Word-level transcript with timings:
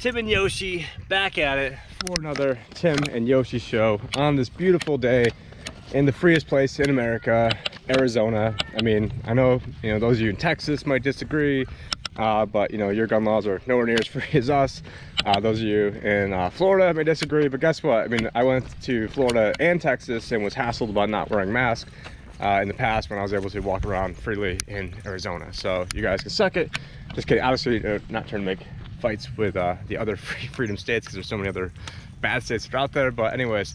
Tim 0.00 0.16
and 0.16 0.30
Yoshi 0.30 0.86
back 1.10 1.36
at 1.36 1.58
it 1.58 1.78
for 2.06 2.18
another 2.18 2.58
Tim 2.72 2.96
and 3.12 3.28
Yoshi 3.28 3.58
show 3.58 4.00
on 4.16 4.34
this 4.34 4.48
beautiful 4.48 4.96
day 4.96 5.26
in 5.92 6.06
the 6.06 6.12
freest 6.12 6.46
place 6.46 6.80
in 6.80 6.88
America, 6.88 7.52
Arizona. 7.90 8.56
I 8.74 8.80
mean, 8.80 9.12
I 9.26 9.34
know, 9.34 9.60
you 9.82 9.92
know, 9.92 9.98
those 9.98 10.16
of 10.16 10.22
you 10.22 10.30
in 10.30 10.36
Texas 10.36 10.86
might 10.86 11.02
disagree, 11.02 11.66
uh, 12.16 12.46
but 12.46 12.70
you 12.70 12.78
know, 12.78 12.88
your 12.88 13.06
gun 13.06 13.26
laws 13.26 13.46
are 13.46 13.60
nowhere 13.66 13.84
near 13.84 13.98
as 14.00 14.06
free 14.06 14.24
as 14.32 14.48
us. 14.48 14.82
Uh, 15.26 15.38
those 15.38 15.58
of 15.58 15.66
you 15.66 15.88
in 15.88 16.32
uh, 16.32 16.48
Florida 16.48 16.94
may 16.94 17.04
disagree, 17.04 17.48
but 17.48 17.60
guess 17.60 17.82
what? 17.82 18.02
I 18.04 18.08
mean, 18.08 18.30
I 18.34 18.42
went 18.42 18.80
to 18.84 19.06
Florida 19.08 19.52
and 19.60 19.82
Texas 19.82 20.32
and 20.32 20.42
was 20.42 20.54
hassled 20.54 20.88
about 20.88 21.10
not 21.10 21.28
wearing 21.28 21.52
masks 21.52 21.90
uh, 22.42 22.60
in 22.62 22.68
the 22.68 22.74
past 22.74 23.10
when 23.10 23.18
I 23.18 23.22
was 23.22 23.34
able 23.34 23.50
to 23.50 23.60
walk 23.60 23.84
around 23.84 24.16
freely 24.16 24.58
in 24.66 24.94
Arizona. 25.04 25.52
So 25.52 25.86
you 25.94 26.00
guys 26.00 26.22
can 26.22 26.30
suck 26.30 26.56
it. 26.56 26.70
Just 27.14 27.26
kidding. 27.26 27.44
Obviously, 27.44 27.86
uh, 27.86 27.98
not 28.08 28.26
trying 28.26 28.40
to 28.40 28.46
make 28.46 28.60
fights 29.00 29.28
with 29.36 29.56
uh, 29.56 29.76
the 29.88 29.96
other 29.96 30.16
free 30.16 30.48
freedom 30.48 30.76
states 30.76 31.06
because 31.06 31.14
there's 31.14 31.28
so 31.28 31.36
many 31.36 31.48
other 31.48 31.72
bad 32.20 32.42
states 32.42 32.66
that 32.66 32.74
are 32.74 32.78
out 32.78 32.92
there. 32.92 33.10
But 33.10 33.32
anyways, 33.32 33.74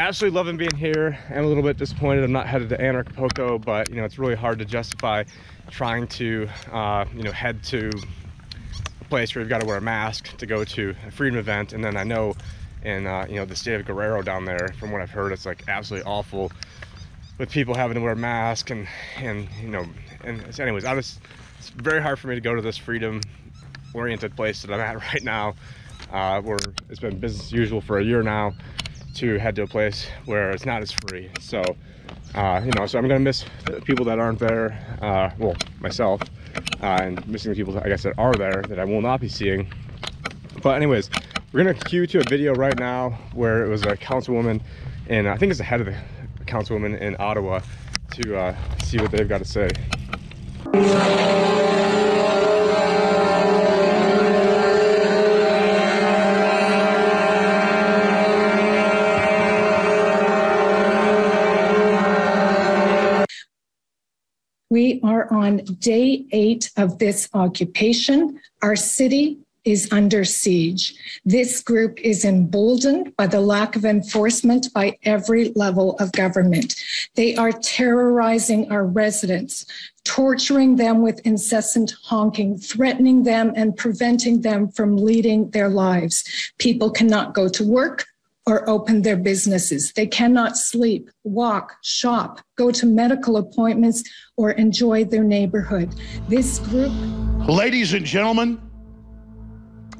absolutely 0.00 0.36
loving 0.36 0.56
being 0.56 0.74
here. 0.74 1.18
I'm 1.28 1.44
a 1.44 1.46
little 1.46 1.62
bit 1.62 1.76
disappointed 1.76 2.24
I'm 2.24 2.32
not 2.32 2.46
headed 2.46 2.70
to 2.70 2.78
Anarchapulco, 2.78 3.62
but 3.64 3.90
you 3.90 3.96
know, 3.96 4.04
it's 4.04 4.18
really 4.18 4.34
hard 4.34 4.58
to 4.58 4.64
justify 4.64 5.24
trying 5.70 6.06
to, 6.08 6.48
uh, 6.72 7.04
you 7.14 7.22
know, 7.22 7.32
head 7.32 7.62
to 7.64 7.90
a 9.00 9.04
place 9.04 9.34
where 9.34 9.42
you've 9.42 9.50
got 9.50 9.60
to 9.60 9.66
wear 9.66 9.76
a 9.76 9.82
mask 9.82 10.36
to 10.38 10.46
go 10.46 10.64
to 10.64 10.94
a 11.06 11.10
freedom 11.10 11.38
event. 11.38 11.72
And 11.72 11.84
then 11.84 11.96
I 11.96 12.04
know 12.04 12.34
in, 12.82 13.06
uh, 13.06 13.26
you 13.28 13.36
know, 13.36 13.44
the 13.44 13.54
state 13.54 13.74
of 13.74 13.86
Guerrero 13.86 14.22
down 14.22 14.46
there, 14.46 14.68
from 14.78 14.90
what 14.90 15.02
I've 15.02 15.10
heard, 15.10 15.32
it's 15.32 15.46
like 15.46 15.64
absolutely 15.68 16.10
awful 16.10 16.50
with 17.38 17.50
people 17.50 17.74
having 17.74 17.94
to 17.94 18.00
wear 18.00 18.14
masks 18.14 18.70
and, 18.70 18.88
and, 19.18 19.48
you 19.62 19.68
know, 19.68 19.86
and 20.24 20.60
anyways, 20.60 20.84
I 20.84 20.94
was, 20.94 21.18
it's 21.58 21.70
very 21.70 22.02
hard 22.02 22.18
for 22.18 22.28
me 22.28 22.34
to 22.34 22.40
go 22.40 22.54
to 22.54 22.62
this 22.62 22.76
freedom 22.76 23.20
oriented 23.94 24.34
place 24.36 24.62
that 24.62 24.72
I'm 24.72 24.80
at 24.80 24.96
right 25.12 25.22
now, 25.22 25.54
uh, 26.12 26.40
where 26.40 26.58
it's 26.88 27.00
been 27.00 27.18
business 27.18 27.46
as 27.46 27.52
usual 27.52 27.80
for 27.80 27.98
a 27.98 28.04
year 28.04 28.22
now, 28.22 28.52
to 29.16 29.38
head 29.38 29.56
to 29.56 29.62
a 29.62 29.66
place 29.66 30.06
where 30.24 30.50
it's 30.50 30.66
not 30.66 30.82
as 30.82 30.92
free. 30.92 31.30
So, 31.40 31.62
uh, 32.34 32.60
you 32.64 32.70
know, 32.72 32.86
so 32.86 32.98
I'm 32.98 33.08
gonna 33.08 33.20
miss 33.20 33.44
the 33.64 33.80
people 33.80 34.04
that 34.06 34.18
aren't 34.18 34.38
there, 34.38 34.78
uh, 35.02 35.30
well, 35.38 35.56
myself, 35.80 36.20
uh, 36.82 36.98
and 37.02 37.26
missing 37.28 37.52
the 37.52 37.56
people, 37.56 37.78
I 37.78 37.88
guess, 37.88 38.02
that 38.04 38.18
are 38.18 38.34
there 38.34 38.62
that 38.68 38.78
I 38.78 38.84
will 38.84 39.02
not 39.02 39.20
be 39.20 39.28
seeing. 39.28 39.72
But 40.62 40.76
anyways, 40.76 41.10
we're 41.52 41.64
gonna 41.64 41.74
cue 41.74 42.06
to 42.06 42.20
a 42.20 42.24
video 42.24 42.54
right 42.54 42.78
now 42.78 43.10
where 43.32 43.64
it 43.64 43.68
was 43.68 43.82
a 43.82 43.96
councilwoman, 43.96 44.60
and 45.08 45.28
I 45.28 45.36
think 45.36 45.50
it's 45.50 45.58
the 45.58 45.64
head 45.64 45.80
of 45.80 45.86
the 45.86 45.96
councilwoman 46.46 47.00
in 47.00 47.16
Ottawa, 47.18 47.60
to 48.12 48.36
uh, 48.36 48.56
see 48.82 48.98
what 48.98 49.10
they've 49.10 49.28
got 49.28 49.38
to 49.38 49.44
say. 49.44 49.70
On 65.30 65.58
day 65.78 66.24
eight 66.32 66.70
of 66.76 66.98
this 66.98 67.28
occupation. 67.32 68.40
Our 68.62 68.76
city 68.76 69.38
is 69.64 69.92
under 69.92 70.24
siege. 70.24 70.94
This 71.24 71.62
group 71.62 72.00
is 72.00 72.24
emboldened 72.24 73.14
by 73.16 73.26
the 73.26 73.40
lack 73.40 73.76
of 73.76 73.84
enforcement 73.84 74.72
by 74.72 74.96
every 75.04 75.52
level 75.54 75.96
of 75.98 76.12
government. 76.12 76.74
They 77.14 77.36
are 77.36 77.52
terrorizing 77.52 78.70
our 78.72 78.86
residents, 78.86 79.66
torturing 80.04 80.76
them 80.76 81.02
with 81.02 81.20
incessant 81.26 81.94
honking, 82.04 82.58
threatening 82.58 83.24
them 83.24 83.52
and 83.54 83.76
preventing 83.76 84.40
them 84.40 84.68
from 84.68 84.96
leading 84.96 85.50
their 85.50 85.68
lives. 85.68 86.52
People 86.58 86.90
cannot 86.90 87.34
go 87.34 87.48
to 87.48 87.64
work, 87.64 88.06
or 88.50 88.68
open 88.68 89.02
their 89.02 89.16
businesses. 89.16 89.92
They 89.92 90.06
cannot 90.06 90.56
sleep, 90.56 91.08
walk, 91.22 91.76
shop, 91.82 92.40
go 92.56 92.72
to 92.72 92.84
medical 92.84 93.36
appointments, 93.36 94.02
or 94.36 94.50
enjoy 94.52 95.04
their 95.04 95.22
neighborhood. 95.22 95.94
This 96.28 96.58
group. 96.58 96.92
Ladies 97.48 97.92
and 97.92 98.04
gentlemen, 98.04 98.60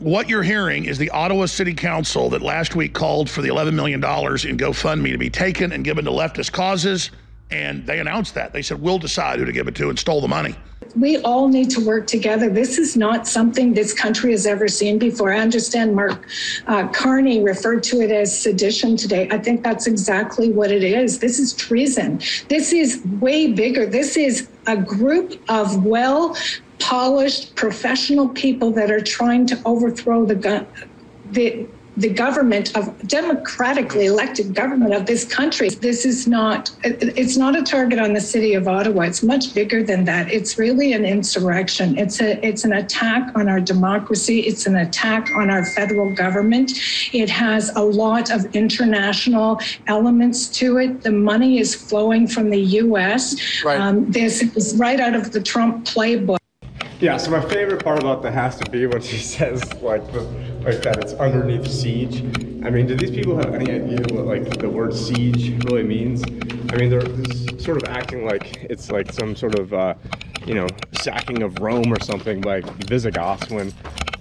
what 0.01 0.29
you're 0.29 0.43
hearing 0.43 0.87
is 0.87 0.99
the 0.99 1.11
Ottawa 1.11 1.47
City 1.47 1.75
Council 1.75 2.29
that 2.31 2.43
last 2.43 2.75
week 2.75 2.93
called 2.93 3.31
for 3.31 3.41
the 3.41 3.49
$11 3.49 3.75
million 3.75 4.01
in 4.01 4.57
GoFundMe 4.57 5.13
to 5.13 5.19
be 5.19 5.31
taken 5.31 5.73
and 5.73 5.85
given 5.85 6.05
to 6.05 6.11
leftist 6.11 6.51
causes. 6.51 7.11
And 7.53 7.87
they 7.87 8.01
announced 8.01 8.35
that. 8.35 8.53
They 8.53 8.63
said, 8.63 8.81
we'll 8.81 8.99
decide 8.99 9.39
who 9.39 9.45
to 9.45 9.53
give 9.53 9.69
it 9.69 9.77
to 9.77 9.91
and 9.91 9.99
stole 9.99 10.21
the 10.21 10.29
money. 10.29 10.57
We 10.97 11.19
all 11.19 11.49
need 11.49 11.71
to 11.71 11.87
work 11.87 12.07
together. 12.07 12.51
This 12.51 12.79
is 12.79 12.97
not 12.97 13.29
something 13.29 13.75
this 13.75 13.93
country 13.93 14.33
has 14.33 14.47
ever 14.47 14.69
seen 14.69 14.99
before. 14.99 15.33
I 15.33 15.39
understand 15.39 15.95
Mark 15.95 16.27
uh, 16.67 16.89
Carney 16.89 17.43
referred 17.43 17.83
to 17.85 18.01
it 18.01 18.11
as 18.11 18.37
sedition 18.37 18.97
today. 18.97 19.29
I 19.31 19.39
think 19.39 19.63
that's 19.63 19.87
exactly 19.87 20.51
what 20.51 20.73
it 20.73 20.83
is. 20.83 21.19
This 21.19 21.39
is 21.39 21.53
treason. 21.53 22.21
This 22.49 22.73
is 22.73 23.05
way 23.21 23.53
bigger. 23.53 23.87
This 23.87 24.17
is 24.17 24.49
a 24.67 24.77
group 24.77 25.41
of 25.49 25.85
well 25.85 26.37
polished 26.79 27.55
professional 27.55 28.29
people 28.29 28.71
that 28.73 28.91
are 28.91 29.01
trying 29.01 29.47
to 29.47 29.61
overthrow 29.65 30.25
the 30.25 30.67
the 31.31 31.69
the 31.97 32.09
government 32.09 32.77
of 32.77 32.97
democratically 33.07 34.07
elected 34.07 34.55
government 34.55 34.95
of 34.95 35.07
this 35.07 35.25
country. 35.25 35.69
This 35.69 36.05
is 36.05 36.27
not 36.27 36.71
it's 36.83 37.37
not 37.37 37.57
a 37.57 37.63
target 37.63 37.99
on 37.99 38.13
the 38.13 38.21
city 38.21 38.55
of 38.55 38.69
Ottawa. 38.69 39.03
It's 39.03 39.23
much 39.23 39.55
bigger 39.55 39.83
than 39.83 40.05
that. 40.05 40.31
It's 40.33 40.59
really 40.59 40.93
an 40.93 41.05
insurrection. 41.05 41.99
It's 41.99 42.21
a 42.21 42.45
it's 42.47 42.65
an 42.65 42.73
attack 42.73 43.33
on 43.37 43.49
our 43.49 43.61
democracy. 43.61 44.41
It's 44.41 44.67
an 44.67 44.77
attack 44.77 45.31
on 45.35 45.51
our 45.51 45.65
federal 45.65 46.15
government. 46.15 46.73
It 47.13 47.29
has 47.31 47.75
a 47.77 47.83
lot 47.83 48.31
of 48.31 48.55
international 48.55 49.61
elements 49.87 50.47
to 50.59 50.79
it. 50.79 51.03
The 51.03 51.13
money 51.13 51.59
is 51.59 51.75
flowing 51.75 52.27
from 52.27 52.51
the 52.51 52.61
US. 52.61 53.37
Right. 53.65 53.81
Um, 53.81 54.11
this 54.11 54.43
is 54.43 54.77
right 54.77 55.01
out 55.01 55.15
of 55.15 55.33
the 55.33 55.41
Trump 55.41 55.85
playbook. 55.85 56.39
Yeah, 57.01 57.17
so 57.17 57.31
my 57.31 57.41
favorite 57.41 57.83
part 57.83 58.03
about 58.03 58.21
the 58.21 58.31
has 58.31 58.59
to 58.59 58.71
be 58.71 58.87
when 58.87 59.01
she 59.01 59.17
says 59.35 59.63
like 59.83 60.05
the, 60.13 60.21
like 60.65 60.83
that 60.83 60.99
it's 61.03 61.15
underneath 61.15 61.67
siege. 61.67 62.21
I 62.65 62.71
mean, 62.71 62.87
do 62.87 62.95
these 62.95 63.11
people 63.11 63.37
have 63.37 63.55
any 63.55 63.71
idea 63.71 64.01
what 64.15 64.27
like 64.27 64.59
the 64.59 64.69
word 64.69 64.95
siege 64.95 65.65
really 65.65 65.83
means? 65.83 66.23
I 66.73 66.77
mean, 66.77 66.91
they're 66.91 67.59
sort 67.59 67.83
of 67.83 67.85
acting 67.85 68.27
like 68.27 68.65
it's 68.65 68.91
like 68.91 69.13
some 69.13 69.35
sort 69.35 69.55
of 69.55 69.73
uh, 69.73 69.95
you 70.47 70.55
know 70.55 70.67
sacking 70.93 71.43
of 71.43 71.59
Rome 71.61 71.93
or 71.93 72.01
something 72.01 72.43
like 72.43 72.65
Visigoths 72.87 73.51
when 73.51 73.73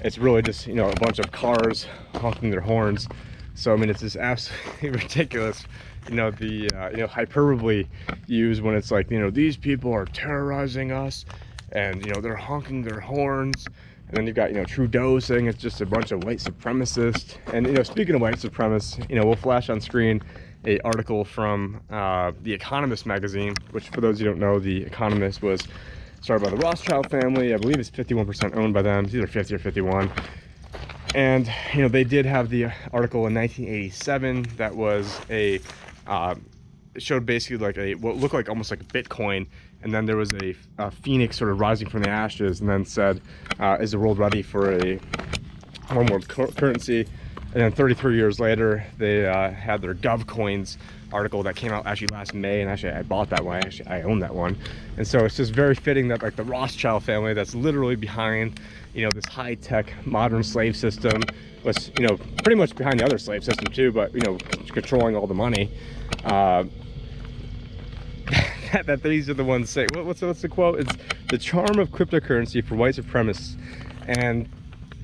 it's 0.02 0.18
really 0.18 0.42
just 0.42 0.68
you 0.68 0.76
know 0.76 0.90
a 0.90 0.96
bunch 0.96 1.20
of 1.20 1.32
cars 1.32 1.86
honking 2.16 2.50
their 2.50 2.62
horns. 2.62 3.08
So 3.56 3.74
I 3.74 3.76
mean, 3.76 3.90
it's 3.90 4.02
just 4.02 4.16
absolutely 4.16 4.90
ridiculous. 5.02 5.66
You 6.08 6.16
know 6.16 6.32
the 6.32 6.70
uh, 6.72 6.90
you 6.92 6.98
know 6.98 7.08
hyperbole 7.08 7.86
used 8.28 8.62
when 8.62 8.76
it's 8.76 8.92
like 8.92 9.12
you 9.12 9.20
know 9.20 9.30
these 9.30 9.58
people 9.58 9.92
are 9.92 10.06
terrorizing 10.06 10.92
us 10.92 11.26
and 11.74 12.04
you 12.06 12.14
know 12.14 12.22
they're 12.22 12.36
honking 12.36 12.82
their 12.82 13.00
horns 13.00 13.68
and 14.09 14.18
then 14.18 14.25
you've 14.25 14.36
got 14.36 14.50
you 14.50 14.58
know 14.58 14.66
Trudeau 14.66 15.20
saying 15.20 15.46
it's 15.46 15.62
just 15.62 15.81
a 15.81 15.86
bunch 15.86 16.12
of 16.12 16.24
white 16.24 16.40
supremacists. 16.40 17.38
And 17.53 17.66
you 17.68 17.74
know 17.74 17.84
speaking 17.84 18.16
of 18.16 18.22
white 18.22 18.36
supremacists 18.36 19.08
you 19.09 19.16
know 19.16 19.25
we'll 19.25 19.36
flash 19.36 19.70
on 19.70 19.80
screen 19.80 20.22
a 20.66 20.80
article 20.80 21.24
from 21.24 21.81
uh, 21.90 22.31
the 22.42 22.53
Economist 22.53 23.06
magazine 23.06 23.53
which 23.72 23.90
for 23.90 24.02
those 24.02 24.20
you 24.20 24.25
don't 24.25 24.40
know 24.40 24.59
the 24.59 24.84
Economist 24.84 25.42
was 25.42 25.62
started 26.22 26.44
by 26.44 26.50
the 26.50 26.58
Rothschild 26.58 27.09
family. 27.09 27.53
I 27.53 27.58
believe 27.58 27.80
it's 27.80 27.90
51% 27.90 28.58
owned 28.58 28.74
by 28.74 28.81
them. 28.81 29.06
It's 29.06 29.16
either 29.16 29.28
50 29.28 29.56
or 29.56 29.59
51 29.59 30.12
and 31.16 31.52
you 31.74 31.81
know 31.81 31.88
they 31.88 32.03
did 32.03 32.26
have 32.26 32.50
the 32.50 32.66
article 32.94 33.26
in 33.28 33.34
1987 33.34 34.44
that 34.58 34.76
was 34.76 35.20
a 35.30 35.59
uh, 36.08 36.36
showed 36.97 37.26
basically 37.26 37.58
like 37.58 37.78
a 37.78 37.96
what 37.96 38.18
looked 38.18 38.34
like 38.34 38.50
almost 38.50 38.72
like 38.72 38.81
a 38.81 38.86
Bitcoin 38.86 39.47
and 39.84 39.94
then 39.94 40.06
there 40.06 40.17
was 40.17 40.31
a, 40.34 40.56
a, 40.78 40.91
phoenix 40.91 41.38
sort 41.38 41.51
of 41.51 41.59
rising 41.59 41.90
from 41.90 42.03
the 42.03 42.09
ashes 42.09 42.62
and 42.62 42.69
then 42.69 42.85
said 42.85 43.22
uh, 43.59 43.78
is 43.79 43.91
the 43.91 44.00
world 44.00 44.17
ready 44.17 44.41
for 44.41 44.73
a 44.73 45.00
one 45.91 46.06
world 46.07 46.28
currency? 46.28 47.08
And 47.52 47.64
then 47.64 47.72
33 47.72 48.16
years 48.16 48.40
later 48.40 48.85
they 48.97 49.28
uh, 49.28 49.52
had 49.52 49.81
their 49.81 49.96
GovCoins 49.96 50.78
article 51.11 51.41
that 51.41 51.55
came 51.55 51.72
out 51.72 51.87
actually 51.87 52.08
last 52.09 52.35
may 52.35 52.61
and 52.61 52.70
actually 52.70 52.91
i 52.91 53.02
bought 53.02 53.29
that 53.31 53.43
one. 53.43 53.58
Actually 53.58 53.87
i 53.87 54.02
own 54.03 54.20
that 54.20 54.34
one. 54.34 54.58
And 54.97 55.08
so 55.08 55.26
it's 55.26 55.37
just 55.37 55.53
very 55.53 55.76
fitting 55.76 56.08
that 56.09 56.22
like 56.22 56.35
the 56.35 56.43
rothschild 56.43 57.03
family 57.03 57.34
that's 57.34 57.55
literally 57.55 57.96
behind 57.96 58.59
you 58.93 59.03
know 59.03 59.11
this 59.11 59.25
high-tech 59.25 59.93
modern 60.05 60.43
slave 60.43 60.75
system 60.75 61.22
was 61.64 61.91
you 61.97 62.08
know 62.08 62.17
pretty 62.43 62.55
much 62.55 62.75
behind 62.75 62.99
the 62.99 63.05
other 63.05 63.17
slave 63.17 63.43
system 63.43 63.72
too 63.72 63.91
but 63.91 64.14
you 64.14 64.22
know 64.22 64.37
controlling 64.67 65.16
all 65.16 65.28
the 65.28 65.34
money 65.34 65.72
uh, 66.25 66.64
that, 68.74 68.86
that 68.86 69.04
these 69.04 69.30
are 69.30 69.34
the 69.34 69.44
ones 69.44 69.70
say 69.70 69.88
what, 69.94 70.06
what's, 70.06 70.22
what's 70.22 70.42
the 70.42 70.50
quote? 70.50 70.80
It's 70.80 70.94
the 71.30 71.38
charm 71.38 71.80
of 71.80 71.90
cryptocurrency 71.90 72.64
for 72.64 72.76
white 72.76 72.96
supremacists. 72.96 73.58
And 74.08 74.50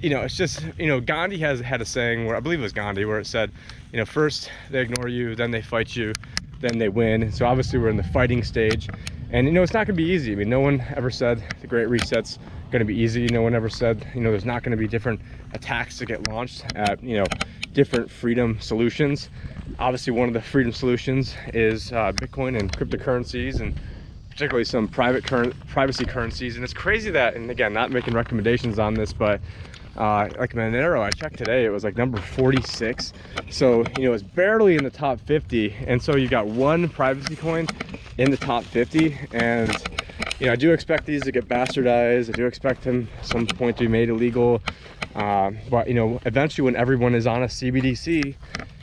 you 0.01 0.09
know 0.09 0.21
it's 0.21 0.35
just 0.35 0.63
you 0.77 0.87
know 0.87 0.99
gandhi 0.99 1.37
has 1.37 1.59
had 1.61 1.81
a 1.81 1.85
saying 1.85 2.25
where 2.25 2.35
i 2.35 2.39
believe 2.41 2.59
it 2.59 2.63
was 2.63 2.73
gandhi 2.73 3.05
where 3.05 3.17
it 3.17 3.25
said 3.25 3.49
you 3.93 3.97
know 3.97 4.05
first 4.05 4.51
they 4.69 4.81
ignore 4.81 5.07
you 5.07 5.35
then 5.35 5.51
they 5.51 5.61
fight 5.61 5.95
you 5.95 6.11
then 6.59 6.77
they 6.77 6.89
win. 6.89 7.31
So 7.31 7.45
obviously 7.45 7.79
we're 7.79 7.89
in 7.89 7.97
the 7.97 8.03
fighting 8.03 8.43
stage. 8.43 8.89
And 9.31 9.47
you 9.47 9.53
know 9.53 9.63
it's 9.63 9.73
not 9.73 9.87
gonna 9.87 9.97
be 9.97 10.05
easy. 10.05 10.31
I 10.31 10.35
mean 10.35 10.49
no 10.49 10.59
one 10.59 10.83
ever 10.95 11.09
said 11.09 11.43
the 11.61 11.67
great 11.67 11.87
resets 11.87 12.37
going 12.71 12.85
to 12.85 12.93
be 12.93 12.99
easy. 12.99 13.25
No 13.27 13.41
one 13.41 13.55
ever 13.55 13.69
said, 13.69 14.05
you 14.13 14.21
know, 14.21 14.31
there's 14.31 14.45
not 14.45 14.63
going 14.63 14.71
to 14.71 14.77
be 14.77 14.87
different 14.87 15.21
attacks 15.55 15.97
to 15.97 16.05
get 16.05 16.27
launched 16.27 16.63
at, 16.75 17.01
you 17.03 17.17
know, 17.17 17.25
different 17.73 18.09
freedom 18.09 18.59
solutions. 18.59 19.29
Obviously, 19.79 20.13
one 20.13 20.27
of 20.27 20.33
the 20.33 20.41
freedom 20.41 20.71
solutions 20.71 21.35
is 21.53 21.91
uh, 21.91 22.11
Bitcoin 22.13 22.57
and 22.59 22.71
cryptocurrencies 22.71 23.59
and 23.59 23.77
particularly 24.29 24.65
some 24.65 24.87
private 24.87 25.23
current 25.23 25.55
privacy 25.67 26.05
currencies. 26.05 26.55
And 26.55 26.63
it's 26.63 26.73
crazy 26.73 27.09
that, 27.11 27.35
and 27.35 27.49
again, 27.49 27.73
not 27.73 27.89
making 27.89 28.13
recommendations 28.13 28.79
on 28.79 28.93
this, 28.93 29.13
but 29.13 29.39
uh, 29.97 30.27
like 30.37 30.53
Monero, 30.53 31.01
I 31.01 31.09
checked 31.11 31.37
today, 31.37 31.63
it 31.63 31.69
was 31.69 31.85
like 31.85 31.95
number 31.95 32.19
46. 32.19 33.13
So, 33.49 33.85
you 33.97 34.03
know, 34.05 34.13
it's 34.13 34.23
barely 34.23 34.75
in 34.75 34.83
the 34.83 34.89
top 34.89 35.21
50. 35.21 35.73
And 35.87 36.01
so 36.01 36.17
you've 36.17 36.31
got 36.31 36.47
one 36.47 36.89
privacy 36.89 37.37
coin 37.37 37.67
in 38.17 38.29
the 38.29 38.37
top 38.37 38.65
50. 38.65 39.17
And, 39.31 39.73
you 40.39 40.47
know, 40.47 40.51
I 40.51 40.57
do 40.57 40.73
expect 40.73 41.05
these 41.05 41.23
to 41.23 41.31
get 41.31 41.47
bastardized. 41.47 42.27
I 42.27 42.33
do 42.33 42.45
expect 42.45 42.83
them 42.83 43.07
some 43.21 43.47
point 43.47 43.77
to 43.77 43.85
be 43.85 43.87
made 43.87 44.09
illegal. 44.09 44.61
Uh, 45.15 45.51
but, 45.69 45.87
you 45.87 45.93
know, 45.93 46.19
eventually 46.25 46.65
when 46.65 46.75
everyone 46.75 47.15
is 47.15 47.25
on 47.25 47.43
a 47.43 47.47
CBDC, 47.47 48.35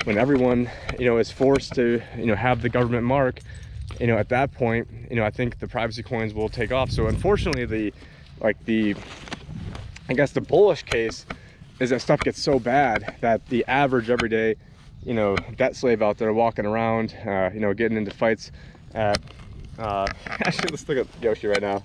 when 0.05 0.17
everyone, 0.19 0.71
you 0.99 1.05
know, 1.05 1.19
is 1.19 1.31
forced 1.31 1.75
to, 1.75 2.01
you 2.17 2.27
know, 2.27 2.35
have 2.35 2.63
the 2.63 2.69
government 2.69 3.05
mark, 3.05 3.41
you 4.01 4.07
know, 4.07 4.17
at 4.17 4.31
that 4.31 4.53
point, 4.53 4.89
you 5.11 5.17
know, 5.17 5.25
I 5.25 5.31
think 5.31 5.59
the 5.59 5.69
privacy 5.69 6.03
coins 6.03 6.33
will 6.33 6.49
take 6.49 6.73
off. 6.73 6.91
So 6.91 7.07
unfortunately, 7.07 7.67
the, 7.67 7.93
like 8.41 8.63
the, 8.65 8.95
I 10.09 10.15
guess 10.15 10.33
the 10.33 10.41
bullish 10.41 10.83
case 10.85 11.27
is 11.81 11.91
that 11.91 12.01
stuff 12.01 12.21
gets 12.21 12.41
so 12.41 12.59
bad 12.59 13.17
that 13.21 13.47
the 13.49 13.65
average 13.67 14.09
everyday, 14.09 14.57
you 15.05 15.15
know, 15.15 15.37
debt 15.57 15.77
slave 15.77 16.01
out 16.01 16.17
there 16.19 16.33
walking 16.33 16.65
around, 16.65 17.15
uh, 17.27 17.51
you 17.53 17.61
know, 17.61 17.75
getting 17.75 17.99
into 17.99 18.11
fights 18.11 18.53
at, 18.95 19.21
uh, 19.79 20.07
actually, 20.27 20.71
let's 20.71 20.89
look 20.89 20.99
at 20.99 21.07
Yoshi 21.23 21.47
right 21.47 21.61
now. 21.61 21.83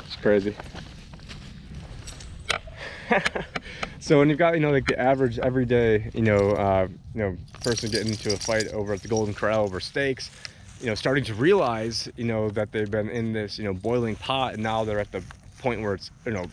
It's 0.00 0.15
crazy. 0.26 0.56
so 4.00 4.18
when 4.18 4.28
you've 4.28 4.40
got, 4.40 4.54
you 4.54 4.60
know, 4.60 4.72
like 4.72 4.88
the 4.88 4.98
average 4.98 5.38
everyday, 5.38 6.10
you 6.14 6.22
know, 6.22 6.50
uh, 6.50 6.88
you 7.14 7.20
know, 7.20 7.36
person 7.62 7.88
getting 7.92 8.08
into 8.08 8.34
a 8.34 8.36
fight 8.36 8.66
over 8.72 8.92
at 8.92 9.02
the 9.02 9.06
Golden 9.06 9.32
Corral 9.32 9.62
over 9.62 9.78
steaks, 9.78 10.32
you 10.80 10.86
know, 10.86 10.96
starting 10.96 11.22
to 11.22 11.34
realize, 11.34 12.08
you 12.16 12.24
know, 12.24 12.50
that 12.50 12.72
they've 12.72 12.90
been 12.90 13.08
in 13.08 13.32
this, 13.32 13.56
you 13.56 13.62
know, 13.62 13.72
boiling 13.72 14.16
pot 14.16 14.54
and 14.54 14.64
now 14.64 14.82
they're 14.82 14.98
at 14.98 15.12
the 15.12 15.22
point 15.60 15.80
where 15.80 15.94
it's, 15.94 16.10
you 16.24 16.32
know, 16.32 16.46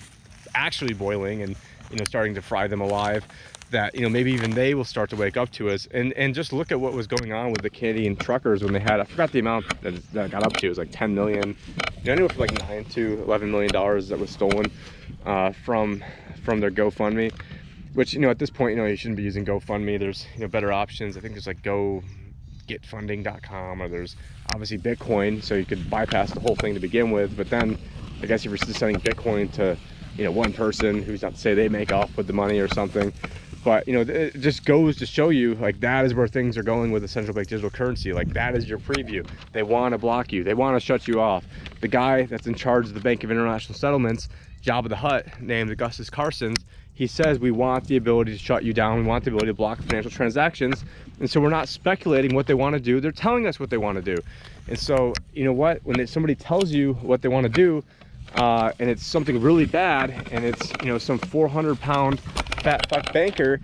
actually 0.54 0.94
boiling 0.94 1.42
and, 1.42 1.56
you 1.90 1.98
know, 1.98 2.04
starting 2.04 2.36
to 2.36 2.44
fry 2.44 2.68
them 2.68 2.80
alive 2.80 3.26
that, 3.74 3.94
you 3.94 4.02
know, 4.02 4.10
maybe 4.10 4.32
even 4.32 4.52
they 4.52 4.74
will 4.74 4.86
start 4.86 5.10
to 5.12 5.16
wake 5.16 5.38
up 5.38 5.52
to 5.52 5.70
us 5.70 5.88
and, 5.92 6.14
and 6.14 6.34
just 6.34 6.54
look 6.54 6.72
at 6.72 6.80
what 6.80 6.94
was 6.94 7.06
going 7.06 7.34
on 7.34 7.52
with 7.52 7.62
the 7.62 7.70
Canadian 7.70 8.16
truckers 8.16 8.64
when 8.64 8.74
they 8.74 8.80
had, 8.80 9.00
I 9.00 9.04
forgot 9.04 9.32
the 9.32 9.40
amount 9.40 9.66
that, 9.82 10.14
that 10.14 10.32
got 10.32 10.44
up 10.44 10.54
to, 10.54 10.66
it 10.66 10.70
was 10.70 10.78
like 10.78 10.90
10 10.92 11.14
million, 11.14 11.50
you 11.50 12.06
know, 12.06 12.14
anywhere 12.14 12.30
from 12.30 12.40
like 12.40 12.60
nine 12.68 12.86
to 12.86 13.22
11 13.24 13.52
million 13.52 13.72
dollars 13.72 14.08
that 14.10 14.18
was 14.18 14.30
stolen 14.30 14.72
uh, 15.26 15.52
from, 15.52 16.04
from 16.44 16.60
their 16.60 16.72
GoFundMe, 16.72 17.34
which, 17.94 18.14
you 18.14 18.20
know, 18.20 18.30
at 18.30 18.40
this 18.40 18.50
point, 18.50 18.72
you 18.72 18.78
know, 18.78 18.86
you 18.86 18.96
shouldn't 18.96 19.18
be 19.18 19.24
using 19.24 19.46
GoFundMe. 19.46 20.00
There's, 20.00 20.26
you 20.36 20.42
know, 20.42 20.48
better 20.48 20.72
options. 20.72 21.18
I 21.18 21.20
think 21.20 21.34
there's 21.34 21.48
like 21.48 21.62
Go 21.62 22.04
getfunding.com 22.68 23.82
or 23.82 23.88
there's 23.90 24.16
obviously 24.54 24.78
Bitcoin, 24.78 25.44
so 25.44 25.56
you 25.56 25.66
could 25.66 25.90
bypass 25.90 26.32
the 26.32 26.40
whole 26.40 26.56
thing 26.56 26.74
to 26.74 26.80
begin 26.80 27.12
with. 27.12 27.36
But 27.36 27.50
then 27.50 27.78
I 28.22 28.26
guess 28.26 28.46
if 28.46 28.52
you're 28.52 28.58
just 28.58 28.80
sending 28.80 29.02
Bitcoin 29.02 29.52
to, 29.54 29.78
you 30.16 30.24
know, 30.24 30.32
one 30.32 30.54
person 30.54 31.02
who's 31.02 31.22
not 31.22 31.36
to 31.36 31.40
say 31.40 31.54
they 31.54 31.70
make 31.70 31.92
off 31.92 32.16
with 32.16 32.28
the 32.28 32.34
money 32.34 32.60
or 32.60 32.68
something. 32.68 33.12
But 33.64 33.88
you 33.88 33.94
know, 33.94 34.02
it 34.02 34.40
just 34.40 34.66
goes 34.66 34.98
to 34.98 35.06
show 35.06 35.30
you 35.30 35.56
like 35.56 35.80
that 35.80 36.06
is 36.06 36.14
where 36.14 36.28
things 36.28 36.58
are 36.58 36.64
going 36.64 36.92
with 36.92 37.02
the 37.02 37.08
central 37.08 37.34
bank 37.34 37.48
digital 37.48 37.70
currency. 37.70 38.14
Like 38.14 38.34
that 38.34 38.56
is 38.56 38.68
your 38.68 38.80
preview. 38.80 39.28
They 39.54 39.64
want 39.64 39.94
to 39.94 39.98
block 39.98 40.34
you. 40.34 40.44
They 40.44 40.54
want 40.54 40.76
to 40.76 40.80
shut 40.80 41.08
you 41.08 41.22
off. 41.22 41.46
The 41.82 41.88
guy 41.88 42.24
that's 42.24 42.48
in 42.48 42.56
charge 42.56 42.88
of 42.88 42.94
the 42.94 43.00
Bank 43.00 43.24
of 43.24 43.32
International 43.32 43.78
Settlements, 43.78 44.30
Jabba 44.62 44.90
the 44.90 44.96
Hutt, 44.96 45.42
named 45.42 45.72
Augustus 45.72 46.10
Carstens, 46.10 46.64
he 46.94 47.08
says 47.08 47.40
we 47.40 47.52
want 47.52 47.88
the 47.88 47.98
ability 47.98 48.34
to 48.34 48.38
shut 48.38 48.64
you 48.64 48.74
down. 48.74 49.00
We 49.00 49.04
want 49.04 49.24
the 49.24 49.32
ability 49.32 49.48
to 49.48 49.54
block 49.54 49.82
financial 49.82 50.12
transactions. 50.12 50.84
And 51.20 51.30
so 51.30 51.42
we're 51.42 51.50
not 51.50 51.68
speculating 51.68 52.36
what 52.36 52.46
they 52.46 52.54
want 52.54 52.74
to 52.74 52.80
do. 52.80 53.00
They're 53.00 53.12
telling 53.12 53.48
us 53.48 53.60
what 53.60 53.70
they 53.70 53.78
want 53.78 53.96
to 53.96 54.16
do. 54.16 54.22
And 54.68 54.78
so, 54.78 55.14
you 55.34 55.44
know 55.44 55.54
what? 55.54 55.80
When 55.84 56.06
somebody 56.06 56.36
tells 56.36 56.72
you 56.72 56.94
what 56.96 57.22
they 57.22 57.30
want 57.30 57.46
to 57.46 57.50
do, 57.50 57.84
uh, 58.36 58.72
and 58.80 58.90
it's 58.90 59.06
something 59.06 59.42
really 59.42 59.66
bad, 59.66 60.30
and 60.32 60.44
it's 60.44 60.72
you 60.82 60.88
know 60.88 60.98
some 60.98 61.18
400 61.18 61.80
pound 61.80 62.20
fat 62.62 62.88
fuck 62.90 63.12
banker 63.14 63.60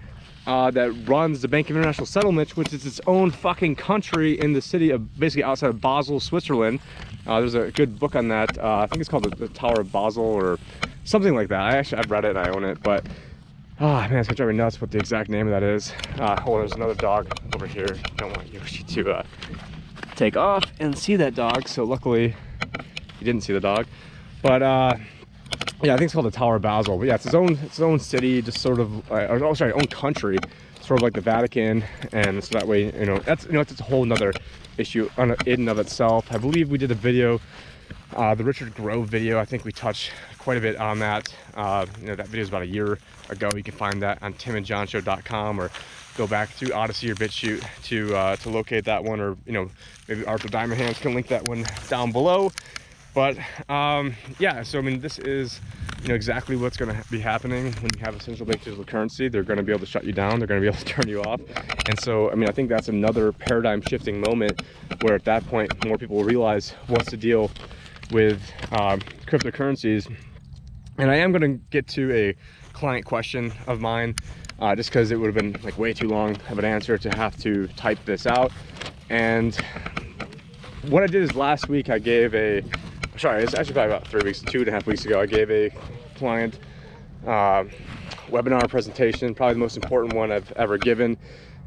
uh, 0.47 0.71
that 0.71 0.91
runs 1.07 1.41
the 1.41 1.47
Bank 1.47 1.69
of 1.69 1.75
International 1.75 2.07
Settlements, 2.07 2.55
which 2.57 2.73
is 2.73 2.85
its 2.85 2.99
own 3.07 3.31
fucking 3.31 3.75
country 3.75 4.39
in 4.39 4.53
the 4.53 4.61
city 4.61 4.89
of 4.89 5.19
basically 5.19 5.43
outside 5.43 5.69
of 5.69 5.79
Basel, 5.79 6.19
Switzerland. 6.19 6.79
Uh, 7.27 7.39
there's 7.39 7.55
a 7.55 7.71
good 7.71 7.99
book 7.99 8.15
on 8.15 8.27
that. 8.29 8.57
Uh, 8.57 8.77
I 8.77 8.87
think 8.87 8.99
it's 9.01 9.09
called 9.09 9.25
the, 9.25 9.35
the 9.35 9.47
Tower 9.49 9.81
of 9.81 9.91
Basel 9.91 10.23
or 10.23 10.57
something 11.03 11.35
like 11.35 11.49
that. 11.49 11.61
I 11.61 11.77
actually 11.77 11.99
I've 11.99 12.11
read 12.11 12.25
it 12.25 12.35
and 12.35 12.39
I 12.39 12.49
own 12.49 12.63
it, 12.63 12.81
but 12.81 13.05
ah 13.79 14.05
oh, 14.05 14.09
man, 14.09 14.19
it's 14.19 14.27
gonna 14.27 14.37
drive 14.37 14.49
me 14.49 14.55
nuts 14.55 14.81
what 14.81 14.91
the 14.91 14.97
exact 14.97 15.29
name 15.29 15.47
of 15.47 15.51
that 15.51 15.63
is. 15.63 15.93
Oh, 16.19 16.57
there's 16.57 16.73
another 16.73 16.95
dog 16.95 17.31
over 17.55 17.67
here. 17.67 17.95
Don't 18.17 18.35
want 18.35 18.51
Yoshi 18.51 18.83
to 18.95 19.11
uh, 19.11 19.23
take 20.15 20.35
off 20.35 20.63
and 20.79 20.97
see 20.97 21.15
that 21.15 21.35
dog. 21.35 21.67
So 21.67 21.83
luckily, 21.83 22.35
he 23.19 23.25
didn't 23.25 23.41
see 23.43 23.53
the 23.53 23.59
dog. 23.59 23.85
But 24.41 24.61
uh, 24.61 24.95
yeah, 25.83 25.93
I 25.93 25.97
think 25.97 26.05
it's 26.05 26.13
called 26.13 26.25
the 26.25 26.31
Tower 26.31 26.57
of 26.57 26.61
Basel. 26.61 26.97
But 26.97 27.07
yeah, 27.07 27.15
it's 27.15 27.25
its 27.25 27.35
own 27.35 27.57
its 27.57 27.79
own 27.79 27.99
city, 27.99 28.41
just 28.41 28.59
sort 28.59 28.79
of, 28.79 29.11
uh, 29.11 29.27
or, 29.27 29.43
oh 29.43 29.53
sorry, 29.53 29.73
own 29.73 29.87
country, 29.87 30.37
sort 30.81 30.99
of 30.99 31.03
like 31.03 31.13
the 31.13 31.21
Vatican, 31.21 31.83
and 32.11 32.43
so 32.43 32.57
that 32.57 32.67
way, 32.67 32.85
you 32.97 33.05
know, 33.05 33.19
that's 33.19 33.45
you 33.45 33.53
know, 33.53 33.61
it's 33.61 33.79
a 33.79 33.83
whole 33.83 34.05
nother 34.05 34.33
issue 34.77 35.09
in 35.17 35.35
and 35.45 35.69
of 35.69 35.79
itself. 35.79 36.31
I 36.31 36.37
believe 36.37 36.69
we 36.69 36.77
did 36.77 36.91
a 36.91 36.95
video, 36.95 37.39
uh, 38.15 38.35
the 38.35 38.43
Richard 38.43 38.73
Grove 38.75 39.07
video. 39.07 39.39
I 39.39 39.45
think 39.45 39.65
we 39.65 39.71
touched 39.71 40.11
quite 40.37 40.57
a 40.57 40.61
bit 40.61 40.77
on 40.77 40.99
that. 40.99 41.33
Uh, 41.53 41.85
you 41.99 42.07
know, 42.07 42.15
that 42.15 42.27
video 42.27 42.41
is 42.41 42.49
about 42.49 42.63
a 42.63 42.67
year 42.67 42.97
ago. 43.29 43.49
You 43.55 43.63
can 43.63 43.73
find 43.73 44.01
that 44.01 44.21
on 44.21 44.33
timandjohnshow.com 44.33 45.59
or 45.59 45.69
go 46.17 46.27
back 46.27 46.49
through 46.49 46.69
Odysee 46.69 47.11
or 47.11 47.15
BitChute 47.15 47.63
to 47.83 48.15
uh, 48.15 48.35
to 48.37 48.49
locate 48.49 48.85
that 48.85 49.03
one, 49.03 49.19
or 49.19 49.37
you 49.45 49.53
know, 49.53 49.69
maybe 50.07 50.25
Arthur 50.25 50.49
Diamond 50.49 50.81
Hands 50.81 50.97
can 50.97 51.13
link 51.13 51.27
that 51.27 51.47
one 51.47 51.65
down 51.87 52.11
below. 52.11 52.51
But 53.19 53.37
um, 53.67 54.15
yeah, 54.39 54.63
so 54.63 54.79
I 54.79 54.81
mean, 54.81 55.01
this 55.01 55.19
is 55.19 55.59
you 56.01 56.07
know 56.07 56.15
exactly 56.15 56.55
what's 56.55 56.77
going 56.77 56.95
to 56.95 57.11
be 57.11 57.19
happening 57.19 57.73
when 57.73 57.91
you 57.93 57.99
have 57.99 58.15
a 58.15 58.19
central 58.21 58.47
bank 58.47 58.63
digital 58.63 58.85
currency. 58.85 59.27
They're 59.27 59.43
going 59.43 59.57
to 59.57 59.63
be 59.63 59.73
able 59.73 59.81
to 59.81 59.85
shut 59.85 60.05
you 60.05 60.13
down. 60.13 60.39
They're 60.39 60.47
going 60.47 60.61
to 60.61 60.63
be 60.63 60.73
able 60.73 60.79
to 60.79 60.85
turn 60.95 61.09
you 61.09 61.21
off. 61.23 61.41
And 61.89 61.99
so, 61.99 62.31
I 62.31 62.35
mean, 62.35 62.47
I 62.47 62.53
think 62.53 62.69
that's 62.69 62.87
another 62.87 63.33
paradigm 63.33 63.81
shifting 63.81 64.21
moment 64.21 64.61
where 65.01 65.15
at 65.15 65.25
that 65.25 65.45
point 65.47 65.85
more 65.85 65.97
people 65.97 66.15
will 66.15 66.23
realize 66.23 66.69
what's 66.87 67.11
the 67.11 67.17
deal 67.17 67.51
with 68.13 68.41
um, 68.71 69.01
cryptocurrencies. 69.27 70.09
And 70.97 71.11
I 71.11 71.15
am 71.15 71.33
going 71.33 71.41
to 71.41 71.61
get 71.71 71.89
to 71.89 72.13
a 72.13 72.35
client 72.71 73.03
question 73.03 73.51
of 73.67 73.81
mine 73.81 74.15
uh, 74.59 74.77
just 74.77 74.91
because 74.91 75.11
it 75.11 75.17
would 75.17 75.25
have 75.25 75.35
been 75.35 75.61
like 75.61 75.77
way 75.77 75.91
too 75.91 76.07
long 76.07 76.37
of 76.49 76.57
an 76.57 76.63
answer 76.63 76.97
to 76.97 77.09
have 77.17 77.35
to 77.39 77.67
type 77.67 77.99
this 78.05 78.25
out. 78.25 78.53
And 79.09 79.57
what 80.83 81.03
I 81.03 81.07
did 81.07 81.21
is 81.21 81.35
last 81.35 81.67
week 81.67 81.89
I 81.89 81.99
gave 81.99 82.33
a 82.33 82.63
sorry, 83.19 83.43
it's 83.43 83.53
actually 83.53 83.73
probably 83.73 83.93
about 83.93 84.07
three 84.07 84.21
weeks, 84.23 84.39
two 84.41 84.59
and 84.59 84.69
a 84.69 84.71
half 84.71 84.87
weeks 84.87 85.03
ago, 85.03 85.19
I 85.19 85.25
gave 85.25 85.51
a 85.51 85.71
client 86.15 86.57
uh, 87.25 87.65
webinar 88.29 88.67
presentation, 88.69 89.35
probably 89.35 89.55
the 89.55 89.59
most 89.59 89.75
important 89.75 90.13
one 90.13 90.31
I've 90.31 90.51
ever 90.53 90.77
given. 90.77 91.17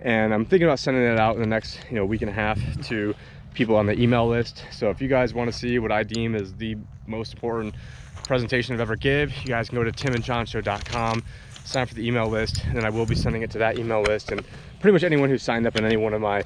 And 0.00 0.32
I'm 0.32 0.46
thinking 0.46 0.66
about 0.66 0.78
sending 0.78 1.02
it 1.02 1.18
out 1.18 1.34
in 1.34 1.42
the 1.42 1.46
next, 1.46 1.78
you 1.90 1.96
know, 1.96 2.06
week 2.06 2.22
and 2.22 2.30
a 2.30 2.34
half 2.34 2.58
to 2.88 3.14
people 3.52 3.76
on 3.76 3.86
the 3.86 4.00
email 4.00 4.26
list. 4.26 4.64
So 4.72 4.88
if 4.88 5.02
you 5.02 5.08
guys 5.08 5.34
want 5.34 5.52
to 5.52 5.56
see 5.56 5.78
what 5.78 5.92
I 5.92 6.02
deem 6.02 6.34
is 6.34 6.54
the 6.54 6.76
most 7.06 7.34
important 7.34 7.74
presentation 8.24 8.74
I've 8.74 8.80
ever 8.80 8.96
give, 8.96 9.36
you 9.42 9.48
guys 9.48 9.68
can 9.68 9.76
go 9.76 9.84
to 9.84 9.92
timandjohnshow.com, 9.92 11.22
sign 11.64 11.82
up 11.82 11.88
for 11.88 11.94
the 11.94 12.06
email 12.06 12.28
list, 12.28 12.64
and 12.64 12.76
then 12.76 12.84
I 12.84 12.90
will 12.90 13.06
be 13.06 13.14
sending 13.14 13.42
it 13.42 13.50
to 13.52 13.58
that 13.58 13.78
email 13.78 14.02
list. 14.02 14.32
And 14.32 14.44
pretty 14.80 14.92
much 14.92 15.04
anyone 15.04 15.30
who's 15.30 15.42
signed 15.42 15.66
up 15.66 15.76
in 15.76 15.84
any 15.84 15.96
one 15.96 16.12
of 16.12 16.20
my 16.20 16.42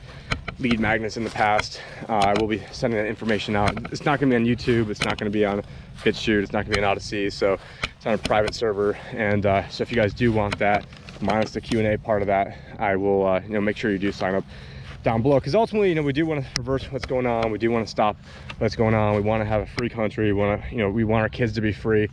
lead 0.58 0.80
magnets 0.80 1.16
in 1.16 1.24
the 1.24 1.30
past. 1.30 1.80
Uh, 2.08 2.14
I 2.14 2.34
will 2.40 2.46
be 2.46 2.62
sending 2.72 2.98
that 2.98 3.06
information 3.06 3.56
out. 3.56 3.92
It's 3.92 4.04
not 4.04 4.20
going 4.20 4.30
to 4.30 4.38
be 4.38 4.50
on 4.50 4.56
YouTube. 4.56 4.90
It's 4.90 5.04
not 5.04 5.18
going 5.18 5.30
to 5.30 5.36
be 5.36 5.44
on 5.44 5.62
BitChute. 6.02 6.42
It's 6.42 6.52
not 6.52 6.64
going 6.64 6.74
to 6.74 6.80
be 6.80 6.84
on 6.84 6.96
Odysee. 6.96 7.30
So 7.30 7.58
it's 7.96 8.06
on 8.06 8.14
a 8.14 8.18
private 8.18 8.54
server. 8.54 8.92
And 9.12 9.46
uh, 9.46 9.68
so 9.68 9.82
if 9.82 9.90
you 9.90 9.96
guys 9.96 10.14
do 10.14 10.32
want 10.32 10.58
that, 10.58 10.86
minus 11.20 11.52
the 11.52 11.60
Q&A 11.60 11.96
part 11.96 12.22
of 12.22 12.26
that, 12.28 12.56
I 12.78 12.96
will 12.96 13.26
uh, 13.26 13.40
you 13.40 13.50
know 13.50 13.60
make 13.60 13.76
sure 13.76 13.90
you 13.90 13.98
do 13.98 14.12
sign 14.12 14.34
up 14.34 14.44
down 15.02 15.22
below. 15.22 15.38
Because 15.38 15.54
ultimately, 15.54 15.88
you 15.88 15.94
know, 15.94 16.02
we 16.02 16.12
do 16.12 16.26
want 16.26 16.44
to 16.44 16.50
reverse 16.58 16.90
what's 16.90 17.06
going 17.06 17.26
on. 17.26 17.50
We 17.50 17.58
do 17.58 17.70
want 17.70 17.86
to 17.86 17.90
stop 17.90 18.16
what's 18.58 18.76
going 18.76 18.94
on. 18.94 19.14
We 19.14 19.22
want 19.22 19.40
to 19.42 19.46
have 19.46 19.62
a 19.62 19.66
free 19.66 19.88
country. 19.88 20.26
We 20.26 20.38
want 20.38 20.62
to, 20.62 20.70
you 20.70 20.78
know, 20.78 20.90
we 20.90 21.04
want 21.04 21.22
our 21.22 21.28
kids 21.28 21.52
to 21.54 21.60
be 21.60 21.72
free. 21.72 22.08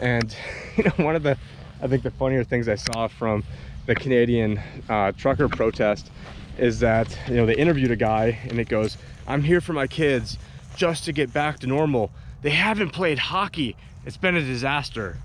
And 0.00 0.34
you 0.76 0.84
know, 0.84 0.92
one 0.96 1.16
of 1.16 1.22
the, 1.22 1.38
I 1.82 1.88
think 1.88 2.04
the 2.04 2.12
funnier 2.12 2.44
things 2.44 2.68
I 2.68 2.76
saw 2.76 3.08
from 3.08 3.42
the 3.86 3.94
Canadian 3.94 4.60
uh, 4.88 5.12
trucker 5.12 5.48
protest 5.48 6.10
is 6.56 6.78
that 6.80 7.18
you 7.28 7.34
know 7.34 7.44
they 7.44 7.56
interviewed 7.56 7.90
a 7.90 7.96
guy 7.96 8.38
and 8.48 8.60
it 8.60 8.68
goes 8.68 8.98
i'm 9.26 9.42
here 9.42 9.60
for 9.60 9.72
my 9.72 9.86
kids 9.86 10.36
just 10.76 11.04
to 11.04 11.12
get 11.12 11.32
back 11.32 11.58
to 11.60 11.66
normal. 11.66 12.10
They 12.42 12.50
haven't 12.50 12.90
played 12.90 13.18
hockey. 13.18 13.76
It's 14.04 14.16
been 14.16 14.36
a 14.36 14.40
disaster. 14.40 15.18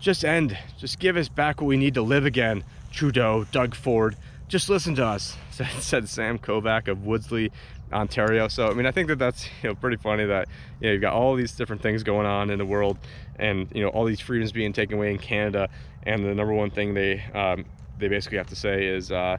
Just 0.00 0.24
end. 0.24 0.58
Just 0.78 0.98
give 0.98 1.16
us 1.16 1.28
back 1.28 1.60
what 1.60 1.66
we 1.66 1.76
need 1.76 1.94
to 1.94 2.02
live 2.02 2.26
again. 2.26 2.64
Trudeau 2.90 3.44
doug 3.52 3.74
ford 3.74 4.16
just 4.52 4.68
listen 4.68 4.94
to 4.94 5.02
us 5.02 5.34
said, 5.50 5.70
said 5.80 6.08
sam 6.10 6.38
kovac 6.38 6.86
of 6.86 6.98
Woodslee 6.98 7.50
Ontario. 7.92 8.48
So 8.48 8.68
I 8.68 8.74
mean, 8.74 8.86
I 8.86 8.90
think 8.90 9.08
that 9.08 9.18
that's 9.18 9.46
you 9.62 9.68
know 9.68 9.74
pretty 9.74 9.96
funny 9.96 10.24
that 10.26 10.48
you 10.80 10.86
know 10.86 10.92
you've 10.92 11.02
got 11.02 11.14
all 11.14 11.34
these 11.34 11.52
different 11.52 11.82
things 11.82 12.02
going 12.02 12.26
on 12.26 12.50
in 12.50 12.58
the 12.58 12.66
world, 12.66 12.98
and 13.36 13.68
you 13.74 13.82
know 13.82 13.88
all 13.88 14.04
these 14.04 14.20
freedoms 14.20 14.52
being 14.52 14.72
taken 14.72 14.96
away 14.96 15.10
in 15.10 15.18
Canada, 15.18 15.68
and 16.04 16.24
the 16.24 16.34
number 16.34 16.52
one 16.52 16.70
thing 16.70 16.94
they 16.94 17.22
um, 17.34 17.64
they 17.98 18.08
basically 18.08 18.38
have 18.38 18.48
to 18.48 18.56
say 18.56 18.86
is. 18.86 19.10
Uh, 19.12 19.36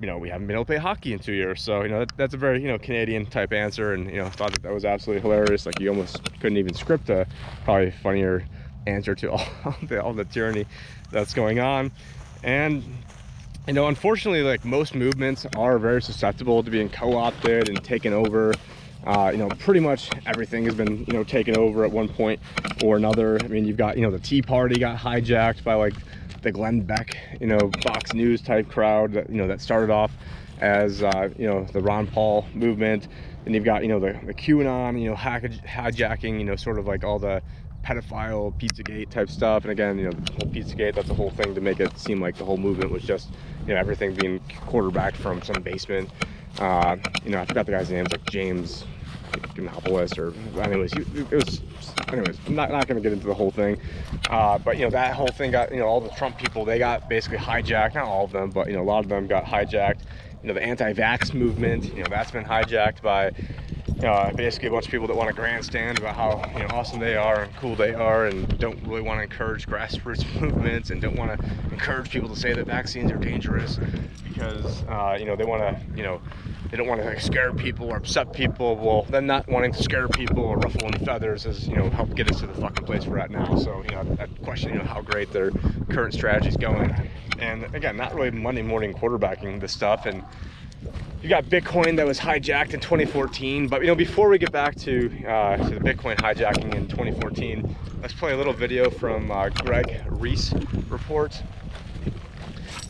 you 0.00 0.06
know, 0.06 0.16
we 0.16 0.28
haven't 0.28 0.46
been 0.46 0.54
able 0.54 0.64
to 0.64 0.68
play 0.68 0.76
hockey 0.76 1.12
in 1.12 1.18
two 1.18 1.32
years. 1.32 1.60
So, 1.60 1.82
you 1.82 1.88
know, 1.88 1.98
that, 2.00 2.16
that's 2.16 2.34
a 2.34 2.36
very, 2.36 2.62
you 2.62 2.68
know, 2.68 2.78
Canadian 2.78 3.26
type 3.26 3.52
answer. 3.52 3.94
And, 3.94 4.08
you 4.08 4.18
know, 4.18 4.26
I 4.26 4.30
thought 4.30 4.52
that 4.52 4.62
that 4.62 4.72
was 4.72 4.84
absolutely 4.84 5.22
hilarious. 5.22 5.66
Like, 5.66 5.80
you 5.80 5.88
almost 5.88 6.22
couldn't 6.40 6.56
even 6.56 6.74
script 6.74 7.10
a 7.10 7.26
probably 7.64 7.90
funnier 7.90 8.46
answer 8.86 9.16
to 9.16 9.32
all, 9.32 9.44
the, 9.82 10.00
all 10.00 10.12
the 10.12 10.24
tyranny 10.24 10.66
that's 11.10 11.34
going 11.34 11.58
on. 11.58 11.90
And, 12.44 12.84
you 13.68 13.74
know, 13.74 13.86
unfortunately, 13.86 14.42
like 14.42 14.64
most 14.64 14.94
movements 14.94 15.46
are 15.54 15.78
very 15.78 16.00
susceptible 16.00 16.62
to 16.62 16.70
being 16.70 16.88
co-opted 16.88 17.68
and 17.68 17.84
taken 17.84 18.14
over. 18.14 18.54
Uh, 19.06 19.28
you 19.30 19.36
know, 19.36 19.48
pretty 19.58 19.78
much 19.78 20.10
everything 20.26 20.64
has 20.64 20.74
been, 20.74 21.04
you 21.06 21.12
know, 21.12 21.22
taken 21.22 21.54
over 21.54 21.84
at 21.84 21.90
one 21.92 22.08
point 22.08 22.40
or 22.82 22.96
another. 22.96 23.38
I 23.38 23.46
mean, 23.46 23.66
you've 23.66 23.76
got, 23.76 23.96
you 23.96 24.02
know, 24.02 24.10
the 24.10 24.18
Tea 24.18 24.40
Party 24.40 24.78
got 24.78 24.98
hijacked 24.98 25.64
by 25.64 25.74
like 25.74 25.92
the 26.40 26.50
Glenn 26.50 26.80
Beck, 26.80 27.14
you 27.40 27.46
know, 27.46 27.70
Fox 27.82 28.14
News 28.14 28.40
type 28.40 28.70
crowd 28.70 29.12
that, 29.12 29.28
you 29.28 29.36
know, 29.36 29.46
that 29.46 29.60
started 29.60 29.90
off 29.90 30.12
as, 30.60 31.02
uh, 31.02 31.28
you 31.38 31.46
know, 31.46 31.64
the 31.64 31.82
Ron 31.82 32.06
Paul 32.06 32.46
movement. 32.54 33.06
And 33.44 33.54
you've 33.54 33.64
got, 33.64 33.82
you 33.82 33.88
know, 33.88 34.00
the, 34.00 34.18
the 34.24 34.34
QAnon, 34.34 35.00
you 35.00 35.10
know, 35.10 35.14
hijacking, 35.14 36.38
you 36.38 36.44
know, 36.44 36.56
sort 36.56 36.78
of 36.78 36.86
like 36.86 37.04
all 37.04 37.18
the 37.18 37.42
pedophile 37.88 38.52
Pizzagate 38.58 39.08
type 39.08 39.30
stuff. 39.30 39.64
And 39.64 39.72
again, 39.72 39.98
you 39.98 40.04
know, 40.04 40.10
the 40.10 40.32
whole 40.32 40.52
Pizzagate, 40.52 40.94
that's 40.94 41.08
a 41.08 41.14
whole 41.14 41.30
thing 41.30 41.54
to 41.54 41.60
make 41.60 41.80
it 41.80 41.98
seem 41.98 42.20
like 42.20 42.36
the 42.36 42.44
whole 42.44 42.58
movement 42.58 42.90
was 42.90 43.02
just, 43.02 43.30
you 43.66 43.72
know, 43.72 43.80
everything 43.80 44.14
being 44.14 44.40
quarterbacked 44.66 45.16
from 45.16 45.40
some 45.42 45.62
basement. 45.62 46.10
Uh, 46.58 46.96
you 47.24 47.30
know, 47.30 47.40
I 47.40 47.46
forgot 47.46 47.64
the 47.66 47.72
guy's 47.72 47.90
name, 47.90 48.04
like 48.10 48.24
James 48.30 48.84
Gimopoulos 49.54 50.18
or 50.18 50.34
anyways, 50.60 50.92
it 50.92 51.30
was 51.30 51.62
anyways, 52.12 52.38
I'm 52.46 52.54
not, 52.54 52.70
not 52.70 52.86
going 52.86 52.96
to 52.96 53.02
get 53.02 53.12
into 53.12 53.26
the 53.26 53.34
whole 53.34 53.50
thing. 53.50 53.80
Uh, 54.28 54.58
but, 54.58 54.76
you 54.76 54.84
know, 54.84 54.90
that 54.90 55.14
whole 55.14 55.28
thing 55.28 55.50
got, 55.50 55.72
you 55.72 55.78
know, 55.78 55.86
all 55.86 56.00
the 56.00 56.10
Trump 56.10 56.38
people, 56.38 56.64
they 56.64 56.78
got 56.78 57.08
basically 57.08 57.38
hijacked. 57.38 57.94
Not 57.94 58.04
all 58.04 58.24
of 58.24 58.32
them, 58.32 58.50
but, 58.50 58.66
you 58.66 58.74
know, 58.74 58.82
a 58.82 58.84
lot 58.84 59.02
of 59.02 59.08
them 59.08 59.26
got 59.26 59.44
hijacked. 59.44 60.00
You 60.42 60.48
know, 60.48 60.54
the 60.54 60.62
anti-vax 60.62 61.34
movement, 61.34 61.84
you 61.84 62.02
know, 62.02 62.08
that's 62.08 62.30
been 62.30 62.44
hijacked 62.44 63.02
by 63.02 63.32
uh, 64.02 64.32
basically 64.32 64.68
a 64.68 64.70
bunch 64.70 64.86
of 64.86 64.90
people 64.90 65.06
that 65.06 65.16
want 65.16 65.28
to 65.28 65.34
grandstand 65.34 65.98
about 65.98 66.14
how 66.14 66.50
you 66.54 66.66
know 66.66 66.74
awesome 66.74 66.98
they 67.00 67.16
are 67.16 67.42
and 67.42 67.56
cool 67.56 67.74
they 67.74 67.94
are 67.94 68.26
and 68.26 68.58
don't 68.58 68.80
really 68.86 69.02
want 69.02 69.18
to 69.18 69.22
encourage 69.22 69.66
grassroots 69.66 70.40
movements 70.40 70.90
and 70.90 71.00
don't 71.00 71.16
want 71.16 71.38
to 71.38 71.46
encourage 71.72 72.10
people 72.10 72.28
to 72.28 72.36
say 72.36 72.52
that 72.52 72.66
vaccines 72.66 73.10
are 73.10 73.16
dangerous 73.16 73.78
because 74.24 74.82
uh, 74.84 75.16
you 75.18 75.24
know 75.24 75.36
they 75.36 75.44
want 75.44 75.62
to 75.62 75.96
you 75.96 76.02
know 76.02 76.20
they 76.70 76.76
don't 76.76 76.86
want 76.86 77.00
to 77.00 77.06
like, 77.06 77.20
scare 77.20 77.52
people 77.52 77.88
or 77.88 77.96
upset 77.96 78.32
people. 78.32 78.76
Well, 78.76 79.06
then 79.08 79.26
not 79.26 79.48
wanting 79.48 79.72
to 79.72 79.82
scare 79.82 80.06
people 80.06 80.44
or 80.44 80.58
ruffle 80.58 80.86
any 80.86 81.02
feathers 81.02 81.44
has, 81.44 81.66
you 81.66 81.76
know, 81.76 81.88
helped 81.88 82.14
get 82.14 82.30
us 82.30 82.40
to 82.40 82.46
the 82.46 82.54
fucking 82.54 82.84
place 82.84 83.06
we're 83.06 83.18
at 83.18 83.30
now. 83.30 83.56
So, 83.56 83.82
you 83.82 83.90
know, 83.90 84.16
I 84.20 84.26
question, 84.44 84.74
you 84.74 84.78
know, 84.78 84.84
how 84.84 85.00
great 85.00 85.32
their 85.32 85.50
current 85.90 86.12
strategy 86.12 86.48
is 86.48 86.56
going. 86.56 86.94
And 87.38 87.74
again, 87.74 87.96
not 87.96 88.14
really 88.14 88.30
Monday 88.30 88.62
morning 88.62 88.92
quarterbacking 88.92 89.60
this 89.60 89.72
stuff. 89.72 90.04
And 90.04 90.22
you 91.22 91.28
got 91.28 91.44
Bitcoin 91.44 91.96
that 91.96 92.06
was 92.06 92.18
hijacked 92.18 92.74
in 92.74 92.80
2014. 92.80 93.68
But, 93.68 93.80
you 93.80 93.88
know, 93.88 93.94
before 93.94 94.28
we 94.28 94.38
get 94.38 94.52
back 94.52 94.76
to, 94.76 95.06
uh, 95.26 95.56
to 95.56 95.78
the 95.78 95.80
Bitcoin 95.80 96.16
hijacking 96.16 96.74
in 96.74 96.86
2014, 96.86 97.76
let's 98.02 98.14
play 98.14 98.32
a 98.32 98.36
little 98.36 98.52
video 98.52 98.88
from 98.88 99.30
uh, 99.30 99.48
Greg 99.48 100.02
Reese 100.08 100.52
report 100.88 101.42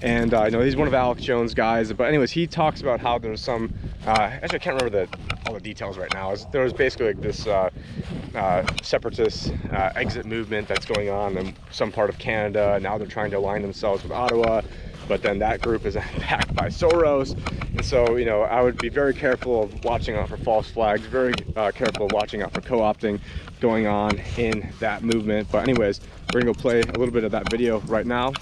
and 0.03 0.33
uh, 0.33 0.45
you 0.45 0.51
know 0.51 0.61
he's 0.61 0.77
one 0.77 0.87
of 0.87 0.95
Alex 0.95 1.23
Jones' 1.23 1.55
guys. 1.55 1.93
But 1.93 2.05
anyways, 2.05 2.31
he 2.31 2.47
talks 2.47 2.81
about 2.81 3.01
how 3.01 3.19
there's 3.19 3.41
some. 3.41 3.73
Uh, 4.07 4.13
actually, 4.13 4.61
I 4.61 4.63
can't 4.63 4.83
remember 4.83 5.07
the, 5.07 5.19
all 5.47 5.55
the 5.55 5.61
details 5.61 5.99
right 5.99 6.13
now. 6.15 6.35
There 6.53 6.63
was 6.63 6.73
basically 6.73 7.07
like 7.07 7.21
this 7.21 7.47
uh, 7.47 7.71
uh 8.35 8.65
separatist 8.83 9.53
exit 9.73 10.27
movement 10.27 10.69
that's 10.69 10.87
going 10.87 11.11
on 11.11 11.37
in 11.37 11.55
some 11.71 11.91
part 11.91 12.11
of 12.11 12.19
Canada. 12.19 12.79
Now 12.81 12.99
they're 12.99 13.07
trying 13.07 13.31
to 13.33 13.39
align 13.39 13.63
themselves 13.63 14.03
with 14.03 14.13
Ottawa, 14.13 14.63
but 15.09 15.23
then 15.23 15.39
that 15.41 15.61
group 15.61 15.85
is 15.85 15.95
backed 16.19 16.55
by 16.55 16.69
Soros. 16.69 17.37
And 17.79 17.87
so, 17.87 18.17
you 18.17 18.25
know, 18.25 18.43
I 18.43 18.61
would 18.61 18.77
be 18.77 18.89
very 18.89 19.15
careful 19.15 19.63
of 19.63 19.85
watching 19.85 20.17
out 20.17 20.29
for 20.29 20.37
false 20.37 20.69
flags. 20.69 21.03
Very 21.03 21.33
uh, 21.55 21.71
careful 21.71 22.07
of 22.07 22.13
watching 22.13 22.43
out 22.43 22.51
for 22.51 22.61
co-opting 22.61 23.21
going 23.61 23.87
on 23.87 24.19
in 24.37 24.73
that 24.81 25.05
movement. 25.05 25.47
But 25.53 25.63
anyways, 25.63 26.01
we're 26.33 26.41
gonna 26.41 26.53
go 26.53 26.61
play 26.61 26.81
a 26.81 26.99
little 26.99 27.13
bit 27.13 27.23
of 27.23 27.31
that 27.31 27.49
video 27.49 27.79
right 27.83 28.05
now. 28.05 28.33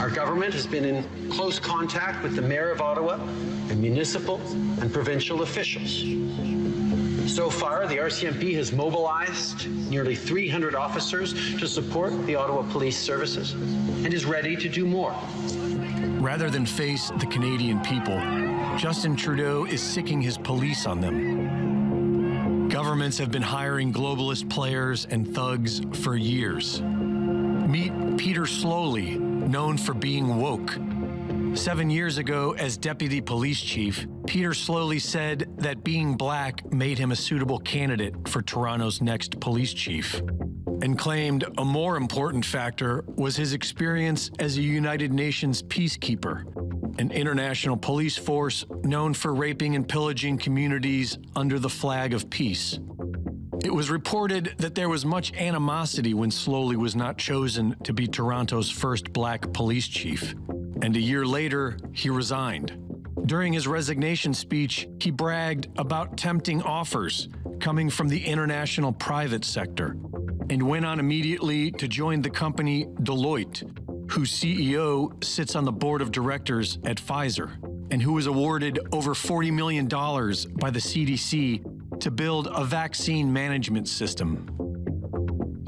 Our 0.00 0.10
government 0.10 0.54
has 0.54 0.66
been 0.66 0.84
in 0.84 1.30
close 1.30 1.60
contact 1.60 2.24
with 2.24 2.34
the 2.34 2.42
Mayor 2.42 2.70
of 2.70 2.80
Ottawa 2.80 3.14
and 3.14 3.80
municipal 3.80 4.40
and 4.80 4.92
provincial 4.92 5.42
officials. 5.42 6.02
So 7.28 7.50
far, 7.50 7.86
the 7.86 7.98
RCMP 7.98 8.54
has 8.54 8.72
mobilized 8.72 9.68
nearly 9.90 10.16
300 10.16 10.74
officers 10.74 11.34
to 11.60 11.68
support 11.68 12.26
the 12.26 12.34
Ottawa 12.34 12.62
Police 12.72 12.98
Services 12.98 13.52
and 13.52 14.14
is 14.14 14.24
ready 14.24 14.56
to 14.56 14.68
do 14.68 14.86
more. 14.86 15.14
Rather 16.20 16.48
than 16.48 16.64
face 16.64 17.12
the 17.18 17.26
Canadian 17.26 17.80
people, 17.80 18.18
Justin 18.78 19.14
Trudeau 19.14 19.66
is 19.66 19.82
sicking 19.82 20.22
his 20.22 20.38
police 20.38 20.86
on 20.86 21.02
them. 21.02 22.68
Governments 22.70 23.18
have 23.18 23.30
been 23.30 23.42
hiring 23.42 23.92
globalist 23.92 24.48
players 24.48 25.06
and 25.10 25.34
thugs 25.34 25.82
for 26.02 26.16
years. 26.16 26.80
Meet 26.80 28.16
Peter 28.16 28.42
Sloly, 28.42 29.18
known 29.18 29.76
for 29.76 29.92
being 29.92 30.38
woke. 30.40 30.74
Seven 31.58 31.90
years 31.90 32.18
ago, 32.18 32.54
as 32.56 32.76
deputy 32.76 33.20
police 33.20 33.60
chief, 33.60 34.06
Peter 34.28 34.50
Sloly 34.50 35.00
said 35.00 35.52
that 35.58 35.82
being 35.82 36.14
black 36.14 36.72
made 36.72 36.98
him 36.98 37.10
a 37.10 37.16
suitable 37.16 37.58
candidate 37.58 38.14
for 38.28 38.42
Toronto's 38.42 39.02
next 39.02 39.40
police 39.40 39.74
chief, 39.74 40.22
and 40.82 40.96
claimed 40.96 41.44
a 41.58 41.64
more 41.64 41.96
important 41.96 42.44
factor 42.44 43.04
was 43.16 43.34
his 43.34 43.54
experience 43.54 44.30
as 44.38 44.56
a 44.56 44.62
United 44.62 45.12
Nations 45.12 45.60
peacekeeper, 45.64 46.44
an 47.00 47.10
international 47.10 47.76
police 47.76 48.16
force 48.16 48.64
known 48.84 49.12
for 49.12 49.34
raping 49.34 49.74
and 49.74 49.86
pillaging 49.86 50.38
communities 50.38 51.18
under 51.34 51.58
the 51.58 51.68
flag 51.68 52.14
of 52.14 52.30
peace. 52.30 52.78
It 53.64 53.74
was 53.74 53.90
reported 53.90 54.54
that 54.58 54.76
there 54.76 54.88
was 54.88 55.04
much 55.04 55.34
animosity 55.34 56.14
when 56.14 56.30
Sloly 56.30 56.76
was 56.76 56.94
not 56.94 57.18
chosen 57.18 57.74
to 57.82 57.92
be 57.92 58.06
Toronto's 58.06 58.70
first 58.70 59.12
black 59.12 59.52
police 59.52 59.88
chief. 59.88 60.36
And 60.82 60.96
a 60.96 61.00
year 61.00 61.26
later, 61.26 61.76
he 61.92 62.10
resigned. 62.10 62.76
During 63.26 63.52
his 63.52 63.66
resignation 63.66 64.32
speech, 64.32 64.88
he 65.00 65.10
bragged 65.10 65.68
about 65.76 66.16
tempting 66.16 66.62
offers 66.62 67.28
coming 67.60 67.90
from 67.90 68.08
the 68.08 68.24
international 68.24 68.92
private 68.92 69.44
sector 69.44 69.96
and 70.50 70.62
went 70.62 70.86
on 70.86 70.98
immediately 70.98 71.70
to 71.72 71.88
join 71.88 72.22
the 72.22 72.30
company 72.30 72.86
Deloitte, 73.02 74.10
whose 74.10 74.32
CEO 74.32 75.22
sits 75.22 75.54
on 75.56 75.64
the 75.64 75.72
board 75.72 76.00
of 76.00 76.10
directors 76.10 76.78
at 76.84 76.96
Pfizer 76.96 77.56
and 77.90 78.02
who 78.02 78.12
was 78.12 78.26
awarded 78.26 78.78
over 78.92 79.12
$40 79.12 79.52
million 79.52 79.86
by 79.86 80.70
the 80.70 80.78
CDC 80.78 82.00
to 82.00 82.10
build 82.10 82.48
a 82.50 82.64
vaccine 82.64 83.32
management 83.32 83.88
system. 83.88 84.48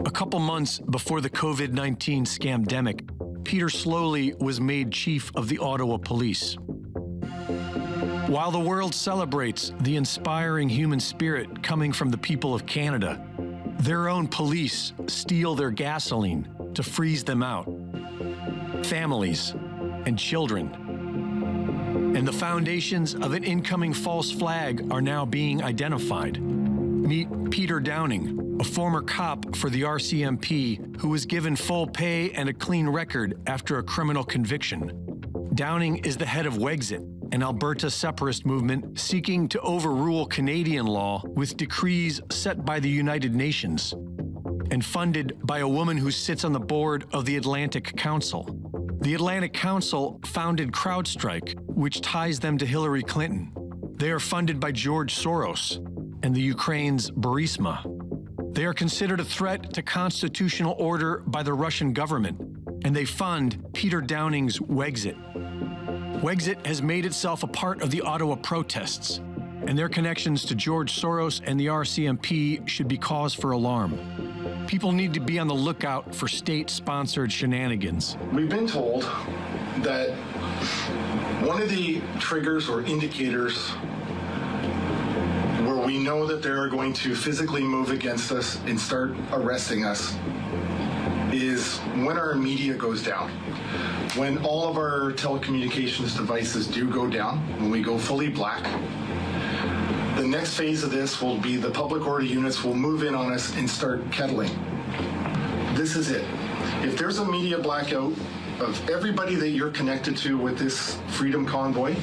A 0.06 0.10
couple 0.10 0.38
months 0.38 0.78
before 0.78 1.20
the 1.20 1.30
COVID 1.30 1.72
19 1.72 2.24
scamdemic, 2.24 3.08
Peter 3.50 3.66
Sloly 3.66 4.38
was 4.38 4.60
made 4.60 4.92
chief 4.92 5.32
of 5.34 5.48
the 5.48 5.58
Ottawa 5.58 5.96
Police. 5.96 6.54
While 8.28 8.52
the 8.52 8.60
world 8.60 8.94
celebrates 8.94 9.72
the 9.80 9.96
inspiring 9.96 10.68
human 10.68 11.00
spirit 11.00 11.60
coming 11.60 11.92
from 11.92 12.10
the 12.10 12.16
people 12.16 12.54
of 12.54 12.64
Canada, 12.64 13.20
their 13.80 14.08
own 14.08 14.28
police 14.28 14.92
steal 15.08 15.56
their 15.56 15.72
gasoline 15.72 16.48
to 16.74 16.84
freeze 16.84 17.24
them 17.24 17.42
out. 17.42 17.66
Families 18.84 19.50
and 20.06 20.16
children 20.16 20.72
and 22.16 22.28
the 22.28 22.32
foundations 22.32 23.16
of 23.16 23.32
an 23.32 23.42
incoming 23.42 23.92
false 23.92 24.30
flag 24.30 24.86
are 24.92 25.02
now 25.02 25.26
being 25.26 25.60
identified. 25.60 26.40
Meet 26.40 27.50
Peter 27.50 27.80
Downing, 27.80 28.49
a 28.60 28.62
former 28.62 29.00
cop 29.00 29.56
for 29.56 29.70
the 29.70 29.80
RCMP 29.80 31.00
who 31.00 31.08
was 31.08 31.24
given 31.24 31.56
full 31.56 31.86
pay 31.86 32.30
and 32.32 32.46
a 32.46 32.52
clean 32.52 32.86
record 32.86 33.40
after 33.46 33.78
a 33.78 33.82
criminal 33.82 34.22
conviction. 34.22 34.92
Downing 35.54 35.96
is 36.04 36.18
the 36.18 36.26
head 36.26 36.44
of 36.44 36.58
Wexit, 36.58 37.00
an 37.32 37.42
Alberta 37.42 37.90
separatist 37.90 38.44
movement 38.44 39.00
seeking 39.00 39.48
to 39.48 39.60
overrule 39.62 40.26
Canadian 40.26 40.84
law 40.84 41.22
with 41.24 41.56
decrees 41.56 42.20
set 42.30 42.62
by 42.62 42.78
the 42.78 42.88
United 42.88 43.34
Nations, 43.34 43.94
and 44.70 44.84
funded 44.84 45.38
by 45.42 45.60
a 45.60 45.68
woman 45.68 45.96
who 45.96 46.10
sits 46.10 46.44
on 46.44 46.52
the 46.52 46.60
board 46.60 47.06
of 47.14 47.24
the 47.24 47.38
Atlantic 47.38 47.96
Council. 47.96 48.44
The 49.00 49.14
Atlantic 49.14 49.54
Council 49.54 50.20
founded 50.26 50.70
CrowdStrike, 50.72 51.58
which 51.66 52.02
ties 52.02 52.38
them 52.38 52.58
to 52.58 52.66
Hillary 52.66 53.04
Clinton. 53.04 53.52
They 53.94 54.10
are 54.10 54.20
funded 54.20 54.60
by 54.60 54.72
George 54.72 55.14
Soros 55.14 55.78
and 56.22 56.34
the 56.34 56.42
Ukraine's 56.42 57.10
Burisma. 57.10 57.99
They 58.52 58.64
are 58.64 58.74
considered 58.74 59.20
a 59.20 59.24
threat 59.24 59.72
to 59.74 59.82
constitutional 59.82 60.74
order 60.78 61.22
by 61.26 61.42
the 61.42 61.52
Russian 61.52 61.92
government 61.92 62.60
and 62.84 62.94
they 62.94 63.04
fund 63.04 63.62
Peter 63.72 64.00
Downing's 64.00 64.58
Wexit. 64.58 65.16
Wexit 66.22 66.64
has 66.66 66.82
made 66.82 67.06
itself 67.06 67.42
a 67.42 67.46
part 67.46 67.82
of 67.82 67.90
the 67.90 68.00
Ottawa 68.02 68.36
protests, 68.36 69.20
and 69.66 69.78
their 69.78 69.88
connections 69.88 70.44
to 70.46 70.54
George 70.54 70.92
Soros 70.92 71.40
and 71.44 71.58
the 71.58 71.66
RCMP 71.66 72.66
should 72.66 72.88
be 72.88 72.96
cause 72.96 73.34
for 73.34 73.52
alarm. 73.52 73.98
People 74.66 74.92
need 74.92 75.12
to 75.14 75.20
be 75.20 75.38
on 75.38 75.48
the 75.48 75.54
lookout 75.54 76.14
for 76.14 76.28
state 76.28 76.70
sponsored 76.70 77.32
shenanigans. 77.32 78.16
We've 78.32 78.48
been 78.48 78.66
told 78.66 79.02
that 79.78 80.10
one 81.42 81.60
of 81.60 81.68
the 81.68 82.00
triggers 82.18 82.68
or 82.68 82.82
indicators 82.82 83.72
know 86.10 86.26
that 86.26 86.42
they're 86.42 86.66
going 86.66 86.92
to 86.92 87.14
physically 87.14 87.62
move 87.62 87.92
against 87.92 88.32
us 88.32 88.58
and 88.66 88.78
start 88.78 89.12
arresting 89.30 89.84
us 89.84 90.16
is 91.30 91.78
when 92.04 92.18
our 92.18 92.34
media 92.34 92.74
goes 92.74 93.00
down. 93.00 93.30
When 94.16 94.44
all 94.44 94.68
of 94.68 94.76
our 94.76 95.12
telecommunications 95.12 96.16
devices 96.16 96.66
do 96.66 96.90
go 96.90 97.08
down, 97.08 97.38
when 97.60 97.70
we 97.70 97.80
go 97.80 97.96
fully 97.96 98.28
black, 98.28 98.64
the 100.16 100.26
next 100.26 100.56
phase 100.56 100.82
of 100.82 100.90
this 100.90 101.22
will 101.22 101.38
be 101.38 101.56
the 101.56 101.70
public 101.70 102.04
order 102.04 102.24
units 102.24 102.64
will 102.64 102.74
move 102.74 103.04
in 103.04 103.14
on 103.14 103.32
us 103.32 103.54
and 103.54 103.70
start 103.70 104.00
kettling. 104.10 104.50
This 105.74 105.94
is 105.94 106.10
it. 106.10 106.24
If 106.82 106.98
there's 106.98 107.20
a 107.20 107.24
media 107.24 107.56
blackout 107.56 108.12
of 108.58 108.90
everybody 108.90 109.36
that 109.36 109.50
you're 109.50 109.70
connected 109.70 110.16
to 110.16 110.36
with 110.36 110.58
this 110.58 110.98
freedom 111.06 111.46
convoy, 111.46 111.94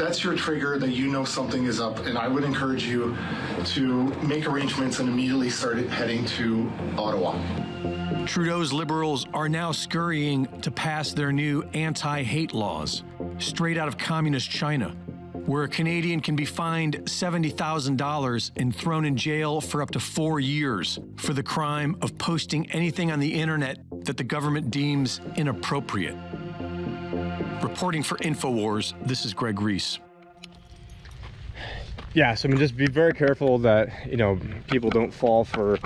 that's 0.00 0.24
your 0.24 0.34
trigger 0.34 0.78
that 0.78 0.90
you 0.90 1.08
know 1.08 1.24
something 1.24 1.64
is 1.64 1.78
up. 1.78 1.98
And 2.06 2.16
I 2.16 2.26
would 2.26 2.42
encourage 2.42 2.84
you 2.84 3.16
to 3.66 4.06
make 4.24 4.46
arrangements 4.46 4.98
and 4.98 5.08
immediately 5.08 5.50
start 5.50 5.76
heading 5.88 6.24
to 6.24 6.72
Ottawa. 6.96 7.38
Trudeau's 8.24 8.72
liberals 8.72 9.26
are 9.34 9.48
now 9.48 9.72
scurrying 9.72 10.46
to 10.62 10.70
pass 10.70 11.12
their 11.12 11.32
new 11.32 11.62
anti 11.74 12.22
hate 12.22 12.54
laws, 12.54 13.02
straight 13.38 13.76
out 13.76 13.88
of 13.88 13.98
communist 13.98 14.50
China, 14.50 14.88
where 15.44 15.64
a 15.64 15.68
Canadian 15.68 16.20
can 16.20 16.34
be 16.34 16.46
fined 16.46 16.96
$70,000 17.04 18.50
and 18.56 18.74
thrown 18.74 19.04
in 19.04 19.16
jail 19.16 19.60
for 19.60 19.82
up 19.82 19.90
to 19.90 20.00
four 20.00 20.40
years 20.40 20.98
for 21.16 21.34
the 21.34 21.42
crime 21.42 21.96
of 22.00 22.16
posting 22.16 22.70
anything 22.70 23.12
on 23.12 23.20
the 23.20 23.34
internet 23.34 23.78
that 24.04 24.16
the 24.16 24.24
government 24.24 24.70
deems 24.70 25.20
inappropriate. 25.36 26.16
Reporting 27.62 28.02
for 28.02 28.16
InfoWars, 28.18 28.94
this 29.06 29.24
is 29.24 29.34
Greg 29.34 29.60
Reese. 29.60 29.98
yeah 32.14 32.34
so 32.34 32.48
i 32.48 32.50
mean 32.50 32.58
just 32.58 32.76
be 32.76 32.86
very 32.88 33.12
careful 33.12 33.56
that 33.58 33.88
you 34.04 34.16
know 34.16 34.36
people 34.66 34.90
don't 34.90 35.12
fall 35.14 35.44
for 35.44 35.78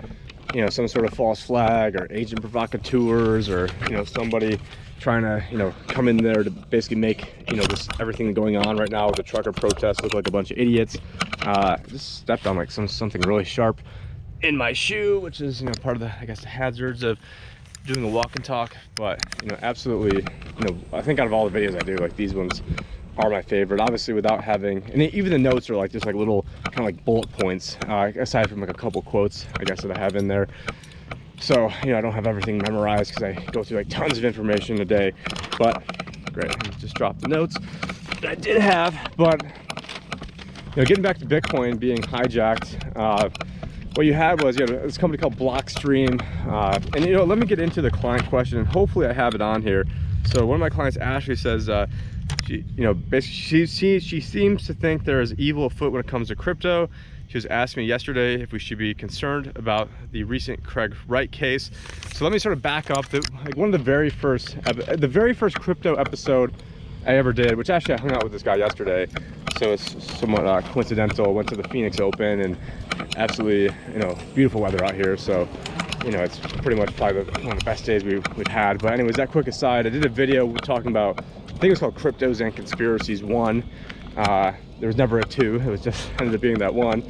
you 0.55 0.63
know 0.63 0.71
some 0.71 0.89
sort 0.89 1.05
of 1.05 1.13
false 1.13 1.43
flag 1.43 1.95
or 2.01 2.07
agent 2.11 2.41
provocateurs 2.41 3.47
or 3.51 3.69
you 3.89 3.95
know 3.95 4.05
somebody 4.05 4.59
trying 5.01 5.21
to 5.23 5.45
you 5.51 5.59
know 5.59 5.75
come 5.89 6.09
in 6.09 6.17
there 6.17 6.43
to 6.43 6.51
basically 6.51 6.97
make 6.97 7.35
you 7.51 7.57
know 7.57 7.65
this 7.65 7.89
everything 8.01 8.33
going 8.33 8.57
on 8.57 8.77
right 8.79 8.91
now 8.91 9.07
with 9.09 9.17
the 9.17 9.23
trucker 9.23 9.53
protests 9.53 10.01
look 10.01 10.15
like 10.15 10.27
a 10.27 10.31
bunch 10.31 10.51
of 10.51 10.57
idiots 10.57 10.97
uh 11.43 11.77
just 11.89 12.17
stepped 12.21 12.47
on 12.47 12.57
like 12.57 12.71
some 12.71 12.89
something 12.89 13.21
really 13.23 13.45
sharp 13.45 13.83
in 14.41 14.57
my 14.57 14.73
shoe 14.73 15.21
which 15.21 15.43
is 15.43 15.61
you 15.61 15.67
know 15.67 15.73
part 15.83 15.95
of 15.95 16.01
the 16.01 16.11
i 16.23 16.25
guess 16.25 16.41
the 16.41 16.49
hazards 16.49 17.03
of 17.03 17.19
doing 17.87 18.03
the 18.03 18.09
walk 18.09 18.35
and 18.35 18.45
talk 18.45 18.75
but 18.97 19.21
you 19.43 19.49
know 19.49 19.59
absolutely 19.63 20.27
you 20.59 20.65
know 20.65 20.77
i 20.93 21.03
think 21.03 21.19
out 21.19 21.27
of 21.27 21.33
all 21.33 21.49
the 21.49 21.59
videos 21.59 21.79
i 21.79 21.83
do 21.83 21.97
like 21.99 22.17
these 22.17 22.35
ones 22.35 22.63
are 23.17 23.31
my 23.31 23.43
favorite. 23.43 23.81
Obviously 23.81 24.13
without 24.13 24.43
having 24.43 24.83
and 24.91 25.01
even 25.03 25.31
the 25.31 25.39
notes 25.39 25.71
are 25.71 25.77
like 25.77 25.93
just 25.93 26.05
like 26.05 26.15
little 26.15 26.45
kind 26.73 26.79
of 26.79 26.85
like 26.85 27.05
bullet 27.05 27.31
points 27.33 27.77
uh, 27.89 28.11
aside 28.17 28.49
from 28.51 28.61
like 28.61 28.71
a 28.71 28.75
couple 28.75 29.01
quotes 29.03 29.47
i 29.59 29.65
guess 29.65 29.83
that 29.83 29.91
i 29.97 29.99
have 29.99 30.17
in 30.17 30.27
there. 30.29 30.49
So 31.39 31.71
you 31.83 31.91
know 31.91 31.99
i 31.99 32.01
don't 32.01 32.13
have 32.13 32.27
everything 32.27 32.59
memorized 32.61 33.11
because 33.11 33.23
i 33.23 33.33
go 33.53 33.63
through 33.63 33.79
like 33.79 33.89
tons 33.89 34.19
of 34.19 34.25
information 34.25 34.81
a 34.81 34.85
day 34.85 35.13
but 35.59 35.83
great 36.33 36.51
just 36.79 36.97
dropped 36.97 37.21
the 37.21 37.29
notes 37.29 37.55
that 38.21 38.31
i 38.31 38.35
did 38.35 38.61
have 38.61 38.99
but 39.17 39.41
you 39.43 39.49
know 40.77 40.85
getting 40.85 41.03
back 41.03 41.19
to 41.19 41.27
bitcoin 41.27 41.79
being 41.79 42.03
hijacked 42.03 42.97
uh, 42.97 43.29
what 43.95 44.07
you 44.07 44.13
had 44.13 44.43
was 44.43 44.59
you 44.59 44.67
had 44.67 44.83
this 44.83 44.99
company 44.99 45.21
called 45.21 45.37
blockstream 45.37 46.21
uh, 46.51 46.79
and 46.97 47.07
you 47.07 47.13
know 47.13 47.25
let 47.25 47.39
me 47.39 47.47
get 47.47 47.61
into 47.61 47.81
the 47.81 47.91
client 47.91 48.27
question 48.27 48.59
and 48.59 48.67
hopefully 48.67 49.07
i 49.07 49.13
have 49.13 49.35
it 49.35 49.41
on 49.41 49.63
here. 49.63 49.85
So 50.27 50.47
one 50.47 50.57
of 50.57 50.61
my 50.61 50.71
clients 50.71 50.97
ashley 50.97 51.37
says 51.37 51.69
uh, 51.69 51.87
she 52.47 52.65
you 52.77 52.83
know 52.83 52.95
basically 52.95 53.67
she, 53.67 53.67
she 53.67 54.01
she 54.01 54.21
seems 54.21 54.67
to 54.67 54.75
think 54.75 55.05
there 55.05 55.21
is 55.21 55.35
evil 55.35 55.67
afoot 55.67 55.93
when 55.93 56.01
it 56.01 56.09
comes 56.09 56.29
to 56.29 56.37
crypto. 56.37 56.89
She 57.29 57.39
was 57.39 57.47
asking 57.47 57.83
me 57.83 57.87
yesterday 57.89 58.41
if 58.41 58.53
we 58.53 58.59
should 58.59 58.79
be 58.79 58.95
concerned 58.95 59.53
about 59.57 59.89
the 60.13 60.25
recent 60.25 60.63
craig 60.63 60.95
wright 61.09 61.31
case. 61.33 61.71
So 62.13 62.25
let 62.25 62.33
me 62.33 62.39
sort 62.39 62.53
of 62.53 62.63
back 62.63 62.91
up. 62.91 63.09
The 63.09 63.27
like 63.45 63.57
one 63.57 63.67
of 63.67 63.73
the 63.73 63.85
very 63.85 64.11
first 64.11 64.57
the 64.65 65.09
very 65.09 65.35
first 65.35 65.59
crypto 65.61 65.95
episode 65.95 66.55
i 67.07 67.15
ever 67.15 67.33
did 67.33 67.57
which 67.57 67.71
actually 67.71 67.95
i 67.95 68.01
hung 68.01 68.13
out 68.13 68.23
with 68.23 68.33
this 68.33 68.43
guy 68.43 68.57
yesterday. 68.57 69.07
So 69.59 69.73
it's 69.73 70.19
somewhat 70.19 70.47
uh, 70.47 70.63
coincidental. 70.73 71.33
Went 71.33 71.49
to 71.51 71.57
the 71.57 71.63
phoenix 71.69 72.01
open 72.01 72.41
and 72.41 72.57
absolutely 73.17 73.75
you 73.93 73.99
know 74.01 74.19
beautiful 74.35 74.61
weather 74.61 74.85
out 74.85 74.95
here. 74.95 75.17
So 75.17 75.49
you 76.05 76.11
know 76.11 76.23
it's 76.23 76.39
pretty 76.39 76.77
much 76.77 76.95
probably 76.97 77.23
one 77.45 77.53
of 77.53 77.59
the 77.61 77.65
best 77.65 77.85
days 77.85 78.03
we, 78.03 78.19
we've 78.37 78.47
had. 78.49 78.83
But 78.83 78.93
anyways 78.95 79.15
that 79.17 79.31
quick 79.31 79.47
aside 79.47 79.87
i 79.87 79.91
did 79.91 80.05
a 80.05 80.09
video 80.09 80.53
talking 80.55 80.91
about 80.91 81.21
i 81.21 81.53
think 81.53 81.65
it 81.65 81.71
was 81.71 81.79
called 81.79 81.95
cryptos 81.95 82.41
and 82.45 82.55
conspiracies 82.55 83.23
one. 83.23 83.63
Uh, 84.17 84.53
there 84.85 84.89
was 84.91 84.99
never 84.99 85.19
a 85.19 85.25
two 85.25 85.55
it 85.55 85.65
was 85.65 85.81
just 85.81 86.11
ended 86.21 86.35
up 86.35 86.43
being 86.43 86.59
that 86.59 86.75
one. 86.75 87.03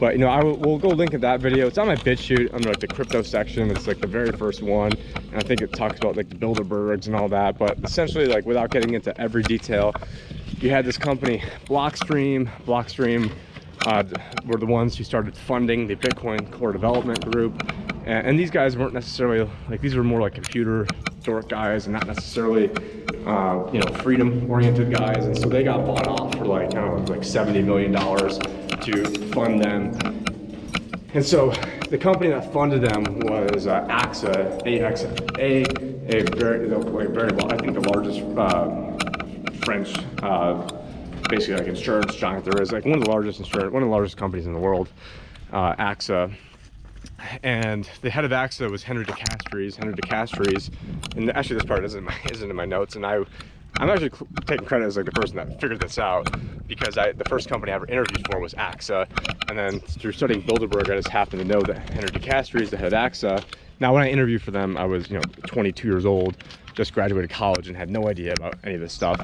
But 0.00 0.14
you 0.14 0.18
know 0.18 0.26
i 0.26 0.42
will 0.42 0.56
we'll 0.56 0.78
go 0.78 0.88
link 0.88 1.14
at 1.14 1.20
that 1.20 1.38
video. 1.38 1.68
It's 1.68 1.78
on 1.78 1.86
my 1.86 1.94
bit 1.94 2.18
BitChute 2.18 2.52
under 2.52 2.70
like 2.70 2.80
the 2.80 2.88
crypto 2.88 3.22
section. 3.22 3.70
It's 3.70 3.86
like 3.86 4.00
the 4.00 4.08
very 4.08 4.32
first 4.32 4.64
one. 4.64 4.90
And 5.14 5.36
i 5.36 5.38
think 5.38 5.62
it 5.62 5.72
talks 5.72 5.96
about 5.98 6.16
like 6.16 6.28
the 6.28 6.34
bilderbergs 6.34 7.06
and 7.06 7.14
all 7.14 7.28
that. 7.28 7.56
But 7.56 7.78
essentially 7.84 8.26
like 8.26 8.46
without 8.46 8.72
getting 8.72 8.94
into 8.94 9.16
every 9.20 9.44
detail 9.44 9.94
you 10.58 10.70
had 10.70 10.84
this 10.84 10.98
company 10.98 11.40
blockstream. 11.66 12.50
Blockstream 12.64 13.30
uh, 13.86 14.02
were 14.46 14.58
the 14.58 14.66
ones 14.66 14.96
who 14.96 15.04
started 15.04 15.36
funding 15.36 15.86
the 15.86 15.94
bitcoin 15.94 16.50
core 16.50 16.72
development 16.72 17.24
group 17.30 17.62
and, 18.12 18.38
these 18.38 18.50
guys 18.50 18.76
weren't 18.76 18.94
necessarily 18.94 19.48
like 19.68 19.80
these 19.80 19.94
were 19.94 20.04
more 20.04 20.20
like 20.20 20.34
computer 20.34 20.86
dork 21.22 21.48
guys 21.48 21.86
and 21.86 21.92
not 21.92 22.06
necessarily 22.06 22.70
uh, 23.26 23.68
you 23.72 23.80
know 23.80 23.92
freedom 24.02 24.50
oriented 24.50 24.92
guys 24.92 25.24
and 25.26 25.36
so 25.36 25.48
they 25.48 25.62
got 25.62 25.84
bought 25.84 26.06
off 26.06 26.34
for 26.36 26.44
like 26.44 26.74
I 26.74 26.80
don't 26.80 27.04
know 27.04 27.14
like 27.14 27.24
70 27.24 27.62
million 27.62 27.92
dollars 27.92 28.38
to 28.38 29.04
fund 29.32 29.62
them 29.62 30.20
and 31.12 31.26
so 31.26 31.50
the 31.88 31.98
company 31.98 32.30
that 32.30 32.52
funded 32.52 32.82
them 32.82 33.02
was 33.20 33.66
uh, 33.66 33.80
AXA, 33.88 34.62
AXA, 34.62 35.10
a, 35.40 36.22
very, 36.36 36.68
like 36.68 37.08
very, 37.08 37.32
I 37.32 37.56
think 37.56 37.74
the 37.74 37.88
largest 37.90 38.20
uh, 38.38 39.56
French, 39.64 39.92
uh, 40.22 40.68
basically 41.28 41.56
like 41.56 41.66
insurance 41.66 42.14
giant 42.14 42.44
there 42.44 42.62
is, 42.62 42.70
like 42.70 42.84
one 42.84 42.94
of 42.94 43.04
the 43.04 43.10
largest 43.10 43.40
insurance, 43.40 43.72
one 43.72 43.82
of 43.82 43.88
the 43.88 43.92
largest 43.92 44.16
companies 44.16 44.46
in 44.46 44.52
the 44.52 44.60
world, 44.60 44.88
uh, 45.52 45.74
AXA. 45.74 46.32
And 47.42 47.88
the 48.02 48.10
head 48.10 48.24
of 48.24 48.30
AXA 48.30 48.70
was 48.70 48.82
Henri 48.82 49.04
de 49.04 49.12
Castries. 49.12 49.76
Henry 49.76 49.94
DeCastries, 49.94 50.70
and 51.16 51.30
actually 51.32 51.56
this 51.56 51.64
part 51.64 51.84
isn't 51.84 51.98
in 51.98 52.04
my, 52.04 52.14
isn't 52.30 52.50
in 52.50 52.56
my 52.56 52.64
notes, 52.64 52.96
and 52.96 53.06
I 53.06 53.24
I'm 53.78 53.88
actually 53.88 54.10
taking 54.46 54.66
credit 54.66 54.86
as 54.86 54.96
like 54.96 55.06
the 55.06 55.12
person 55.12 55.36
that 55.36 55.60
figured 55.60 55.80
this 55.80 55.98
out 55.98 56.28
because 56.66 56.98
I 56.98 57.12
the 57.12 57.24
first 57.24 57.48
company 57.48 57.72
I 57.72 57.76
ever 57.76 57.86
interviewed 57.86 58.26
for 58.30 58.40
was 58.40 58.54
AXA, 58.54 59.06
and 59.48 59.58
then 59.58 59.80
through 59.80 60.12
studying 60.12 60.42
Bilderberg, 60.42 60.90
I 60.90 60.96
just 60.96 61.08
happened 61.08 61.42
to 61.42 61.48
know 61.48 61.60
that 61.62 61.90
Henri 61.90 62.10
de 62.10 62.18
Castries, 62.18 62.70
the 62.70 62.76
head 62.76 62.92
of 62.92 62.92
AXA. 62.92 63.42
Now, 63.78 63.94
when 63.94 64.02
I 64.02 64.10
interviewed 64.10 64.42
for 64.42 64.50
them, 64.50 64.76
I 64.76 64.84
was 64.84 65.08
you 65.08 65.16
know 65.16 65.22
22 65.46 65.88
years 65.88 66.04
old, 66.04 66.36
just 66.74 66.92
graduated 66.92 67.30
college, 67.30 67.68
and 67.68 67.76
had 67.76 67.90
no 67.90 68.08
idea 68.08 68.32
about 68.34 68.54
any 68.64 68.74
of 68.74 68.80
this 68.80 68.92
stuff. 68.92 69.20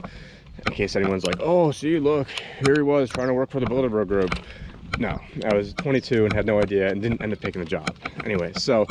In 0.67 0.73
case 0.73 0.97
anyone's 0.97 1.27
like, 1.27 1.37
oh, 1.41 1.71
see, 1.71 1.99
look, 1.99 2.29
here 2.65 2.77
he 2.77 2.83
was 2.83 3.11
trying 3.11 3.29
to 3.29 3.35
work 3.35 3.51
for 3.51 3.61
the 3.61 3.67
Bilderberg 3.67 4.09
Group. 4.09 4.39
No, 4.99 5.21
I 5.45 5.55
was 5.55 5.75
22 5.75 6.25
and 6.25 6.33
had 6.33 6.47
no 6.47 6.59
idea 6.59 6.89
and 6.89 7.03
didn't 7.03 7.21
end 7.21 7.33
up 7.33 7.41
taking 7.41 7.61
the 7.61 7.69
job. 7.69 7.95
Anyway, 8.25 8.53
so 8.57 8.87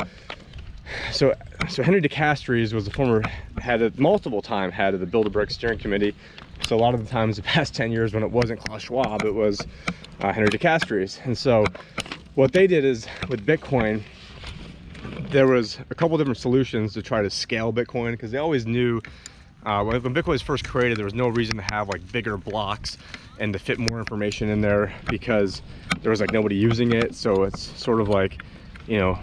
so 1.12 1.34
so 1.68 1.82
Henri 1.82 2.00
de 2.00 2.08
Castries 2.08 2.72
was 2.72 2.84
the 2.84 2.90
former 2.90 3.22
head 3.58 3.82
of 3.82 3.98
multiple 3.98 4.42
time 4.42 4.70
head 4.70 4.94
of 4.94 5.00
the 5.00 5.06
Bilderberg 5.06 5.50
steering 5.50 5.78
committee. 5.78 6.14
So 6.62 6.76
a 6.76 6.78
lot 6.78 6.94
of 6.94 7.04
the 7.04 7.10
times 7.10 7.36
the 7.36 7.42
past 7.42 7.74
10 7.74 7.92
years 7.92 8.14
when 8.14 8.22
it 8.22 8.30
wasn't 8.30 8.60
Klaus 8.60 8.82
Schwab, 8.82 9.24
it 9.24 9.34
was 9.34 9.60
uh, 10.20 10.32
Henri 10.32 10.48
de 10.48 10.58
Castries. 10.58 11.20
And 11.24 11.36
so 11.36 11.64
what 12.34 12.52
they 12.52 12.66
did 12.66 12.84
is 12.84 13.06
with 13.28 13.44
Bitcoin, 13.44 14.02
there 15.30 15.46
was 15.46 15.78
a 15.90 15.94
couple 15.94 16.16
different 16.18 16.38
solutions 16.38 16.94
to 16.94 17.02
try 17.02 17.22
to 17.22 17.30
scale 17.30 17.72
Bitcoin 17.72 18.12
because 18.12 18.30
they 18.30 18.38
always 18.38 18.66
knew 18.66 19.00
uh, 19.64 19.82
when 19.82 20.00
Bitcoin 20.14 20.28
was 20.28 20.42
first 20.42 20.64
created, 20.64 20.96
there 20.96 21.04
was 21.04 21.14
no 21.14 21.28
reason 21.28 21.56
to 21.56 21.62
have 21.62 21.88
like 21.88 22.12
bigger 22.12 22.36
blocks 22.36 22.96
and 23.38 23.52
to 23.52 23.58
fit 23.58 23.78
more 23.78 23.98
information 23.98 24.48
in 24.48 24.60
there 24.60 24.92
because 25.08 25.62
there 26.00 26.10
was 26.10 26.20
like 26.20 26.32
nobody 26.32 26.56
using 26.56 26.92
it. 26.92 27.14
So 27.14 27.44
it's 27.44 27.60
sort 27.60 28.00
of 28.00 28.08
like, 28.08 28.42
you 28.86 28.98
know, 28.98 29.18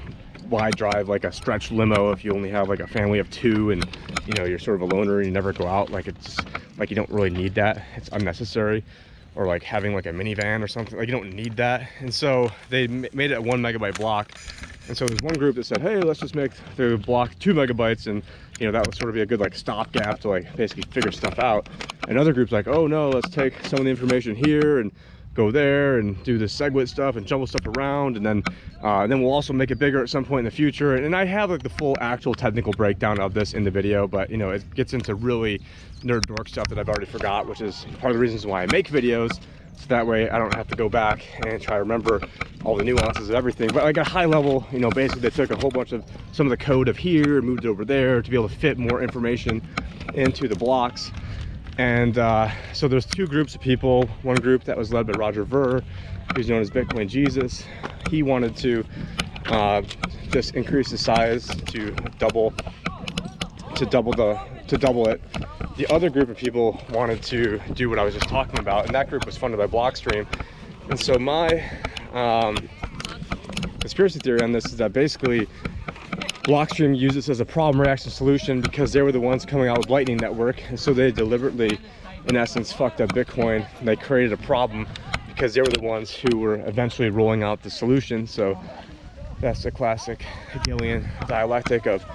why 0.49 0.71
drive 0.71 1.10
like 1.10 1.23
a 1.23 1.32
stretch 1.32 1.71
limo 1.71 2.12
if 2.12 2.23
you 2.23 2.32
only 2.34 2.49
have 2.49 2.69
like 2.69 2.80
a 2.80 2.88
family 2.88 3.19
of 3.19 3.30
two 3.32 3.71
and 3.71 3.88
you 4.28 4.34
know 4.34 4.43
you're 4.43 4.60
sort 4.60 4.82
of 4.82 4.89
a 4.89 4.95
loner 4.95 5.17
and 5.17 5.26
you 5.26 5.32
never 5.32 5.54
go 5.54 5.67
out? 5.67 5.89
Like 5.89 6.08
it's 6.08 6.38
like 6.78 6.89
you 6.89 6.95
don't 6.95 7.10
really 7.10 7.30
need 7.30 7.56
that. 7.56 7.84
It's 7.95 8.10
unnecessary 8.12 8.84
or 9.36 9.46
like 9.46 9.63
having 9.63 9.93
like 9.93 10.06
a 10.06 10.12
minivan 10.12 10.63
or 10.63 10.67
something. 10.67 10.98
Like 10.98 11.08
you 11.08 11.13
don't 11.13 11.34
need 11.34 11.58
that. 11.58 11.89
And 12.00 12.13
so 12.13 12.52
they 12.69 12.88
made 12.88 13.32
it 13.32 13.36
a 13.36 13.41
one 13.41 13.62
megabyte 13.62 13.98
block. 13.98 14.34
And 14.88 14.98
so 14.98 15.06
there's 15.06 15.22
one 15.22 15.36
group 15.36 15.56
that 15.56 15.65
said, 15.65 15.82
hey, 15.82 16.00
let's 16.00 16.19
just 16.19 16.36
make 16.36 16.52
the 16.76 16.98
block 16.98 17.32
two 17.39 17.54
megabytes 17.54 18.08
and 18.08 18.22
you 18.60 18.65
know 18.67 18.72
that 18.72 18.86
would 18.86 18.96
sort 18.96 19.10
of 19.10 19.15
be 19.15 19.22
a 19.22 19.26
good 19.26 19.39
like 19.39 19.56
stopgap 19.56 20.19
to 20.22 20.30
like 20.30 20.56
basically 20.56 20.84
figure 20.91 21.12
stuff 21.12 21.39
out. 21.39 21.67
Another 22.08 22.34
group's 22.34 22.52
like, 22.52 22.67
oh 22.67 22.88
no, 22.88 23.10
let's 23.10 23.30
take 23.30 23.54
some 23.65 23.80
of 23.80 23.86
the 23.86 23.91
information 23.91 24.36
here 24.36 24.80
and 24.80 24.91
go 25.34 25.52
there 25.52 25.98
and 25.98 26.22
do 26.24 26.38
the 26.38 26.46
SegWit 26.46 26.88
stuff 26.88 27.15
and 27.15 27.26
jumble 27.26 27.48
stuff 27.48 27.65
around 27.78 28.17
and 28.17 28.26
then 28.26 28.43
uh, 28.84 29.02
and 29.02 29.12
then 29.12 29.22
we'll 29.22 29.32
also 29.32 29.54
make 29.54 29.72
it 29.72 29.80
bigger 29.80 30.02
at 30.04 30.10
some 30.10 30.26
point 30.26 30.39
in 30.39 30.46
the 30.46 30.52
future. 30.52 30.96
And, 30.96 31.13
I 31.13 31.26
have 31.26 31.52
like 31.52 31.62
the 31.62 31.69
full 31.69 31.96
actual 32.02 32.34
technical 32.34 32.74
breakdown 32.74 33.19
of 33.19 33.34
this 33.34 33.54
in 33.54 33.63
the 33.63 33.72
video 33.72 34.08
but 34.08 34.30
you 34.30 34.38
know 34.38 34.50
it 34.50 34.63
gets 34.74 34.93
into 34.93 35.15
really 35.15 35.62
nerd 36.02 36.26
dork 36.26 36.48
stuff 36.50 36.67
that 36.69 36.80
I've 36.80 36.89
already 36.89 37.06
forgot 37.06 37.48
which 37.48 37.62
is 37.62 37.86
part 38.00 38.12
of 38.12 38.13
the 38.13 38.19
reasons 38.19 38.46
why 38.46 38.63
I 38.63 38.65
make 38.67 38.89
videos 38.89 39.39
so 39.76 39.86
that 39.88 40.06
way 40.06 40.30
I 40.30 40.38
don't 40.38 40.54
have 40.56 40.67
to 40.69 40.76
go 40.76 40.89
back 40.89 41.26
and 41.46 41.62
try 41.62 41.76
to 41.76 41.82
remember 41.82 42.22
all 42.65 42.76
the 42.76 42.84
nuances 42.84 43.30
of 43.30 43.36
everything. 43.36 43.69
But 43.74 43.84
like 43.84 43.98
a 43.98 44.04
high 44.04 44.26
level 44.26 44.65
you 44.72 44.80
know 44.80 44.89
basically 44.89 45.22
they 45.22 45.30
took 45.30 45.52
a 45.52 45.56
whole 45.56 45.72
bunch 45.72 45.91
of 45.91 46.04
some 46.32 46.48
of 46.48 46.52
the 46.52 46.58
code 46.58 46.88
of 46.88 46.98
here 46.98 47.38
and 47.38 47.48
moved 47.48 47.65
it 47.65 47.69
over 47.69 47.86
there 47.86 48.22
to 48.22 48.30
be 48.30 48.36
able 48.36 48.50
to 48.50 48.56
fit 48.56 48.78
more 48.78 49.02
information 49.02 49.62
into 50.15 50.48
the 50.48 50.56
blocks 50.56 51.12
and 51.78 52.18
uh, 52.18 52.52
so 52.74 52.88
there's 52.88 53.06
two 53.06 53.28
groups 53.28 53.56
of 53.56 53.62
people. 53.62 54.08
One 54.22 54.40
group 54.40 54.64
that 54.66 54.78
was 54.78 54.94
led 54.94 55.08
by 55.08 55.14
Roger 55.14 55.44
Ver, 55.44 55.82
who's 56.36 56.50
known 56.50 56.62
as 56.62 56.70
Bitcoin 56.70 57.08
Jesus. 57.08 57.66
He 58.10 58.24
wanted 58.24 58.56
to 58.58 58.86
uh, 59.48 59.82
just 60.30 60.56
increase 60.56 60.92
the 60.92 60.98
size 60.98 61.48
to 61.48 61.92
double, 62.20 62.54
to 63.76 63.86
double 63.86 64.12
the, 64.14 64.40
to 64.68 64.78
double 64.78 65.08
it. 65.10 65.22
The 65.78 65.92
other 65.92 66.10
group 66.10 66.30
of 66.30 66.38
people 66.38 66.80
wanted 66.92 67.24
to 67.24 67.60
do 67.74 67.90
what 67.90 67.98
I 67.98 68.04
was 68.04 68.14
just 68.14 68.28
talking 68.28 68.60
about, 68.60 68.86
and 68.86 68.94
that 68.94 69.10
group 69.10 69.26
was 69.26 69.38
funded 69.38 69.58
by 69.58 69.68
Blockstream. 69.68 70.28
And 70.90 71.00
so 71.00 71.18
my 71.18 71.64
um, 72.14 72.56
conspiracy 73.80 74.20
theory 74.20 74.42
on 74.42 74.52
this 74.52 74.66
is 74.66 74.78
that 74.78 74.94
basically 74.94 75.48
Blockstream 76.44 76.98
used 76.98 77.16
this 77.16 77.30
as 77.30 77.40
a 77.40 77.46
problem 77.46 77.82
reaction 77.82 78.12
solution 78.12 78.62
because 78.62 78.92
they 78.92 79.02
were 79.02 79.12
the 79.12 79.20
ones 79.20 79.46
coming 79.46 79.70
out 79.70 79.78
with 79.78 79.90
Lightning 79.90 80.18
Network. 80.18 80.62
And 80.70 80.80
so 80.80 80.94
they 80.94 81.12
deliberately, 81.12 81.80
in 82.28 82.36
essence, 82.36 82.72
fucked 82.72 83.02
up 83.02 83.12
Bitcoin. 83.14 83.66
They 83.82 83.96
created 83.96 84.34
a 84.34 84.38
problem 84.38 84.88
because 85.28 85.54
they 85.54 85.62
were 85.62 85.68
the 85.68 85.82
ones 85.82 86.14
who 86.14 86.38
were 86.38 86.56
eventually 86.68 87.10
rolling 87.10 87.44
out 87.44 87.64
the 87.64 87.70
solution. 87.70 88.28
So 88.28 88.60
that's 89.40 89.64
the 89.64 89.72
classic 89.72 90.22
Hegelian 90.52 91.08
dialectic 91.28 91.86
of 91.86 92.06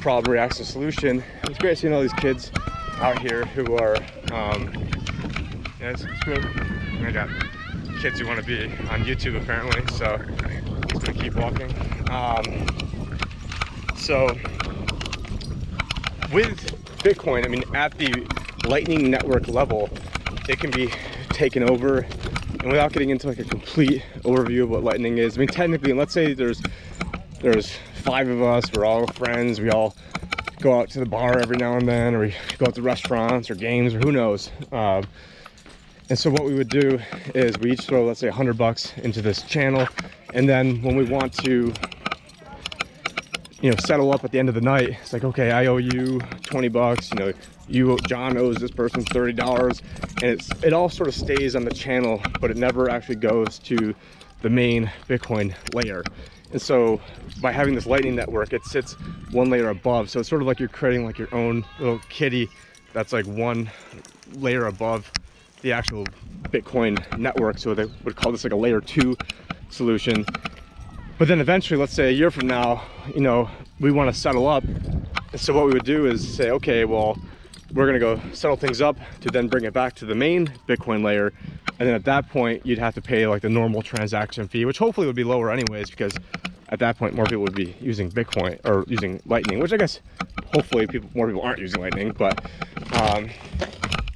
problem 0.00 0.32
reaction 0.32 0.64
solution. 0.64 1.22
It's 1.44 1.58
great 1.58 1.78
seeing 1.78 1.92
all 1.92 2.02
these 2.02 2.12
kids 2.14 2.50
out 2.98 3.18
here 3.18 3.44
who 3.46 3.76
are, 3.76 3.96
um, 4.32 4.72
yeah, 5.80 5.90
it's, 5.90 6.04
it's 6.04 6.24
great. 6.24 6.44
I 6.44 7.10
got 7.10 7.28
kids 8.00 8.20
who 8.20 8.26
want 8.26 8.40
to 8.40 8.46
be 8.46 8.64
on 8.88 9.02
YouTube 9.04 9.40
apparently, 9.40 9.84
so 9.94 10.06
I'm 10.06 10.82
just 10.88 11.04
gonna 11.04 11.18
keep 11.18 11.34
walking. 11.34 11.74
Um, 12.10 12.93
so 14.04 14.26
with 16.30 16.58
Bitcoin, 16.98 17.46
I 17.46 17.48
mean, 17.48 17.64
at 17.74 17.96
the 17.96 18.26
Lightning 18.66 19.10
Network 19.10 19.48
level, 19.48 19.88
it 20.46 20.60
can 20.60 20.70
be 20.70 20.90
taken 21.30 21.62
over. 21.62 22.00
And 22.60 22.70
without 22.70 22.92
getting 22.92 23.08
into 23.08 23.28
like 23.28 23.38
a 23.38 23.44
complete 23.44 24.02
overview 24.24 24.64
of 24.64 24.68
what 24.68 24.84
Lightning 24.84 25.16
is, 25.16 25.38
I 25.38 25.40
mean, 25.40 25.48
technically, 25.48 25.94
let's 25.94 26.12
say 26.12 26.34
there's 26.34 26.60
there's 27.40 27.76
five 28.02 28.28
of 28.28 28.42
us, 28.42 28.64
we're 28.74 28.84
all 28.84 29.06
friends, 29.06 29.58
we 29.58 29.70
all 29.70 29.96
go 30.60 30.78
out 30.78 30.90
to 30.90 30.98
the 30.98 31.06
bar 31.06 31.38
every 31.38 31.56
now 31.56 31.78
and 31.78 31.88
then, 31.88 32.14
or 32.14 32.20
we 32.20 32.34
go 32.58 32.66
out 32.66 32.74
to 32.74 32.82
restaurants 32.82 33.50
or 33.50 33.54
games 33.54 33.94
or 33.94 34.00
who 34.00 34.12
knows. 34.12 34.50
Um, 34.70 35.04
and 36.10 36.18
so 36.18 36.28
what 36.28 36.44
we 36.44 36.52
would 36.52 36.68
do 36.68 37.00
is 37.34 37.58
we 37.58 37.72
each 37.72 37.86
throw, 37.86 38.04
let's 38.04 38.20
say, 38.20 38.28
100 38.28 38.58
bucks 38.58 38.92
into 38.98 39.22
this 39.22 39.42
channel, 39.42 39.88
and 40.34 40.46
then 40.46 40.82
when 40.82 40.94
we 40.94 41.04
want 41.04 41.32
to 41.44 41.72
you 43.64 43.70
know 43.70 43.76
settle 43.78 44.12
up 44.12 44.22
at 44.24 44.30
the 44.30 44.38
end 44.38 44.50
of 44.50 44.54
the 44.54 44.60
night. 44.60 44.90
It's 45.00 45.14
like 45.14 45.24
okay 45.24 45.50
i 45.50 45.64
owe 45.64 45.78
you 45.78 46.20
20 46.42 46.68
bucks 46.68 47.10
you 47.10 47.16
know 47.16 47.32
you 47.66 47.96
john 48.06 48.36
owes 48.36 48.58
this 48.58 48.70
person 48.70 49.02
30 49.02 49.32
dollars. 49.32 49.80
And 50.20 50.32
it's 50.32 50.50
it 50.62 50.74
all 50.74 50.90
sort 50.90 51.08
of 51.08 51.14
stays 51.14 51.56
on 51.56 51.64
the 51.64 51.70
channel 51.70 52.20
but 52.42 52.50
it 52.50 52.58
never 52.58 52.90
actually 52.90 53.16
goes 53.16 53.58
to 53.60 53.94
the 54.42 54.50
main 54.50 54.92
bitcoin 55.08 55.54
layer. 55.72 56.04
And 56.52 56.60
so 56.60 57.00
by 57.40 57.52
having 57.52 57.74
this 57.74 57.86
lightning 57.86 58.14
network 58.14 58.52
it 58.52 58.66
sits 58.66 58.92
one 59.30 59.48
layer 59.48 59.70
above. 59.70 60.10
So 60.10 60.20
it's 60.20 60.28
sort 60.28 60.42
of 60.42 60.46
like 60.46 60.60
you're 60.60 60.68
creating 60.68 61.06
like 61.06 61.16
your 61.16 61.34
own 61.34 61.64
little 61.78 62.00
kitty 62.10 62.50
that's 62.92 63.14
like 63.14 63.24
one 63.24 63.70
layer 64.34 64.66
above 64.66 65.10
the 65.62 65.72
actual 65.72 66.04
bitcoin 66.50 67.00
network. 67.18 67.56
So 67.56 67.72
they 67.72 67.86
would 68.04 68.14
call 68.14 68.30
this 68.30 68.44
like 68.44 68.52
a 68.52 68.56
layer 68.56 68.82
two 68.82 69.16
solution 69.70 70.26
but 71.18 71.28
then 71.28 71.40
eventually, 71.40 71.78
let's 71.78 71.92
say 71.92 72.08
a 72.08 72.12
year 72.12 72.30
from 72.30 72.46
now, 72.46 72.82
you 73.14 73.20
know, 73.20 73.48
we 73.80 73.92
want 73.92 74.12
to 74.12 74.18
settle 74.18 74.46
up. 74.48 74.64
And 74.64 75.40
so 75.40 75.52
what 75.52 75.66
we 75.66 75.72
would 75.72 75.84
do 75.84 76.06
is 76.06 76.36
say, 76.36 76.50
okay, 76.50 76.84
well, 76.84 77.18
we're 77.72 77.86
gonna 77.86 77.98
go 77.98 78.20
settle 78.32 78.56
things 78.56 78.80
up 78.80 78.96
to 79.20 79.28
then 79.28 79.48
bring 79.48 79.64
it 79.64 79.72
back 79.72 79.94
to 79.96 80.06
the 80.06 80.14
main 80.14 80.46
Bitcoin 80.68 81.04
layer. 81.04 81.32
And 81.78 81.88
then 81.88 81.94
at 81.94 82.04
that 82.04 82.28
point, 82.30 82.64
you'd 82.64 82.78
have 82.78 82.94
to 82.94 83.02
pay 83.02 83.26
like 83.26 83.42
the 83.42 83.48
normal 83.48 83.82
transaction 83.82 84.46
fee, 84.46 84.64
which 84.64 84.78
hopefully 84.78 85.06
would 85.06 85.16
be 85.16 85.24
lower 85.24 85.50
anyways, 85.50 85.90
because 85.90 86.16
at 86.68 86.78
that 86.78 86.96
point, 86.98 87.14
more 87.14 87.24
people 87.24 87.42
would 87.42 87.54
be 87.54 87.76
using 87.80 88.10
Bitcoin 88.10 88.60
or 88.64 88.84
using 88.86 89.20
Lightning, 89.26 89.58
which 89.58 89.72
I 89.72 89.76
guess 89.76 90.00
hopefully 90.52 90.86
people 90.86 91.10
more 91.14 91.26
people 91.26 91.42
aren't 91.42 91.58
using 91.58 91.80
Lightning. 91.80 92.12
But 92.12 92.44
um, 92.92 93.28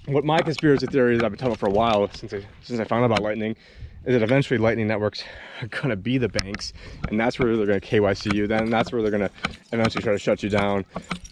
what 0.06 0.24
my 0.24 0.40
conspiracy 0.40 0.86
theory 0.86 1.16
is 1.16 1.22
I've 1.22 1.30
been 1.30 1.38
talking 1.38 1.52
about 1.52 1.58
for 1.58 1.68
a 1.68 1.72
while 1.72 2.08
since 2.12 2.32
I, 2.32 2.44
since 2.62 2.78
I 2.80 2.84
found 2.84 3.02
out 3.02 3.06
about 3.06 3.22
Lightning 3.22 3.56
is 4.04 4.14
that 4.14 4.22
eventually 4.22 4.58
Lightning 4.58 4.86
networks 4.86 5.24
are 5.62 5.68
going 5.68 5.90
to 5.90 5.96
be 5.96 6.18
the 6.18 6.28
banks, 6.28 6.72
and 7.08 7.18
that's 7.18 7.38
where 7.38 7.56
they're 7.56 7.66
going 7.66 7.80
to 7.80 7.86
KYC 7.86 8.34
you. 8.34 8.46
Then 8.46 8.70
that's 8.70 8.92
where 8.92 9.02
they're 9.02 9.10
going 9.10 9.28
to 9.28 9.30
eventually 9.72 10.02
try 10.02 10.12
to 10.12 10.18
shut 10.18 10.42
you 10.42 10.48
down, 10.48 10.84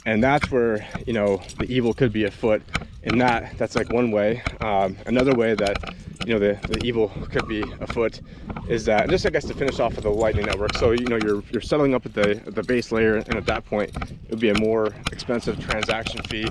and 0.04 0.22
that's 0.22 0.50
where 0.50 0.86
you 1.06 1.12
know 1.12 1.40
the 1.58 1.66
evil 1.68 1.94
could 1.94 2.12
be 2.12 2.24
afoot. 2.24 2.62
In 3.02 3.18
that, 3.18 3.56
that's 3.56 3.76
like 3.76 3.92
one 3.92 4.10
way. 4.10 4.42
Um, 4.60 4.96
another 5.06 5.32
way 5.34 5.54
that 5.54 5.94
you 6.26 6.32
know 6.32 6.40
the, 6.40 6.58
the 6.66 6.84
evil 6.84 7.08
could 7.30 7.46
be 7.46 7.62
afoot 7.80 8.20
is 8.68 8.84
that 8.86 9.08
just 9.08 9.24
I 9.24 9.30
guess 9.30 9.44
to 9.44 9.54
finish 9.54 9.78
off 9.78 9.94
with 9.94 10.04
the 10.04 10.10
Lightning 10.10 10.46
network. 10.46 10.76
So 10.76 10.90
you 10.90 11.06
know 11.06 11.18
you're 11.22 11.42
you're 11.52 11.62
settling 11.62 11.94
up 11.94 12.04
at 12.04 12.14
the 12.14 12.42
the 12.46 12.62
base 12.62 12.90
layer, 12.90 13.16
and 13.16 13.36
at 13.36 13.46
that 13.46 13.64
point 13.64 13.94
it 13.96 14.30
would 14.30 14.40
be 14.40 14.50
a 14.50 14.58
more 14.58 14.86
expensive 15.12 15.58
transaction 15.60 16.22
fee. 16.24 16.48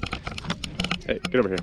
Hey, 1.06 1.20
get 1.30 1.36
over 1.36 1.50
here 1.50 1.58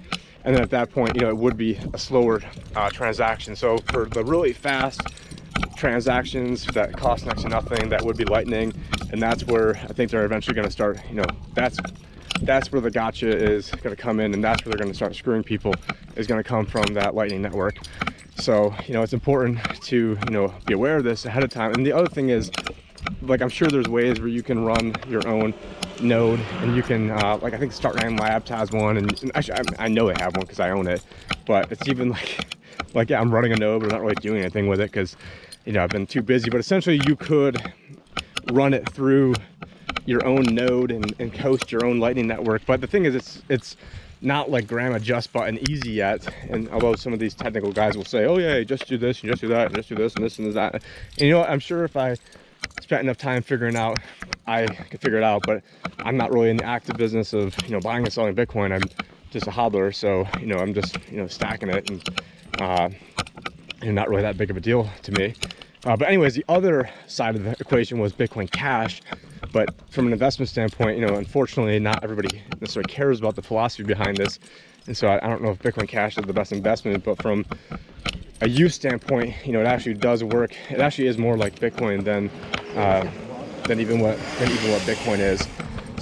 and 0.44 0.54
then 0.54 0.62
at 0.62 0.70
that 0.70 0.90
point 0.90 1.14
you 1.14 1.22
know 1.22 1.28
it 1.28 1.36
would 1.36 1.56
be 1.56 1.78
a 1.92 1.98
slower 1.98 2.40
uh, 2.76 2.90
transaction. 2.90 3.56
So 3.56 3.78
for 3.90 4.06
the 4.06 4.24
really 4.24 4.52
fast 4.52 5.00
transactions 5.76 6.64
that 6.66 6.96
cost 6.96 7.26
next 7.26 7.42
to 7.42 7.48
nothing 7.48 7.88
that 7.88 8.02
would 8.02 8.16
be 8.16 8.24
lightning. 8.24 8.72
And 9.10 9.20
that's 9.20 9.44
where 9.44 9.76
i 9.76 9.92
think 9.92 10.10
they're 10.10 10.24
eventually 10.24 10.54
going 10.54 10.66
to 10.66 10.72
start 10.72 10.98
you 11.08 11.16
know 11.16 11.26
that's 11.54 11.78
that's 12.42 12.72
where 12.72 12.80
the 12.80 12.90
gotcha 12.90 13.28
is 13.28 13.70
going 13.70 13.94
to 13.94 14.00
come 14.00 14.20
in. 14.20 14.34
And 14.34 14.42
that's 14.42 14.64
where 14.64 14.72
they're 14.72 14.78
going 14.78 14.90
to 14.90 14.96
start 14.96 15.14
screwing 15.14 15.42
people 15.42 15.74
is 16.16 16.26
going 16.26 16.42
to 16.42 16.48
come 16.48 16.66
from 16.66 16.84
that 16.94 17.14
lightning 17.14 17.42
network. 17.42 17.78
So 18.36 18.74
you 18.86 18.94
know 18.94 19.02
it's 19.02 19.12
important 19.12 19.60
to 19.84 20.18
you 20.26 20.30
know 20.30 20.52
be 20.66 20.74
aware 20.74 20.96
of 20.96 21.04
this 21.04 21.24
ahead 21.24 21.44
of 21.44 21.50
time. 21.50 21.72
And 21.72 21.86
the 21.86 21.92
other 21.92 22.08
thing 22.08 22.30
is 22.30 22.50
like 23.22 23.40
i'm 23.40 23.48
sure 23.48 23.68
there's 23.68 23.88
ways 23.88 24.20
where 24.20 24.28
you 24.28 24.42
can 24.42 24.64
run 24.64 24.94
your 25.08 25.26
own 25.26 25.54
node 26.00 26.40
and 26.60 26.74
you 26.74 26.82
can 26.82 27.10
uh, 27.10 27.38
like 27.42 27.54
i 27.54 27.58
think 27.58 27.72
Start9 27.72 28.18
Labs 28.18 28.48
has 28.50 28.72
one 28.72 28.96
and, 28.96 29.22
and 29.22 29.32
actually 29.34 29.58
I, 29.58 29.84
I 29.84 29.88
know 29.88 30.08
they 30.08 30.20
have 30.22 30.36
one 30.36 30.42
because 30.42 30.60
i 30.60 30.70
own 30.70 30.86
it 30.86 31.04
but 31.46 31.70
it's 31.70 31.88
even 31.88 32.10
like 32.12 32.56
like 32.94 33.10
yeah 33.10 33.20
i'm 33.20 33.32
running 33.32 33.52
a 33.52 33.56
node 33.56 33.82
but 33.82 33.92
I'm 33.92 33.98
not 33.98 34.02
really 34.02 34.14
doing 34.16 34.40
anything 34.40 34.68
with 34.68 34.80
it 34.80 34.90
because 34.90 35.16
you 35.64 35.72
know 35.72 35.82
i've 35.82 35.90
been 35.90 36.06
too 36.06 36.22
busy 36.22 36.50
but 36.50 36.60
essentially 36.60 37.00
you 37.06 37.16
could 37.16 37.72
run 38.52 38.74
it 38.74 38.88
through 38.90 39.34
your 40.04 40.24
own 40.26 40.42
node 40.42 40.90
and, 40.90 41.14
and 41.18 41.36
host 41.36 41.70
your 41.70 41.84
own 41.84 42.00
lightning 42.00 42.26
network 42.26 42.62
but 42.66 42.80
the 42.80 42.86
thing 42.86 43.04
is 43.04 43.14
it's 43.14 43.42
it's 43.48 43.76
not 44.20 44.50
like 44.50 44.66
grandma 44.66 44.98
just 44.98 45.32
button 45.32 45.58
easy 45.68 45.90
yet 45.90 46.26
and 46.48 46.68
although 46.70 46.94
some 46.94 47.12
of 47.12 47.18
these 47.18 47.34
technical 47.34 47.72
guys 47.72 47.96
will 47.96 48.04
say 48.04 48.24
oh 48.24 48.38
yeah 48.38 48.62
just 48.62 48.86
do 48.86 48.96
this 48.96 49.20
and 49.20 49.30
just 49.30 49.40
do 49.40 49.48
that 49.48 49.66
and 49.66 49.74
just 49.74 49.88
do 49.88 49.94
this 49.94 50.14
and 50.14 50.24
this 50.24 50.38
and 50.38 50.52
that 50.54 50.74
and 50.74 50.82
you 51.18 51.30
know 51.30 51.40
what 51.40 51.50
i'm 51.50 51.58
sure 51.58 51.84
if 51.84 51.96
i 51.96 52.16
spent 52.82 53.02
enough 53.02 53.16
time 53.16 53.42
figuring 53.42 53.76
out 53.76 53.98
I 54.46 54.66
could 54.66 55.00
figure 55.00 55.18
it 55.18 55.24
out, 55.24 55.42
but 55.46 55.62
I'm 56.00 56.16
not 56.16 56.32
really 56.32 56.50
in 56.50 56.56
the 56.56 56.64
active 56.64 56.96
business 56.96 57.32
of, 57.32 57.54
you 57.64 57.70
know, 57.70 57.80
buying 57.80 58.04
and 58.04 58.12
selling 58.12 58.34
Bitcoin. 58.34 58.72
I'm 58.72 58.82
just 59.30 59.46
a 59.46 59.50
hodler. 59.50 59.94
So, 59.94 60.26
you 60.40 60.46
know, 60.46 60.58
I'm 60.58 60.74
just, 60.74 60.98
you 61.10 61.18
know, 61.18 61.26
stacking 61.28 61.68
it 61.68 61.88
and, 61.88 62.10
uh, 62.60 62.90
not 63.84 64.08
really 64.08 64.22
that 64.22 64.36
big 64.36 64.50
of 64.50 64.56
a 64.56 64.60
deal 64.60 64.88
to 65.02 65.12
me. 65.12 65.34
Uh, 65.84 65.96
but 65.96 66.08
anyways, 66.08 66.34
the 66.34 66.44
other 66.48 66.88
side 67.06 67.34
of 67.34 67.44
the 67.44 67.50
equation 67.58 67.98
was 67.98 68.12
Bitcoin 68.12 68.50
Cash. 68.50 69.00
But 69.52 69.68
from 69.90 70.06
an 70.06 70.12
investment 70.12 70.48
standpoint, 70.48 70.98
you 70.98 71.06
know, 71.06 71.14
unfortunately, 71.14 71.78
not 71.78 72.02
everybody 72.02 72.42
necessarily 72.60 72.92
cares 72.92 73.18
about 73.18 73.34
the 73.34 73.42
philosophy 73.42 73.82
behind 73.82 74.16
this. 74.16 74.38
And 74.86 74.96
so 74.96 75.08
I, 75.08 75.24
I 75.24 75.28
don't 75.28 75.42
know 75.42 75.50
if 75.50 75.58
Bitcoin 75.60 75.88
Cash 75.88 76.18
is 76.18 76.24
the 76.24 76.32
best 76.32 76.52
investment, 76.52 77.04
but 77.04 77.20
from 77.22 77.44
a 78.40 78.48
use 78.48 78.74
standpoint, 78.74 79.34
you 79.44 79.52
know, 79.52 79.60
it 79.60 79.66
actually 79.66 79.94
does 79.94 80.24
work. 80.24 80.54
It 80.70 80.80
actually 80.80 81.06
is 81.06 81.18
more 81.18 81.36
like 81.36 81.58
Bitcoin 81.58 82.04
than 82.04 82.28
uh, 82.76 83.08
than 83.64 83.80
even 83.80 84.00
what 84.00 84.18
than 84.38 84.50
even 84.50 84.70
what 84.72 84.80
Bitcoin 84.82 85.20
is. 85.20 85.46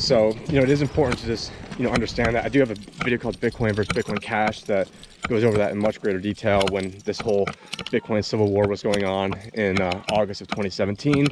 So 0.02 0.34
you 0.48 0.54
know, 0.54 0.62
it 0.62 0.70
is 0.70 0.80
important 0.80 1.18
to 1.20 1.26
just 1.26 1.52
you 1.78 1.84
know 1.84 1.90
understand 1.90 2.34
that. 2.34 2.44
I 2.44 2.48
do 2.48 2.60
have 2.60 2.70
a 2.70 2.76
video 3.04 3.18
called 3.18 3.38
Bitcoin 3.38 3.74
versus 3.74 3.88
Bitcoin 3.88 4.20
Cash 4.20 4.62
that 4.62 4.88
goes 5.28 5.44
over 5.44 5.58
that 5.58 5.72
in 5.72 5.78
much 5.78 6.00
greater 6.00 6.18
detail 6.18 6.66
when 6.70 6.98
this 7.04 7.20
whole 7.20 7.44
Bitcoin 7.92 8.24
civil 8.24 8.50
war 8.50 8.66
was 8.66 8.82
going 8.82 9.04
on 9.04 9.34
in 9.54 9.80
uh, 9.80 10.02
August 10.08 10.40
of 10.40 10.48
2017. 10.48 11.28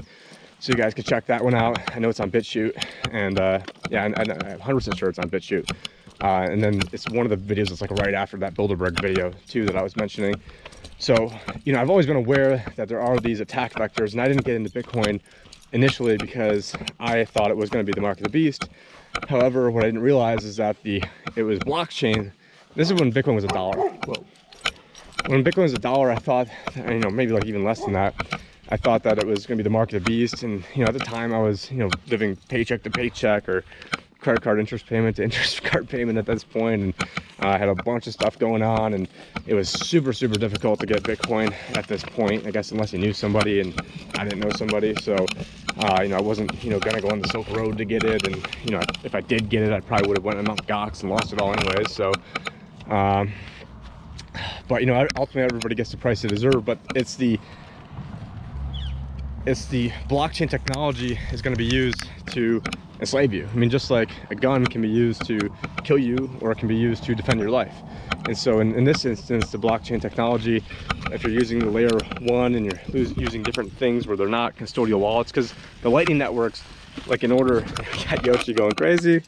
So 0.60 0.72
you 0.72 0.78
guys 0.78 0.92
can 0.92 1.04
check 1.04 1.24
that 1.26 1.42
one 1.42 1.54
out. 1.54 1.78
I 1.94 2.00
know 2.00 2.08
it's 2.08 2.20
on 2.20 2.30
BitChute, 2.30 2.84
and 3.12 3.38
uh, 3.38 3.60
yeah, 3.90 4.04
and 4.04 4.18
I'm 4.18 4.58
100% 4.58 4.98
sure 4.98 5.08
it's 5.08 5.18
on 5.18 5.30
BitChute. 5.30 5.70
Uh, 6.20 6.48
and 6.50 6.62
then 6.62 6.80
it's 6.92 7.08
one 7.08 7.24
of 7.24 7.30
the 7.30 7.54
videos 7.54 7.68
that's 7.68 7.80
like 7.80 7.92
right 7.92 8.14
after 8.14 8.36
that 8.38 8.54
Bilderberg 8.54 9.00
video 9.00 9.32
too 9.46 9.64
that 9.66 9.76
I 9.76 9.82
was 9.82 9.96
mentioning. 9.96 10.34
So, 10.98 11.32
you 11.64 11.72
know, 11.72 11.80
I've 11.80 11.90
always 11.90 12.06
been 12.06 12.16
aware 12.16 12.64
that 12.76 12.88
there 12.88 13.00
are 13.00 13.20
these 13.20 13.40
attack 13.40 13.74
vectors, 13.74 14.12
and 14.12 14.20
I 14.20 14.26
didn't 14.26 14.44
get 14.44 14.56
into 14.56 14.70
Bitcoin 14.70 15.20
initially 15.72 16.16
because 16.16 16.74
I 16.98 17.24
thought 17.24 17.50
it 17.50 17.56
was 17.56 17.70
going 17.70 17.84
to 17.84 17.90
be 17.90 17.94
the 17.94 18.00
mark 18.00 18.18
of 18.18 18.24
the 18.24 18.30
beast. 18.30 18.68
However, 19.28 19.70
what 19.70 19.84
I 19.84 19.86
didn't 19.86 20.02
realize 20.02 20.44
is 20.44 20.56
that 20.56 20.82
the 20.82 21.02
it 21.36 21.42
was 21.44 21.60
blockchain. 21.60 22.32
This 22.74 22.90
is 22.90 23.00
when 23.00 23.12
Bitcoin 23.12 23.34
was 23.34 23.44
a 23.44 23.48
dollar. 23.48 23.76
When 25.26 25.44
Bitcoin 25.44 25.62
was 25.62 25.74
a 25.74 25.78
dollar, 25.78 26.10
I 26.10 26.16
thought, 26.16 26.48
you 26.76 26.98
know, 26.98 27.10
maybe 27.10 27.32
like 27.32 27.44
even 27.46 27.64
less 27.64 27.80
than 27.80 27.92
that. 27.92 28.14
I 28.70 28.76
thought 28.76 29.02
that 29.04 29.18
it 29.18 29.26
was 29.26 29.46
going 29.46 29.56
to 29.56 29.62
be 29.62 29.66
the 29.66 29.70
mark 29.72 29.92
of 29.92 30.04
the 30.04 30.08
beast, 30.08 30.42
and 30.42 30.62
you 30.74 30.82
know, 30.82 30.88
at 30.88 30.94
the 30.94 31.00
time 31.00 31.32
I 31.32 31.38
was, 31.38 31.70
you 31.70 31.78
know, 31.78 31.90
living 32.08 32.36
paycheck 32.48 32.82
to 32.82 32.90
paycheck 32.90 33.48
or 33.48 33.64
credit 34.20 34.42
card 34.42 34.58
interest 34.58 34.86
payment 34.86 35.16
to 35.16 35.24
interest 35.24 35.62
card 35.62 35.88
payment 35.88 36.18
at 36.18 36.26
this 36.26 36.44
point, 36.44 36.82
and 36.82 36.94
uh, 37.42 37.48
I 37.48 37.58
had 37.58 37.68
a 37.68 37.74
bunch 37.74 38.06
of 38.06 38.12
stuff 38.12 38.38
going 38.38 38.62
on, 38.62 38.94
and 38.94 39.08
it 39.46 39.54
was 39.54 39.68
super, 39.68 40.12
super 40.12 40.38
difficult 40.38 40.80
to 40.80 40.86
get 40.86 41.02
Bitcoin 41.02 41.52
at 41.76 41.86
this 41.86 42.02
point. 42.02 42.46
I 42.46 42.50
guess 42.50 42.72
unless 42.72 42.92
you 42.92 42.98
knew 42.98 43.12
somebody, 43.12 43.60
and 43.60 43.80
I 44.16 44.24
didn't 44.24 44.40
know 44.40 44.50
somebody, 44.50 44.94
so 45.02 45.26
uh, 45.78 46.00
you 46.02 46.08
know, 46.08 46.16
I 46.16 46.20
wasn't, 46.20 46.62
you 46.64 46.70
know, 46.70 46.80
gonna 46.80 47.00
go 47.00 47.08
on 47.08 47.20
the 47.20 47.28
Silk 47.28 47.48
Road 47.50 47.78
to 47.78 47.84
get 47.84 48.04
it, 48.04 48.26
and 48.26 48.36
you 48.64 48.72
know, 48.72 48.80
if 49.04 49.14
I 49.14 49.20
did 49.20 49.48
get 49.48 49.62
it, 49.62 49.72
I 49.72 49.80
probably 49.80 50.08
would 50.08 50.18
have 50.18 50.24
went 50.24 50.38
to 50.38 50.42
Mt. 50.42 50.66
Gox 50.66 51.02
and 51.02 51.10
lost 51.10 51.32
it 51.32 51.40
all 51.40 51.52
anyways. 51.52 51.92
So, 51.92 52.12
um, 52.88 53.32
but 54.66 54.80
you 54.80 54.86
know, 54.86 55.06
ultimately 55.16 55.42
everybody 55.42 55.74
gets 55.74 55.90
the 55.90 55.96
price 55.96 56.22
they 56.22 56.28
deserve, 56.28 56.64
but 56.64 56.78
it's 56.94 57.14
the 57.14 57.38
it's 59.48 59.64
the 59.64 59.88
blockchain 60.10 60.48
technology 60.50 61.18
is 61.32 61.40
going 61.40 61.54
to 61.54 61.58
be 61.58 61.64
used 61.64 62.06
to 62.26 62.62
enslave 63.00 63.32
you. 63.32 63.48
I 63.50 63.56
mean, 63.56 63.70
just 63.70 63.90
like 63.90 64.10
a 64.28 64.34
gun 64.34 64.66
can 64.66 64.82
be 64.82 64.90
used 64.90 65.24
to 65.24 65.38
kill 65.84 65.96
you 65.96 66.30
or 66.42 66.52
it 66.52 66.58
can 66.58 66.68
be 66.68 66.76
used 66.76 67.02
to 67.04 67.14
defend 67.14 67.40
your 67.40 67.48
life. 67.48 67.74
And 68.26 68.36
so 68.36 68.60
in, 68.60 68.74
in 68.74 68.84
this 68.84 69.06
instance, 69.06 69.50
the 69.50 69.56
blockchain 69.56 70.02
technology, 70.02 70.62
if 71.12 71.22
you're 71.22 71.32
using 71.32 71.60
the 71.60 71.70
layer 71.70 71.98
one 72.20 72.56
and 72.56 72.66
you're 72.66 73.04
using 73.16 73.42
different 73.42 73.72
things 73.72 74.06
where 74.06 74.18
they're 74.18 74.28
not 74.28 74.54
custodial 74.56 74.98
wallets, 74.98 75.32
because 75.32 75.54
the 75.80 75.88
lightning 75.88 76.18
networks, 76.18 76.62
like 77.06 77.24
in 77.24 77.32
order, 77.32 77.60
got 78.10 78.26
Yoshi 78.26 78.52
going 78.52 78.72
crazy. 78.72 79.22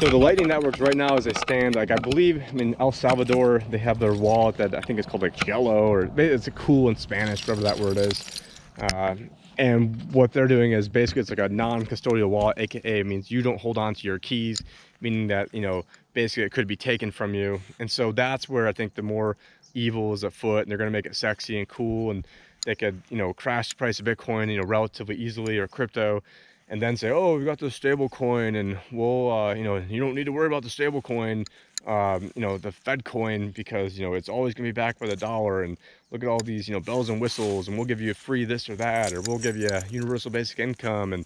So 0.00 0.08
the 0.08 0.16
lightning 0.16 0.48
networks 0.48 0.78
right 0.78 0.96
now 0.96 1.16
as 1.16 1.24
they 1.24 1.32
stand, 1.32 1.74
like 1.74 1.90
I 1.90 1.96
believe 1.96 2.42
in 2.54 2.76
El 2.78 2.92
Salvador, 2.92 3.60
they 3.70 3.78
have 3.78 3.98
their 3.98 4.14
wallet 4.14 4.56
that 4.58 4.74
I 4.74 4.80
think 4.80 4.98
is 4.98 5.06
called 5.06 5.22
like 5.22 5.34
Jello 5.44 5.88
or 5.88 6.10
it's 6.16 6.46
a 6.46 6.52
cool 6.52 6.88
in 6.88 6.96
Spanish, 6.96 7.46
whatever 7.46 7.62
that 7.62 7.78
word 7.78 7.96
is. 7.96 8.42
Uh, 8.80 9.16
and 9.58 10.00
what 10.12 10.32
they're 10.32 10.46
doing 10.46 10.72
is 10.72 10.88
basically 10.88 11.20
it's 11.20 11.30
like 11.30 11.40
a 11.40 11.48
non-custodial 11.48 12.28
wallet, 12.28 12.58
aka 12.58 13.02
means 13.02 13.30
you 13.30 13.42
don't 13.42 13.60
hold 13.60 13.76
on 13.76 13.92
to 13.94 14.06
your 14.06 14.20
keys, 14.20 14.62
meaning 15.00 15.26
that 15.26 15.52
you 15.52 15.60
know 15.60 15.84
basically 16.12 16.44
it 16.44 16.52
could 16.52 16.68
be 16.68 16.76
taken 16.76 17.10
from 17.10 17.34
you. 17.34 17.60
And 17.80 17.90
so 17.90 18.12
that's 18.12 18.48
where 18.48 18.68
I 18.68 18.72
think 18.72 18.94
the 18.94 19.02
more 19.02 19.36
evil 19.74 20.12
is 20.12 20.22
afoot, 20.22 20.62
and 20.62 20.70
they're 20.70 20.78
going 20.78 20.90
to 20.90 20.96
make 20.96 21.06
it 21.06 21.16
sexy 21.16 21.58
and 21.58 21.68
cool, 21.68 22.12
and 22.12 22.26
they 22.64 22.76
could 22.76 23.02
you 23.10 23.16
know 23.16 23.32
crash 23.32 23.70
the 23.70 23.74
price 23.74 23.98
of 23.98 24.06
Bitcoin 24.06 24.50
you 24.50 24.58
know 24.58 24.64
relatively 24.64 25.16
easily 25.16 25.58
or 25.58 25.66
crypto, 25.66 26.22
and 26.70 26.82
then 26.82 26.96
say, 26.96 27.10
oh, 27.10 27.38
we 27.38 27.44
got 27.44 27.58
the 27.58 27.70
stable 27.70 28.08
coin, 28.08 28.54
and 28.54 28.78
we'll 28.92 29.30
uh, 29.30 29.54
you 29.54 29.64
know 29.64 29.76
you 29.76 30.00
don't 30.00 30.14
need 30.14 30.24
to 30.24 30.32
worry 30.32 30.46
about 30.46 30.62
the 30.62 30.70
stable 30.70 31.02
coin 31.02 31.44
um, 31.86 32.30
you 32.34 32.42
know, 32.42 32.58
the 32.58 32.72
Fed 32.72 33.04
coin 33.04 33.50
because, 33.50 33.98
you 33.98 34.06
know, 34.06 34.14
it's 34.14 34.28
always 34.28 34.54
gonna 34.54 34.68
be 34.68 34.72
backed 34.72 35.00
by 35.00 35.06
the 35.06 35.16
dollar 35.16 35.62
and 35.62 35.78
look 36.10 36.22
at 36.22 36.28
all 36.28 36.40
these, 36.40 36.68
you 36.68 36.74
know, 36.74 36.80
bells 36.80 37.08
and 37.08 37.20
whistles 37.20 37.68
and 37.68 37.76
we'll 37.76 37.86
give 37.86 38.00
you 38.00 38.10
a 38.10 38.14
free 38.14 38.44
this 38.44 38.68
or 38.68 38.76
that, 38.76 39.12
or 39.12 39.20
we'll 39.22 39.38
give 39.38 39.56
you 39.56 39.68
a 39.68 39.82
universal 39.88 40.30
basic 40.30 40.58
income. 40.58 41.12
And 41.12 41.24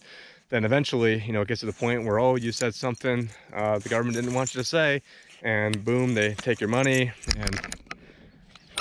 then 0.51 0.65
eventually, 0.65 1.23
you 1.27 1.33
know, 1.33 1.43
it 1.43 1.49
gets 1.49 1.61
to 1.61 1.67
the 1.67 1.73
point 1.73 2.05
where, 2.05 2.21
oh, 2.21 2.37
you 2.37 2.53
said 2.53 2.75
something 2.75 3.29
uh, 3.53 3.79
the 3.79 3.89
government 3.89 4.17
didn't 4.17 4.35
want 4.35 4.55
you 4.55 4.61
to 4.61 4.65
say 4.65 5.03
and 5.43 5.85
boom, 5.85 6.15
they 6.15 6.35
take 6.35 6.61
your 6.61 6.71
money 6.71 7.11
and 7.37 7.61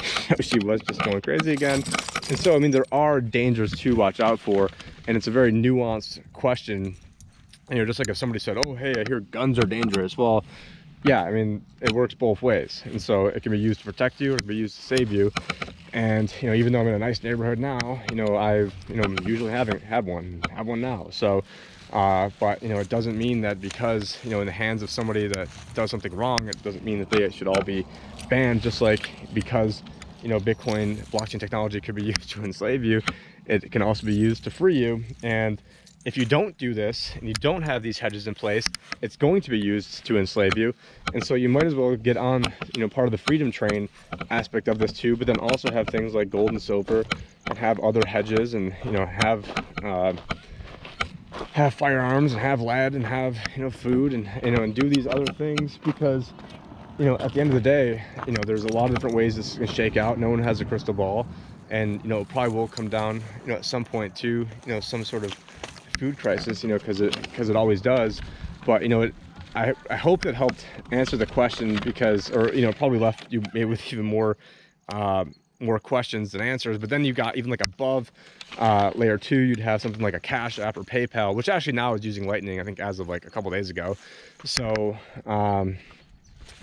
she 0.40 0.60
was 0.60 0.82
just 0.82 1.02
going 1.04 1.22
crazy 1.22 1.54
again. 1.54 1.84
And 2.30 2.40
so, 2.40 2.56
I 2.56 2.60
mean, 2.60 2.72
there 2.72 2.86
are 2.92 3.22
dangers 3.22 3.72
to 3.80 3.96
watch 3.96 4.20
out 4.20 4.40
for 4.40 4.70
and 5.08 5.18
it's 5.18 5.28
a 5.28 5.32
very 5.32 5.52
nuanced 5.52 6.22
question. 6.34 6.96
You 7.70 7.78
know, 7.78 7.86
just 7.86 8.00
like 8.00 8.10
if 8.10 8.18
somebody 8.18 8.40
said, 8.40 8.58
oh, 8.66 8.76
hey, 8.76 8.94
I 8.98 9.04
hear 9.08 9.22
guns 9.22 9.58
are 9.58 9.66
dangerous. 9.66 10.18
Well, 10.18 10.44
yeah, 11.04 11.24
I 11.24 11.32
mean, 11.32 11.66
it 11.82 11.92
works 11.94 12.14
both 12.14 12.42
ways. 12.42 12.84
And 12.86 13.02
so 13.02 13.28
it 13.28 13.42
can 13.44 13.52
be 13.52 13.60
used 13.60 13.80
to 13.80 13.86
protect 13.86 14.22
you 14.22 14.34
it 14.34 14.40
can 14.40 14.48
be 14.48 14.56
used 14.56 14.76
to 14.76 14.82
save 14.82 15.12
you. 15.12 15.32
And, 15.94 16.34
you 16.42 16.50
know, 16.50 16.56
even 16.56 16.74
though 16.74 16.82
I'm 16.82 16.88
in 16.88 16.94
a 16.94 17.00
nice 17.00 17.24
neighborhood 17.24 17.60
now, 17.60 18.02
you 18.10 18.16
know, 18.16 18.38
I've, 18.38 18.74
you 18.88 18.96
know, 18.96 19.16
usually 19.24 19.52
having 19.52 19.80
have 19.82 20.06
one, 20.06 20.42
have 20.56 20.68
one 20.68 20.80
now. 20.80 21.08
So, 21.12 21.44
uh, 21.92 22.30
but, 22.40 22.64
you 22.64 22.70
know, 22.70 22.80
it 22.80 22.88
doesn't 22.88 23.18
mean 23.18 23.42
that 23.42 23.60
because, 23.60 24.18
you 24.24 24.30
know, 24.30 24.40
in 24.40 24.46
the 24.46 24.54
hands 24.54 24.82
of 24.84 24.90
somebody 24.90 25.28
that 25.28 25.50
does 25.74 25.92
something 25.92 26.16
wrong, 26.16 26.48
it 26.48 26.62
doesn't 26.64 26.86
mean 26.86 27.00
that 27.00 27.10
they 27.10 27.30
should 27.30 27.48
all 27.48 27.62
be 27.64 27.86
banned, 28.32 28.62
just 28.62 28.82
like 28.82 29.12
because, 29.34 29.84
you 30.24 30.30
know, 30.30 30.40
Bitcoin 30.40 30.98
blockchain 31.12 31.40
technology 31.40 31.80
could 31.80 31.96
be 31.96 32.04
used 32.16 32.32
to 32.32 32.44
enslave 32.44 32.84
you, 32.84 33.04
it 33.46 33.72
can 33.72 33.84
also 33.84 34.08
be 34.08 34.16
used 34.16 34.44
to 34.46 34.50
free 34.50 34.78
you. 34.78 35.04
And, 35.22 35.62
if 36.04 36.18
you 36.18 36.26
don't 36.26 36.58
do 36.58 36.74
this 36.74 37.14
and 37.16 37.28
you 37.28 37.34
don't 37.36 37.62
have 37.62 37.84
these 37.84 38.00
hedges 38.00 38.28
in 38.28 38.34
place, 38.34 38.68
it's 39.02 39.16
going 39.16 39.42
to 39.42 39.52
be 39.52 39.60
used 39.60 40.04
to 40.06 40.18
enslave 40.18 40.58
you. 40.58 40.74
And 41.14 41.24
so 41.24 41.36
you 41.36 41.48
might 41.48 41.66
as 41.66 41.76
well 41.76 41.96
get 41.96 42.18
on, 42.18 42.44
you 42.74 42.82
know, 42.82 42.90
part 42.90 43.08
of 43.08 43.12
the 43.12 43.20
freedom 43.20 43.52
train 43.52 43.88
aspect 44.32 44.68
of 44.68 44.80
this 44.80 44.92
too, 44.94 45.16
but 45.16 45.28
then 45.28 45.38
also 45.38 45.70
have 45.72 45.88
things 45.90 46.16
like 46.16 46.30
gold 46.30 46.52
and 46.52 46.62
silver 46.62 47.04
and 47.50 47.58
have 47.58 47.80
other 47.82 48.04
hedges 48.04 48.56
and, 48.56 48.76
you 48.84 48.92
know, 48.92 49.06
have, 49.06 49.46
uh, 49.84 50.14
have 51.52 51.74
firearms 51.74 52.32
and 52.34 52.42
have 52.42 52.62
lead 52.62 52.96
and 52.96 53.06
have, 53.06 53.38
you 53.56 53.62
know, 53.62 53.70
food 53.70 54.14
and, 54.14 54.28
you 54.44 54.52
know, 54.52 54.64
and 54.64 54.74
do 54.74 54.90
these 54.90 55.06
other 55.06 55.32
things 55.34 55.78
because, 55.84 56.32
you 57.02 57.08
know, 57.08 57.18
at 57.18 57.34
the 57.34 57.42
end 57.42 57.50
of 57.50 57.56
the 57.56 57.62
day, 57.62 58.04
you 58.28 58.32
know, 58.32 58.44
there's 58.46 58.64
a 58.64 58.70
lot 58.70 58.86
of 58.86 58.96
different 58.96 59.16
ways 59.16 59.36
this 59.36 59.58
can 59.58 59.66
shake 59.66 59.98
out. 59.98 60.20
No 60.20 60.30
one 60.30 60.38
has 60.44 60.62
a 60.62 60.66
crystal 60.66 60.94
ball 60.94 61.26
and, 61.72 62.00
you 62.04 62.08
know, 62.08 62.22
it 62.22 62.30
probably 62.30 62.56
will 62.56 62.68
come 62.68 62.90
down, 62.90 63.24
you 63.44 63.48
know, 63.48 63.56
at 63.56 63.66
some 63.66 63.84
point 63.84 64.16
to, 64.18 64.28
you 64.28 64.48
know, 64.72 64.80
some 64.80 65.04
sort 65.04 65.24
of 65.24 65.34
food 65.98 66.16
crisis, 66.20 66.62
you 66.62 66.70
know, 66.70 66.78
because 66.78 67.02
it 67.02 67.16
because 67.32 67.50
it 67.50 67.56
always 67.56 67.82
does. 67.82 68.22
But 68.68 68.84
you 68.84 68.90
know, 68.90 69.02
it, 69.02 69.16
I 69.56 69.74
I 69.90 69.96
hope 69.96 70.22
that 70.22 70.36
helped 70.36 70.64
answer 70.92 71.18
the 71.18 71.26
question 71.26 71.80
because, 71.84 72.30
or 72.30 72.54
you 72.54 72.62
know, 72.62 72.72
probably 72.72 73.00
left 73.00 73.32
you 73.32 73.42
maybe 73.52 73.66
with 73.66 73.82
even 73.92 74.06
more. 74.06 74.38
Uh, 74.88 75.26
more 75.60 75.78
questions 75.78 76.32
than 76.32 76.42
answers 76.42 76.80
but 76.80 76.90
then 76.90 77.06
you 77.06 77.14
got 77.14 77.38
even 77.38 77.52
like 77.52 77.62
above 77.62 78.12
uh, 78.58 78.90
layer 78.96 79.20
two 79.20 79.38
you'd 79.38 79.60
have 79.60 79.80
something 79.80 80.02
like 80.02 80.16
a 80.16 80.20
cash 80.20 80.58
app 80.58 80.76
or 80.76 80.84
paypal 80.84 81.36
which 81.36 81.48
actually 81.48 81.72
now 81.72 81.94
is 81.94 82.04
using 82.04 82.28
lightning 82.28 82.60
i 82.60 82.64
think 82.64 82.80
as 82.80 83.00
of 83.00 83.08
like 83.08 83.28
a 83.28 83.30
couple 83.30 83.52
days 83.52 83.70
ago 83.70 83.96
so 84.44 84.98
um, 85.28 85.78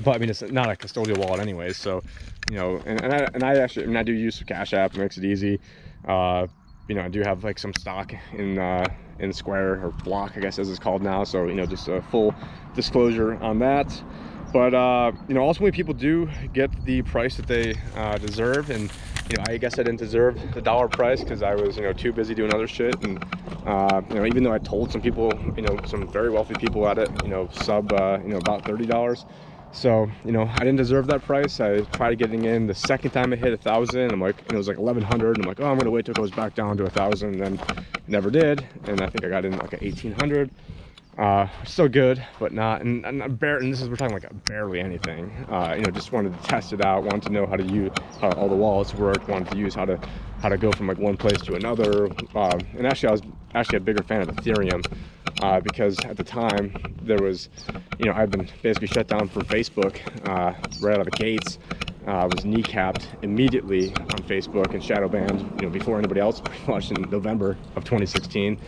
but 0.00 0.14
i 0.14 0.18
mean 0.18 0.28
it's 0.28 0.42
not 0.42 0.70
a 0.70 0.76
custodial 0.76 1.18
wallet 1.18 1.40
anyways 1.40 1.76
so 1.76 2.02
you 2.50 2.56
know 2.56 2.80
and, 2.86 3.00
and, 3.02 3.12
I, 3.12 3.28
and 3.34 3.44
I 3.44 3.56
actually 3.56 3.84
I 3.84 3.86
mean 3.86 3.96
i 3.96 4.02
do 4.02 4.12
use 4.12 4.42
cash 4.46 4.72
app 4.72 4.94
it 4.94 4.98
makes 4.98 5.18
it 5.18 5.24
easy 5.24 5.60
uh, 6.06 6.46
you 6.88 6.94
know 6.94 7.02
i 7.02 7.08
do 7.08 7.20
have 7.22 7.44
like 7.44 7.58
some 7.58 7.74
stock 7.74 8.12
in 8.32 8.58
uh, 8.58 8.88
in 9.18 9.32
Square 9.32 9.84
or 9.84 9.90
Block, 10.04 10.32
I 10.36 10.40
guess 10.40 10.58
as 10.58 10.70
it's 10.70 10.78
called 10.78 11.02
now. 11.02 11.24
So, 11.24 11.46
you 11.46 11.54
know, 11.54 11.66
just 11.66 11.88
a 11.88 12.02
full 12.02 12.34
disclosure 12.74 13.34
on 13.42 13.58
that. 13.60 14.02
But, 14.52 14.72
uh, 14.74 15.12
you 15.28 15.34
know, 15.34 15.42
ultimately 15.42 15.72
people 15.72 15.92
do 15.92 16.28
get 16.54 16.70
the 16.84 17.02
price 17.02 17.36
that 17.36 17.46
they 17.46 17.74
uh, 17.96 18.16
deserve. 18.18 18.70
And, 18.70 18.90
you 19.30 19.36
know, 19.36 19.44
I 19.46 19.58
guess 19.58 19.78
I 19.78 19.82
didn't 19.82 19.98
deserve 19.98 20.40
the 20.54 20.62
dollar 20.62 20.88
price 20.88 21.20
because 21.20 21.42
I 21.42 21.54
was, 21.54 21.76
you 21.76 21.82
know, 21.82 21.92
too 21.92 22.12
busy 22.12 22.34
doing 22.34 22.52
other 22.52 22.66
shit. 22.66 22.98
And, 23.02 23.22
uh, 23.66 24.00
you 24.08 24.14
know, 24.14 24.24
even 24.24 24.42
though 24.42 24.52
I 24.52 24.58
told 24.58 24.90
some 24.90 25.02
people, 25.02 25.32
you 25.54 25.62
know, 25.62 25.78
some 25.84 26.08
very 26.08 26.30
wealthy 26.30 26.54
people 26.54 26.88
at 26.88 26.96
it, 26.96 27.10
you 27.24 27.28
know, 27.28 27.48
sub, 27.52 27.92
uh, 27.92 28.18
you 28.22 28.30
know, 28.30 28.38
about 28.38 28.62
$30, 28.64 29.26
so, 29.70 30.10
you 30.24 30.32
know, 30.32 30.42
I 30.42 30.60
didn't 30.60 30.76
deserve 30.76 31.06
that 31.08 31.22
price. 31.22 31.60
I 31.60 31.82
tried 31.82 32.18
getting 32.18 32.44
in 32.44 32.66
the 32.66 32.74
second 32.74 33.10
time 33.10 33.32
it 33.32 33.38
hit 33.38 33.52
a 33.52 33.56
thousand. 33.56 34.12
I'm 34.12 34.20
like, 34.20 34.42
and 34.46 34.54
it 34.54 34.56
was 34.56 34.68
like 34.68 34.78
1100. 34.78 35.38
I'm 35.38 35.46
like, 35.46 35.60
oh, 35.60 35.66
I'm 35.66 35.76
gonna 35.76 35.90
wait 35.90 36.06
till 36.06 36.12
it 36.12 36.16
goes 36.16 36.30
back 36.30 36.54
down 36.54 36.76
to 36.78 36.84
a 36.84 36.90
thousand. 36.90 37.34
And 37.34 37.40
then 37.40 37.60
never 38.06 38.30
did. 38.30 38.66
And 38.86 39.02
I 39.02 39.08
think 39.08 39.24
I 39.24 39.28
got 39.28 39.44
in 39.44 39.58
like 39.58 39.74
a 39.74 39.84
1800. 39.84 40.50
Uh, 41.18 41.48
still 41.64 41.88
good, 41.88 42.24
but 42.38 42.52
not, 42.52 42.80
and, 42.80 43.04
and, 43.04 43.20
and 43.20 43.72
this 43.72 43.80
is, 43.80 43.88
we're 43.88 43.96
talking 43.96 44.14
like 44.14 44.44
barely 44.44 44.78
anything. 44.78 45.28
Uh, 45.50 45.74
you 45.76 45.82
know, 45.82 45.90
just 45.90 46.12
wanted 46.12 46.32
to 46.40 46.48
test 46.48 46.72
it 46.72 46.80
out, 46.80 47.02
wanted 47.02 47.22
to 47.22 47.30
know 47.30 47.44
how 47.44 47.56
to 47.56 47.64
use, 47.64 47.90
how 48.20 48.30
all 48.32 48.48
the 48.48 48.54
wallets 48.54 48.94
worked, 48.94 49.26
wanted 49.26 49.50
to 49.50 49.58
use 49.58 49.74
how 49.74 49.84
to, 49.84 49.98
how 50.40 50.48
to 50.48 50.56
go 50.56 50.70
from 50.70 50.86
like 50.86 50.98
one 50.98 51.16
place 51.16 51.40
to 51.42 51.54
another. 51.54 52.06
Uh, 52.36 52.56
and 52.76 52.86
actually 52.86 53.08
I 53.08 53.12
was 53.12 53.22
actually 53.52 53.78
a 53.78 53.80
bigger 53.80 54.04
fan 54.04 54.20
of 54.20 54.28
Ethereum 54.28 54.86
uh, 55.42 55.58
because 55.58 55.98
at 56.04 56.16
the 56.16 56.22
time 56.22 56.72
there 57.02 57.18
was, 57.18 57.48
you 57.98 58.06
know, 58.06 58.12
I've 58.12 58.30
been 58.30 58.48
basically 58.62 58.86
shut 58.86 59.08
down 59.08 59.26
from 59.26 59.42
Facebook 59.42 59.98
uh, 60.28 60.54
right 60.80 60.94
out 60.94 61.00
of 61.00 61.06
the 61.06 61.18
gates. 61.18 61.58
I 62.06 62.12
uh, 62.12 62.26
was 62.26 62.44
kneecapped 62.44 63.06
immediately 63.22 63.88
on 63.92 64.22
Facebook 64.22 64.72
and 64.72 64.82
shadow 64.82 65.08
banned, 65.08 65.40
you 65.60 65.66
know, 65.66 65.68
before 65.68 65.98
anybody 65.98 66.20
else, 66.20 66.40
much 66.68 66.92
in 66.92 67.02
November 67.10 67.58
of 67.74 67.82
2016. 67.82 68.58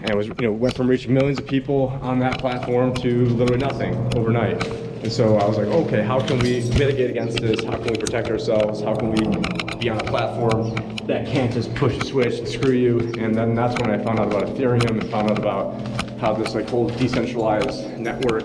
And 0.00 0.10
it 0.10 0.16
was, 0.16 0.28
you 0.28 0.34
know, 0.40 0.52
went 0.52 0.74
from 0.74 0.88
reaching 0.88 1.12
millions 1.12 1.38
of 1.38 1.46
people 1.46 1.98
on 2.02 2.18
that 2.20 2.38
platform 2.38 2.94
to 2.96 3.26
literally 3.26 3.60
nothing 3.60 3.94
overnight. 4.16 4.66
And 5.02 5.10
so 5.12 5.36
I 5.36 5.46
was 5.46 5.56
like, 5.58 5.66
okay, 5.66 6.02
how 6.02 6.20
can 6.20 6.38
we 6.38 6.60
mitigate 6.78 7.10
against 7.10 7.40
this? 7.40 7.64
How 7.64 7.76
can 7.76 7.88
we 7.88 7.96
protect 7.96 8.28
ourselves? 8.28 8.82
How 8.82 8.94
can 8.94 9.10
we 9.10 9.76
be 9.78 9.88
on 9.88 9.98
a 9.98 10.04
platform 10.04 10.74
that 11.06 11.26
can't 11.26 11.52
just 11.52 11.74
push 11.74 11.96
a 11.96 12.04
switch 12.04 12.38
and 12.38 12.48
screw 12.48 12.72
you? 12.72 12.98
And 13.18 13.34
then 13.34 13.54
that's 13.54 13.80
when 13.80 13.90
I 13.90 14.02
found 14.02 14.20
out 14.20 14.28
about 14.28 14.44
Ethereum 14.46 15.00
and 15.00 15.10
found 15.10 15.30
out 15.30 15.38
about 15.38 15.80
how 16.18 16.34
this 16.34 16.54
like 16.54 16.68
whole 16.68 16.88
decentralized 16.88 17.98
network 17.98 18.44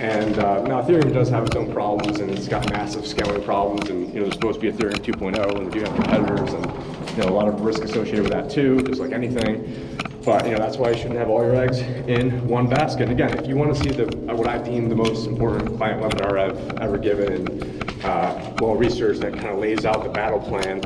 and 0.00 0.38
uh, 0.38 0.62
now 0.62 0.80
Ethereum 0.80 1.12
does 1.12 1.28
have 1.30 1.44
its 1.44 1.56
own 1.56 1.72
problems, 1.72 2.20
and 2.20 2.30
it's 2.30 2.46
got 2.46 2.70
massive 2.70 3.04
scaling 3.04 3.42
problems. 3.42 3.90
And 3.90 4.06
you 4.08 4.20
know, 4.20 4.22
there's 4.22 4.34
supposed 4.34 4.60
to 4.60 4.70
be 4.70 4.76
Ethereum 4.76 4.98
2.0, 4.98 5.56
and 5.56 5.64
we 5.64 5.72
do 5.72 5.80
have 5.80 5.92
competitors, 5.94 6.52
and 6.52 6.66
you 7.16 7.24
know, 7.24 7.30
a 7.30 7.34
lot 7.34 7.48
of 7.48 7.60
risk 7.62 7.82
associated 7.82 8.22
with 8.22 8.32
that 8.32 8.48
too, 8.48 8.80
just 8.82 9.00
like 9.00 9.10
anything. 9.10 9.98
But 10.28 10.44
you 10.44 10.52
know, 10.52 10.58
that's 10.58 10.76
why 10.76 10.90
you 10.90 10.96
shouldn't 10.98 11.18
have 11.18 11.30
all 11.30 11.42
your 11.42 11.56
eggs 11.56 11.78
in 11.78 12.46
one 12.46 12.68
basket. 12.68 13.04
And 13.08 13.12
Again, 13.12 13.38
if 13.38 13.48
you 13.48 13.56
want 13.56 13.74
to 13.74 13.82
see 13.82 13.88
the 13.88 14.04
what 14.34 14.46
I 14.46 14.58
deem 14.58 14.90
the 14.90 14.94
most 14.94 15.26
important 15.26 15.74
client 15.78 16.02
webinar 16.02 16.38
I've 16.38 16.80
ever 16.80 16.98
given, 16.98 17.32
and 17.32 18.04
uh, 18.04 18.54
well 18.60 18.74
researched, 18.74 19.22
that 19.22 19.32
kind 19.32 19.46
of 19.46 19.58
lays 19.58 19.86
out 19.86 20.04
the 20.04 20.10
battle 20.10 20.38
plan. 20.38 20.82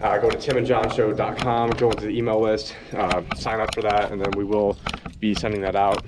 Uh, 0.00 0.18
go 0.18 0.30
to 0.30 0.36
timandjohnshow.com, 0.36 1.70
go 1.70 1.90
into 1.90 2.06
the 2.06 2.16
email 2.16 2.40
list, 2.40 2.76
uh, 2.92 3.22
sign 3.34 3.58
up 3.58 3.74
for 3.74 3.82
that, 3.82 4.12
and 4.12 4.20
then 4.20 4.30
we 4.36 4.44
will 4.44 4.78
be 5.18 5.34
sending 5.34 5.60
that 5.62 5.74
out 5.74 6.04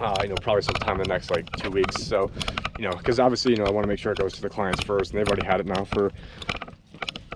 uh, 0.00 0.16
you 0.22 0.30
know, 0.30 0.34
probably 0.40 0.62
sometime 0.62 0.96
in 0.96 1.02
the 1.02 1.08
next 1.08 1.30
like 1.30 1.44
two 1.56 1.68
weeks. 1.68 2.02
So, 2.02 2.30
you 2.78 2.88
know, 2.88 2.96
because 2.96 3.20
obviously, 3.20 3.50
you 3.50 3.58
know, 3.58 3.66
I 3.66 3.70
want 3.70 3.84
to 3.84 3.88
make 3.88 3.98
sure 3.98 4.12
it 4.12 4.18
goes 4.18 4.32
to 4.32 4.40
the 4.40 4.48
clients 4.48 4.82
first, 4.82 5.10
and 5.10 5.20
they've 5.20 5.28
already 5.28 5.46
had 5.46 5.60
it 5.60 5.66
now 5.66 5.84
for 5.84 6.10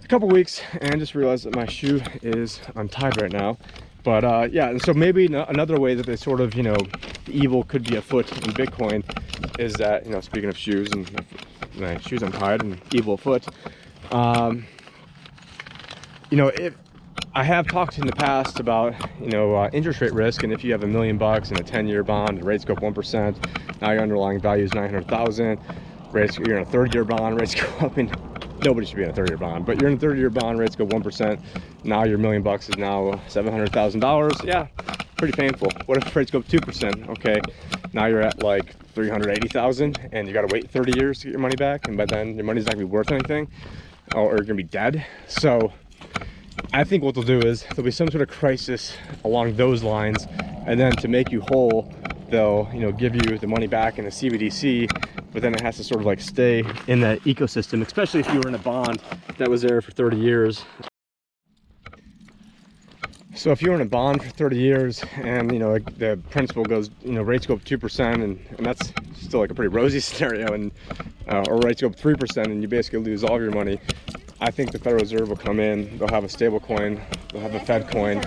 a 0.02 0.08
couple 0.08 0.28
weeks, 0.28 0.62
and 0.80 0.98
just 0.98 1.14
realized 1.14 1.44
that 1.44 1.54
my 1.54 1.66
shoe 1.66 2.00
is 2.22 2.58
untied 2.74 3.20
right 3.20 3.32
now. 3.32 3.58
But 4.06 4.22
uh, 4.22 4.48
yeah, 4.52 4.78
so 4.78 4.94
maybe 4.94 5.26
another 5.26 5.80
way 5.80 5.96
that 5.96 6.06
they 6.06 6.14
sort 6.14 6.40
of, 6.40 6.54
you 6.54 6.62
know, 6.62 6.76
evil 7.26 7.64
could 7.64 7.82
be 7.82 7.96
afoot 7.96 8.30
in 8.30 8.52
Bitcoin 8.52 9.02
is 9.58 9.74
that, 9.74 10.06
you 10.06 10.12
know, 10.12 10.20
speaking 10.20 10.48
of 10.48 10.56
shoes 10.56 10.92
and 10.92 11.10
my 11.74 11.98
shoes 11.98 12.22
untied 12.22 12.62
and 12.62 12.80
evil 12.92 13.16
foot, 13.16 13.44
um, 14.12 14.64
you 16.30 16.36
know, 16.36 16.46
if 16.46 16.76
I 17.34 17.42
have 17.42 17.66
talked 17.66 17.98
in 17.98 18.06
the 18.06 18.12
past 18.12 18.60
about, 18.60 18.94
you 19.20 19.30
know, 19.30 19.56
uh, 19.56 19.70
interest 19.72 20.00
rate 20.00 20.12
risk, 20.12 20.44
and 20.44 20.52
if 20.52 20.62
you 20.62 20.70
have 20.70 20.84
a 20.84 20.86
million 20.86 21.18
bucks 21.18 21.50
in 21.50 21.58
a 21.58 21.64
10-year 21.64 22.04
bond, 22.04 22.44
rates 22.44 22.64
go 22.64 22.74
up 22.74 22.82
1%, 22.82 23.80
now 23.80 23.90
your 23.90 24.02
underlying 24.02 24.40
value 24.40 24.62
is 24.62 24.72
900,000, 24.72 25.58
rates, 26.12 26.38
you're 26.38 26.58
in 26.58 26.62
a 26.62 26.66
30-year 26.66 27.04
bond, 27.04 27.40
rates 27.40 27.54
go 27.60 27.66
up, 27.80 27.96
and 27.96 28.16
nobody 28.66 28.84
should 28.84 28.96
be 28.96 29.04
in 29.04 29.10
a 29.10 29.12
30-year 29.12 29.36
bond, 29.36 29.64
but 29.64 29.78
you're 29.78 29.88
in 29.88 29.94
a 29.94 30.00
30-year 30.00 30.28
bond, 30.28 30.58
rates 30.58 30.74
go 30.74 30.84
1%, 30.84 31.40
now 31.84 32.02
your 32.02 32.18
million 32.18 32.42
bucks 32.42 32.68
is 32.68 32.76
now 32.76 33.12
$700,000, 33.28 34.44
yeah, 34.44 34.66
pretty 35.16 35.32
painful. 35.32 35.70
What 35.86 35.98
if 35.98 36.16
rates 36.16 36.32
go 36.32 36.40
up 36.40 36.46
2%? 36.46 37.08
Okay, 37.10 37.40
now 37.92 38.06
you're 38.06 38.22
at 38.22 38.42
like 38.42 38.74
380,000, 38.88 40.08
and 40.10 40.26
you 40.26 40.34
gotta 40.34 40.48
wait 40.50 40.68
30 40.68 40.96
years 40.96 41.20
to 41.20 41.26
get 41.26 41.30
your 41.30 41.40
money 41.40 41.54
back, 41.54 41.86
and 41.86 41.96
by 41.96 42.06
then 42.06 42.34
your 42.34 42.44
money's 42.44 42.64
not 42.64 42.74
gonna 42.74 42.84
be 42.84 42.90
worth 42.90 43.12
anything, 43.12 43.48
or 44.14 44.32
you're 44.32 44.42
gonna 44.42 44.54
be 44.56 44.64
dead, 44.64 45.06
so 45.28 45.72
I 46.72 46.82
think 46.82 47.04
what 47.04 47.14
they'll 47.14 47.22
do 47.22 47.38
is 47.38 47.62
there'll 47.62 47.84
be 47.84 47.92
some 47.92 48.10
sort 48.10 48.22
of 48.22 48.28
crisis 48.28 48.96
along 49.22 49.54
those 49.54 49.84
lines, 49.84 50.26
and 50.66 50.80
then 50.80 50.96
to 50.96 51.06
make 51.06 51.30
you 51.30 51.40
whole, 51.40 51.92
they'll 52.28 52.68
you 52.72 52.80
know 52.80 52.92
give 52.92 53.14
you 53.14 53.38
the 53.38 53.46
money 53.46 53.66
back 53.66 53.98
in 53.98 54.06
a 54.06 54.10
CBDC, 54.10 54.88
but 55.32 55.42
then 55.42 55.54
it 55.54 55.60
has 55.60 55.76
to 55.76 55.84
sort 55.84 56.00
of 56.00 56.06
like 56.06 56.20
stay 56.20 56.64
in 56.86 57.00
that 57.00 57.20
ecosystem, 57.20 57.82
especially 57.82 58.20
if 58.20 58.32
you 58.32 58.40
were 58.40 58.48
in 58.48 58.54
a 58.54 58.58
bond 58.58 59.02
that 59.38 59.48
was 59.48 59.62
there 59.62 59.80
for 59.80 59.92
30 59.92 60.16
years. 60.16 60.64
So 63.34 63.50
if 63.50 63.60
you're 63.60 63.74
in 63.74 63.82
a 63.82 63.86
bond 63.86 64.24
for 64.24 64.30
30 64.30 64.56
years 64.56 65.04
and 65.16 65.52
you 65.52 65.58
know 65.58 65.78
the 65.78 66.18
principal 66.30 66.64
goes, 66.64 66.90
you 67.02 67.12
know 67.12 67.22
rates 67.22 67.46
go 67.46 67.54
up 67.54 67.64
two 67.64 67.78
percent, 67.78 68.22
and, 68.22 68.40
and 68.56 68.64
that's 68.64 68.92
still 69.14 69.40
like 69.40 69.50
a 69.50 69.54
pretty 69.54 69.68
rosy 69.68 70.00
scenario, 70.00 70.52
and 70.52 70.72
uh, 71.28 71.44
or 71.48 71.58
rates 71.58 71.82
go 71.82 71.88
up 71.88 71.96
three 71.96 72.14
percent, 72.14 72.48
and 72.48 72.62
you 72.62 72.68
basically 72.68 73.00
lose 73.00 73.24
all 73.24 73.36
of 73.36 73.42
your 73.42 73.52
money. 73.52 73.78
I 74.40 74.50
think 74.50 74.70
the 74.72 74.78
Federal 74.78 75.00
Reserve 75.00 75.28
will 75.30 75.36
come 75.36 75.60
in, 75.60 75.96
they'll 75.96 76.08
have 76.08 76.24
a 76.24 76.28
stable 76.28 76.60
coin, 76.60 77.00
they'll 77.32 77.40
have 77.40 77.54
a 77.54 77.60
Fed 77.60 77.90
coin, 77.90 78.22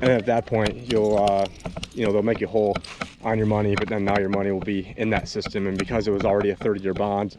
and 0.00 0.12
at 0.12 0.26
that 0.26 0.44
point, 0.44 0.92
you'll, 0.92 1.18
uh, 1.18 1.46
you 1.94 2.04
know, 2.04 2.12
they'll 2.12 2.22
make 2.22 2.40
you 2.40 2.46
whole 2.46 2.76
on 3.24 3.38
your 3.38 3.46
money, 3.46 3.74
but 3.74 3.88
then 3.88 4.04
now 4.04 4.18
your 4.18 4.28
money 4.28 4.50
will 4.50 4.60
be 4.60 4.94
in 4.96 5.10
that 5.10 5.28
system, 5.28 5.66
and 5.66 5.78
because 5.78 6.06
it 6.06 6.10
was 6.10 6.24
already 6.24 6.50
a 6.50 6.56
30-year 6.56 6.94
bond, 6.94 7.36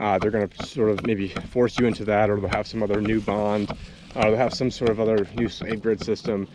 uh, 0.00 0.18
they're 0.18 0.30
going 0.30 0.48
to 0.48 0.66
sort 0.66 0.90
of 0.90 1.06
maybe 1.06 1.28
force 1.28 1.78
you 1.78 1.86
into 1.86 2.04
that, 2.04 2.30
or 2.30 2.40
they'll 2.40 2.48
have 2.48 2.66
some 2.66 2.82
other 2.82 3.00
new 3.00 3.20
bond, 3.20 3.70
or 4.14 4.22
they'll 4.22 4.36
have 4.36 4.54
some 4.54 4.70
sort 4.70 4.90
of 4.90 4.98
other 4.98 5.26
new 5.36 5.48
slave 5.48 5.82
grid 5.82 6.02
system 6.02 6.48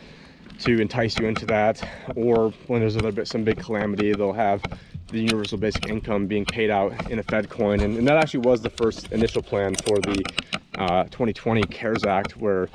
to 0.60 0.80
entice 0.82 1.18
you 1.20 1.28
into 1.28 1.46
that, 1.46 1.88
or 2.16 2.50
when 2.68 2.82
there's 2.82 2.96
a 2.96 3.12
bit 3.12 3.28
some 3.28 3.44
big 3.44 3.60
calamity, 3.60 4.14
they'll 4.14 4.34
have 4.34 4.64
the 5.08 5.20
universal 5.20 5.58
basic 5.58 5.88
income 5.88 6.26
being 6.26 6.46
paid 6.46 6.70
out 6.70 7.10
in 7.10 7.20
a 7.20 7.24
Fed 7.24 7.50
coin, 7.50 7.82
and, 7.82 7.98
and 7.98 8.08
that 8.08 8.18
actually 8.18 8.40
was 8.40 8.62
the 8.62 8.70
first 8.70 9.12
initial 9.12 9.42
plan 9.42 9.76
for 9.76 10.00
the 10.00 10.24
uh, 10.78 11.04
2020 11.06 11.64
CARES 11.64 12.06
Act, 12.06 12.38
where 12.38 12.70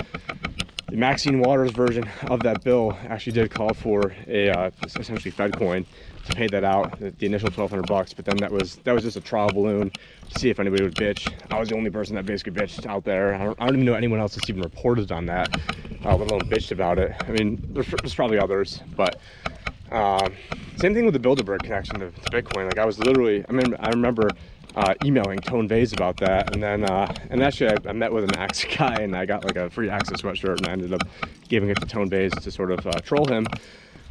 Maxine 0.93 1.41
Waters 1.41 1.73
version 1.73 2.09
of 2.29 2.43
that 2.43 2.63
bill 2.63 2.97
actually 3.09 3.33
did 3.33 3.51
call 3.51 3.75
for 3.75 4.15
a 4.29 4.51
uh, 4.51 4.71
essentially 4.85 5.33
Fed 5.33 5.57
coin 5.57 5.85
to 6.27 6.33
pay 6.33 6.47
that 6.47 6.63
out, 6.63 6.99
the 7.01 7.27
initial 7.27 7.49
1,200 7.49 7.87
bucks. 7.87 8.13
But 8.13 8.25
then 8.25 8.37
that 8.37 8.53
was 8.53 8.77
that 8.77 8.93
was 8.93 9.03
just 9.03 9.17
a 9.17 9.21
trial 9.21 9.49
balloon 9.49 9.91
to 9.91 10.39
see 10.39 10.49
if 10.49 10.61
anybody 10.61 10.85
would 10.85 10.95
bitch. 10.95 11.33
I 11.51 11.59
was 11.59 11.69
the 11.69 11.77
only 11.77 11.91
person 11.91 12.15
that 12.15 12.25
basically 12.25 12.53
bitched 12.53 12.87
out 12.87 13.05
there. 13.05 13.35
I 13.35 13.45
don't, 13.45 13.61
I 13.61 13.67
don't 13.67 13.75
even 13.75 13.87
know 13.87 13.95
anyone 13.95 14.21
else 14.21 14.37
that's 14.37 14.49
even 14.49 14.63
reported 14.63 15.11
on 15.11 15.27
that, 15.27 15.49
uh, 16.05 16.17
let 16.17 16.31
alone 16.31 16.43
bitched 16.43 16.71
about 16.71 16.99
it. 16.99 17.15
I 17.27 17.33
mean, 17.33 17.61
there's, 17.73 17.89
there's 17.89 18.15
probably 18.15 18.39
others, 18.39 18.81
but. 18.97 19.21
Um, 19.91 20.33
same 20.79 20.95
thing 20.95 21.05
with 21.05 21.15
the 21.15 21.21
Bilderberg 21.21 21.63
connection 21.63 22.01
to, 22.01 22.11
to 22.11 22.31
Bitcoin. 22.31 22.67
Like 22.67 22.77
I 22.77 22.85
was 22.85 22.99
literally, 22.99 23.45
I 23.49 23.53
mean, 23.53 23.77
I 23.79 23.91
remember 23.91 24.29
uh, 24.77 24.95
emailing 25.03 25.41
Tone 25.41 25.67
Vays 25.67 25.93
about 25.93 26.19
that, 26.19 26.49
and 26.49 26.63
then 26.63 26.85
uh, 26.85 27.11
and 27.31 27.43
actually 27.43 27.71
I, 27.71 27.89
I, 27.89 27.93
met 27.93 28.13
with 28.13 28.25
an 28.25 28.35
Axe 28.35 28.65
guy, 28.77 28.99
and 29.01 29.17
I 29.17 29.25
got 29.25 29.45
like 29.45 29.57
a 29.57 29.71
free 29.71 29.89
Axis 29.89 30.21
sweatshirt, 30.21 30.57
and 30.59 30.67
I 30.67 30.73
ended 30.73 30.93
up 30.93 31.03
giving 31.49 31.71
it 31.71 31.79
to 31.79 31.87
Tone 31.87 32.11
Vays 32.11 32.39
to 32.39 32.51
sort 32.51 32.71
of 32.71 32.87
uh, 32.87 33.01
troll 33.01 33.27
him, 33.27 33.47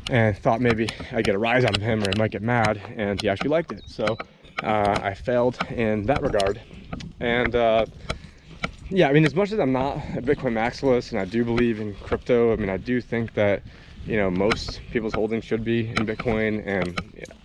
and 0.09 0.37
thought 0.37 0.61
maybe 0.61 0.89
I'd 1.11 1.25
get 1.25 1.35
a 1.35 1.39
rise 1.39 1.63
out 1.65 1.75
of 1.75 1.81
him 1.81 2.03
or 2.03 2.09
he 2.09 2.15
might 2.15 2.31
get 2.31 2.41
mad, 2.41 2.81
and 2.95 3.19
he 3.19 3.29
actually 3.29 3.51
liked 3.51 3.71
it. 3.71 3.83
So 3.85 4.17
uh, 4.63 4.99
I 5.01 5.13
failed 5.13 5.59
in 5.69 6.07
that 6.07 6.23
regard, 6.23 6.59
and 7.19 7.55
uh, 7.55 7.85
yeah, 8.89 9.07
I 9.07 9.13
mean, 9.13 9.25
as 9.25 9.35
much 9.35 9.51
as 9.51 9.59
I'm 9.59 9.71
not 9.71 9.97
a 9.97 10.21
Bitcoin 10.21 10.53
maximalist, 10.53 11.11
and 11.11 11.19
I 11.19 11.25
do 11.25 11.45
believe 11.45 11.79
in 11.79 11.93
crypto, 11.95 12.53
I 12.53 12.55
mean, 12.55 12.69
I 12.69 12.77
do 12.77 13.01
think 13.01 13.35
that 13.35 13.61
you 14.05 14.17
know 14.17 14.31
most 14.31 14.81
people's 14.91 15.13
holdings 15.13 15.43
should 15.45 15.63
be 15.63 15.89
in 15.89 16.07
Bitcoin, 16.07 16.65
and 16.65 16.99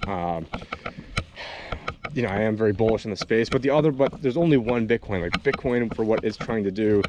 um, 0.08 0.46
you 2.14 2.22
know, 2.22 2.28
I 2.28 2.40
am 2.40 2.56
very 2.56 2.72
bullish 2.72 3.04
in 3.04 3.10
the 3.10 3.16
space, 3.16 3.50
but 3.50 3.62
the 3.62 3.70
other, 3.70 3.92
but 3.92 4.20
there's 4.20 4.36
only 4.36 4.56
one 4.56 4.88
Bitcoin, 4.88 5.22
like 5.22 5.42
Bitcoin 5.42 5.92
for 5.94 6.04
what 6.04 6.24
it's 6.24 6.36
trying 6.36 6.64
to 6.64 6.70
do 6.70 7.04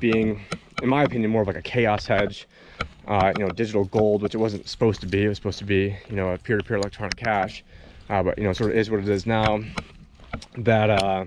being, 0.00 0.44
in 0.80 0.88
my 0.88 1.02
opinion, 1.02 1.30
more 1.30 1.42
of 1.42 1.46
like 1.48 1.56
a 1.56 1.62
chaos 1.62 2.06
hedge, 2.06 2.46
uh, 3.06 3.32
you 3.34 3.40
know, 3.42 3.50
digital 3.50 3.84
gold, 3.84 4.22
which 4.22 4.34
it 4.34 4.38
wasn't 4.38 4.68
supposed 4.68 5.00
to 5.00 5.06
be. 5.06 5.24
It 5.24 5.28
was 5.28 5.38
supposed 5.38 5.58
to 5.60 5.64
be, 5.64 5.96
you 6.08 6.16
know, 6.16 6.30
a 6.30 6.38
peer-to-peer 6.38 6.76
electronic 6.76 7.16
cash, 7.16 7.64
uh, 8.08 8.22
but, 8.22 8.38
you 8.38 8.44
know, 8.44 8.52
sort 8.52 8.70
of 8.70 8.76
is 8.76 8.90
what 8.90 9.00
it 9.00 9.08
is 9.08 9.26
now 9.26 9.60
that, 10.56 10.90
uh, 10.90 11.24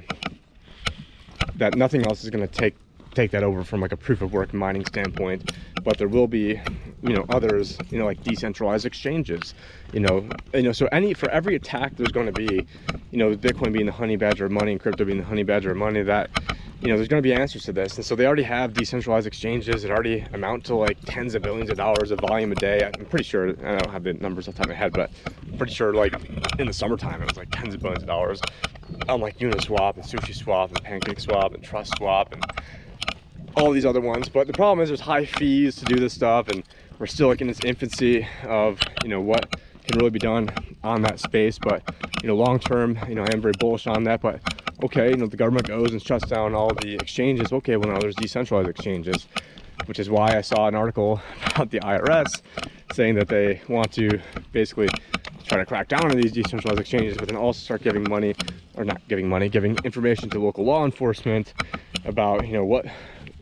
that 1.55 1.73
nothing 1.73 2.03
else 2.03 2.23
is 2.23 2.29
going 2.29 2.45
to 2.45 2.51
take 2.53 2.75
take 3.17 3.31
that 3.31 3.43
over 3.43 3.63
from 3.63 3.81
like 3.81 3.91
a 3.91 3.97
proof 3.97 4.21
of 4.21 4.31
work 4.31 4.53
mining 4.53 4.85
standpoint 4.85 5.51
but 5.83 5.97
there 5.97 6.07
will 6.07 6.27
be 6.27 6.61
you 7.01 7.15
know 7.15 7.25
others 7.29 7.75
you 7.89 7.97
know 7.97 8.05
like 8.05 8.21
decentralized 8.21 8.85
exchanges 8.85 9.55
you 9.91 9.99
know 9.99 10.29
you 10.53 10.61
know 10.61 10.71
so 10.71 10.87
any 10.91 11.15
for 11.15 11.27
every 11.31 11.55
attack 11.55 11.95
there's 11.95 12.11
going 12.11 12.27
to 12.27 12.31
be 12.31 12.63
you 13.09 13.17
know 13.17 13.35
bitcoin 13.35 13.73
being 13.73 13.87
the 13.87 13.91
honey 13.91 14.17
badger 14.17 14.45
of 14.45 14.51
money 14.51 14.71
and 14.71 14.79
crypto 14.79 15.03
being 15.03 15.17
the 15.17 15.23
honey 15.23 15.41
badger 15.41 15.71
of 15.71 15.77
money 15.77 16.03
that 16.03 16.29
you 16.81 16.89
know 16.89 16.95
there's 16.95 17.07
going 17.07 17.21
to 17.21 17.27
be 17.27 17.33
answers 17.33 17.63
to 17.63 17.73
this. 17.73 17.95
And 17.95 18.05
so 18.05 18.15
they 18.15 18.27
already 18.27 18.43
have 18.43 18.73
decentralized 18.73 19.25
exchanges. 19.25 19.81
That 19.81 19.89
already 19.89 20.19
amount 20.33 20.63
to 20.65 20.75
like 20.75 20.97
tens 21.05 21.33
of 21.33 21.41
billions 21.41 21.71
of 21.71 21.77
dollars 21.77 22.11
of 22.11 22.19
volume 22.19 22.51
a 22.51 22.55
day. 22.55 22.83
I'm 22.83 23.05
pretty 23.05 23.23
sure 23.23 23.49
i 23.49 23.77
don't 23.77 23.89
have 23.89 24.03
the 24.03 24.13
numbers 24.13 24.47
off 24.47 24.53
the 24.53 24.59
top 24.59 24.65
of 24.67 24.69
my 24.69 24.75
head 24.75 24.93
but 24.93 25.09
I'm 25.51 25.57
pretty 25.57 25.73
sure 25.73 25.93
like 25.93 26.13
in 26.59 26.67
the 26.67 26.73
summertime 26.73 27.21
it 27.21 27.27
was 27.27 27.37
like 27.37 27.49
tens 27.51 27.73
of 27.73 27.81
billions 27.81 28.03
of 28.03 28.07
dollars 28.07 28.41
on 29.09 29.21
like 29.21 29.39
uniswap 29.39 29.95
and 29.95 30.03
sushi 30.03 30.35
swap 30.35 30.69
and 30.69 30.83
pancake 30.83 31.19
swap 31.19 31.53
and 31.53 31.63
trust 31.63 31.97
swap 31.97 32.33
and 32.33 32.43
all 33.57 33.71
these 33.71 33.85
other 33.85 34.01
ones. 34.01 34.29
But 34.29 34.47
the 34.47 34.53
problem 34.53 34.81
is 34.81 34.89
there's 34.89 35.01
high 35.01 35.25
fees 35.25 35.75
to 35.77 35.85
do 35.85 35.95
this 35.95 36.13
stuff 36.13 36.47
and 36.49 36.63
we're 36.99 37.07
still 37.07 37.27
like 37.27 37.41
in 37.41 37.49
its 37.49 37.59
infancy 37.63 38.27
of, 38.43 38.79
you 39.03 39.09
know, 39.09 39.21
what 39.21 39.49
can 39.87 39.97
really 39.97 40.11
be 40.11 40.19
done 40.19 40.49
on 40.83 41.01
that 41.01 41.19
space. 41.19 41.57
But, 41.59 41.83
you 42.21 42.27
know, 42.27 42.35
long 42.35 42.59
term, 42.59 42.99
you 43.07 43.15
know, 43.15 43.23
I 43.23 43.33
am 43.33 43.41
very 43.41 43.53
bullish 43.59 43.87
on 43.87 44.03
that. 44.03 44.21
But 44.21 44.41
okay, 44.83 45.09
you 45.09 45.17
know, 45.17 45.27
the 45.27 45.37
government 45.37 45.67
goes 45.67 45.91
and 45.91 46.01
shuts 46.01 46.27
down 46.27 46.53
all 46.53 46.73
the 46.73 46.95
exchanges. 46.95 47.51
Okay, 47.51 47.77
well 47.77 47.91
now 47.93 47.99
there's 47.99 48.15
decentralized 48.15 48.69
exchanges, 48.69 49.27
which 49.85 49.99
is 49.99 50.09
why 50.09 50.37
I 50.37 50.41
saw 50.41 50.67
an 50.67 50.75
article 50.75 51.19
about 51.47 51.71
the 51.71 51.79
IRS 51.79 52.41
saying 52.93 53.15
that 53.15 53.27
they 53.27 53.61
want 53.67 53.91
to 53.93 54.19
basically 54.51 54.87
try 55.45 55.57
to 55.57 55.65
crack 55.65 55.87
down 55.87 56.11
on 56.11 56.17
these 56.17 56.31
decentralized 56.31 56.79
exchanges, 56.79 57.17
but 57.17 57.27
then 57.27 57.37
also 57.37 57.59
start 57.59 57.81
giving 57.81 58.05
money, 58.09 58.35
or 58.75 58.83
not 58.83 59.05
giving 59.07 59.27
money, 59.27 59.49
giving 59.49 59.77
information 59.83 60.29
to 60.29 60.39
local 60.39 60.65
law 60.65 60.85
enforcement 60.85 61.53
about, 62.05 62.45
you 62.45 62.53
know, 62.53 62.65
what 62.65 62.85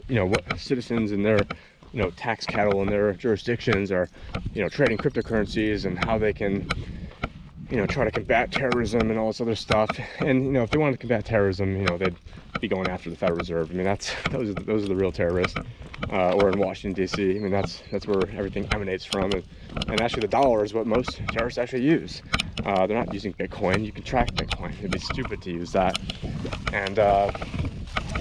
you 0.08 0.16
know 0.16 0.26
what 0.26 0.44
citizens 0.60 1.12
and 1.12 1.26
their 1.26 1.48
you 1.92 2.02
know 2.02 2.12
tax 2.12 2.46
cattle 2.46 2.82
in 2.82 2.90
their 2.90 3.14
jurisdictions 3.14 3.92
are 3.92 4.10
you 4.54 4.62
know 4.62 4.70
trading 4.70 4.98
cryptocurrencies 4.98 5.86
and 5.86 5.98
how 5.98 6.18
they 6.18 6.34
can 6.34 6.66
you 7.70 7.78
know, 7.78 7.88
try 7.88 8.06
to 8.06 8.12
combat 8.12 8.52
terrorism 8.52 9.10
and 9.10 9.20
all 9.20 9.28
this 9.28 9.42
other 9.42 9.56
stuff. 9.56 10.00
And 10.20 10.46
you 10.46 10.52
know, 10.52 10.64
if 10.64 10.70
they 10.70 10.78
wanted 10.78 10.94
to 10.94 10.98
combat 11.00 11.26
terrorism, 11.26 11.76
you 11.76 11.84
know, 11.84 11.98
they'd 11.98 12.18
be 12.60 12.68
going 12.68 12.88
after 12.88 13.10
the 13.10 13.16
Federal 13.16 13.38
Reserve. 13.38 13.72
I 13.72 13.74
mean, 13.74 13.86
that's 13.86 14.14
those 14.32 14.50
are 14.50 14.54
the, 14.54 14.64
those 14.64 14.84
are 14.86 14.88
the 14.88 14.96
real 14.96 15.12
terrorists. 15.12 15.60
Uh, 16.12 16.34
or 16.34 16.50
in 16.50 16.60
Washington 16.60 16.94
D.C. 16.94 17.38
I 17.38 17.40
mean, 17.40 17.52
that's 17.52 17.82
that's 17.92 18.06
where 18.06 18.30
everything 18.30 18.68
emanates 18.72 19.06
from. 19.06 19.34
And, 19.34 19.44
and 19.88 20.02
actually, 20.02 20.22
the 20.22 20.28
dollar 20.28 20.64
is 20.64 20.74
what 20.74 20.86
most 20.86 21.22
terrorists 21.32 21.58
actually 21.58 21.84
use. 21.84 22.22
Uh, 22.64 22.86
they're 22.86 22.98
not 22.98 23.12
using 23.12 23.34
Bitcoin. 23.34 23.84
You 23.86 23.92
can 23.92 24.04
track 24.04 24.36
Bitcoin. 24.36 24.78
It'd 24.78 24.92
be 24.92 25.00
stupid 25.00 25.42
to 25.44 25.52
use 25.52 25.72
that. 25.72 25.98
And 26.72 27.00
uh, 27.00 27.32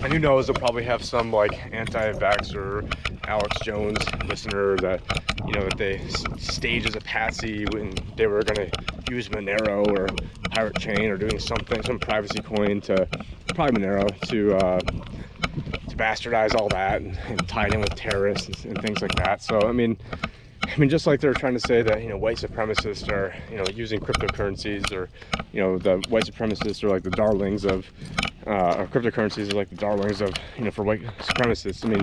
and 0.03 0.13
who 0.13 0.19
knows? 0.19 0.47
They'll 0.47 0.57
probably 0.57 0.85
have 0.85 1.03
some 1.03 1.33
like 1.33 1.73
anti-vaxxer 1.73 2.95
Alex 3.27 3.61
Jones 3.63 3.99
listener 4.27 4.77
that 4.79 5.01
you 5.47 5.53
know 5.53 5.65
that 5.65 5.79
they 5.79 6.07
staged 6.39 6.87
as 6.87 6.95
a 6.95 7.01
patsy 7.01 7.65
when 7.73 7.95
they 8.17 8.27
were 8.27 8.43
gonna 8.43 8.69
use 9.09 9.29
Monero 9.31 9.87
or 9.89 10.09
Pirate 10.51 10.79
Chain 10.79 11.11
or 11.11 11.17
doing 11.17 11.39
something, 11.39 11.83
some 11.83 11.99
privacy 11.99 12.41
coin 12.41 12.81
to 12.83 13.07
probably 13.55 13.81
Monero 13.81 14.21
to 14.29 14.57
uh, 14.57 14.79
to 14.81 15.97
bastardize 15.97 16.55
all 16.55 16.69
that 16.69 17.01
and, 17.01 17.19
and 17.29 17.49
tie 17.49 17.67
it 17.67 17.75
in 17.75 17.81
with 17.81 17.95
terrorists 17.95 18.65
and, 18.65 18.77
and 18.77 18.83
things 18.83 19.01
like 19.01 19.15
that. 19.17 19.43
So 19.43 19.61
I 19.61 19.73
mean. 19.73 19.97
I 20.67 20.77
mean, 20.79 20.89
just 20.89 21.07
like 21.07 21.21
they're 21.21 21.35
trying 21.35 21.55
to 21.55 21.61
say 21.61 21.83
that 21.83 22.03
you 22.03 22.09
know 22.09 22.17
white 22.17 22.37
supremacists 22.37 23.09
are 23.11 23.35
you 23.51 23.57
know 23.57 23.65
using 23.73 24.01
cryptocurrencies, 24.01 24.93
or 24.93 25.09
you 25.53 25.61
know 25.61 25.79
the 25.79 25.99
white 26.09 26.25
supremacists 26.25 26.83
are 26.83 26.89
like 26.89 27.03
the 27.03 27.11
darlings 27.11 27.65
of, 27.65 27.87
uh, 28.47 28.77
or 28.79 28.87
cryptocurrencies 28.87 29.53
are 29.53 29.57
like 29.57 29.71
the 29.71 29.77
darlings 29.77 30.21
of 30.21 30.35
you 30.57 30.65
know 30.65 30.71
for 30.71 30.83
white 30.83 31.03
supremacists. 31.19 31.85
I 31.85 31.89
mean, 31.89 32.03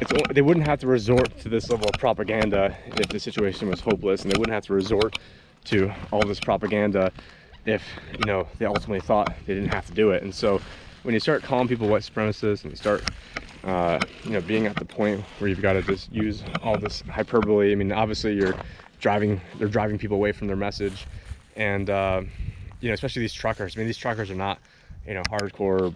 it's 0.00 0.12
they 0.32 0.42
wouldn't 0.42 0.66
have 0.66 0.80
to 0.80 0.86
resort 0.86 1.38
to 1.40 1.48
this 1.48 1.70
level 1.70 1.88
of 1.88 1.98
propaganda 1.98 2.76
if 2.96 3.08
the 3.08 3.20
situation 3.20 3.68
was 3.68 3.80
hopeless, 3.80 4.22
and 4.22 4.32
they 4.32 4.38
wouldn't 4.38 4.54
have 4.54 4.64
to 4.66 4.74
resort 4.74 5.18
to 5.64 5.92
all 6.10 6.22
this 6.22 6.40
propaganda 6.40 7.12
if 7.66 7.82
you 8.18 8.24
know 8.24 8.48
they 8.58 8.66
ultimately 8.66 9.00
thought 9.00 9.32
they 9.46 9.54
didn't 9.54 9.72
have 9.72 9.86
to 9.86 9.92
do 9.92 10.10
it. 10.10 10.22
And 10.22 10.34
so 10.34 10.60
when 11.02 11.14
you 11.14 11.20
start 11.20 11.42
calling 11.42 11.68
people 11.68 11.88
white 11.88 12.02
supremacists 12.02 12.62
and 12.62 12.72
you 12.72 12.76
start 12.76 13.04
uh, 13.64 13.98
you 14.24 14.30
know 14.30 14.40
being 14.40 14.66
at 14.66 14.76
the 14.76 14.84
point 14.84 15.20
where 15.38 15.48
you've 15.48 15.62
got 15.62 15.74
to 15.74 15.82
just 15.82 16.12
use 16.12 16.42
all 16.62 16.78
this 16.78 17.02
hyperbole, 17.02 17.72
I 17.72 17.74
mean 17.74 17.92
obviously 17.92 18.34
you're 18.34 18.54
driving 19.00 19.40
they're 19.58 19.68
driving 19.68 19.98
people 19.98 20.16
away 20.16 20.32
from 20.32 20.46
their 20.46 20.56
message, 20.56 21.06
and 21.56 21.88
uh, 21.90 22.22
you 22.80 22.88
know 22.88 22.94
especially 22.94 23.20
these 23.20 23.34
truckers. 23.34 23.76
I 23.76 23.78
mean 23.78 23.86
these 23.86 23.98
truckers 23.98 24.30
are 24.30 24.36
not 24.36 24.58
you 25.06 25.14
know 25.14 25.22
hardcore 25.24 25.94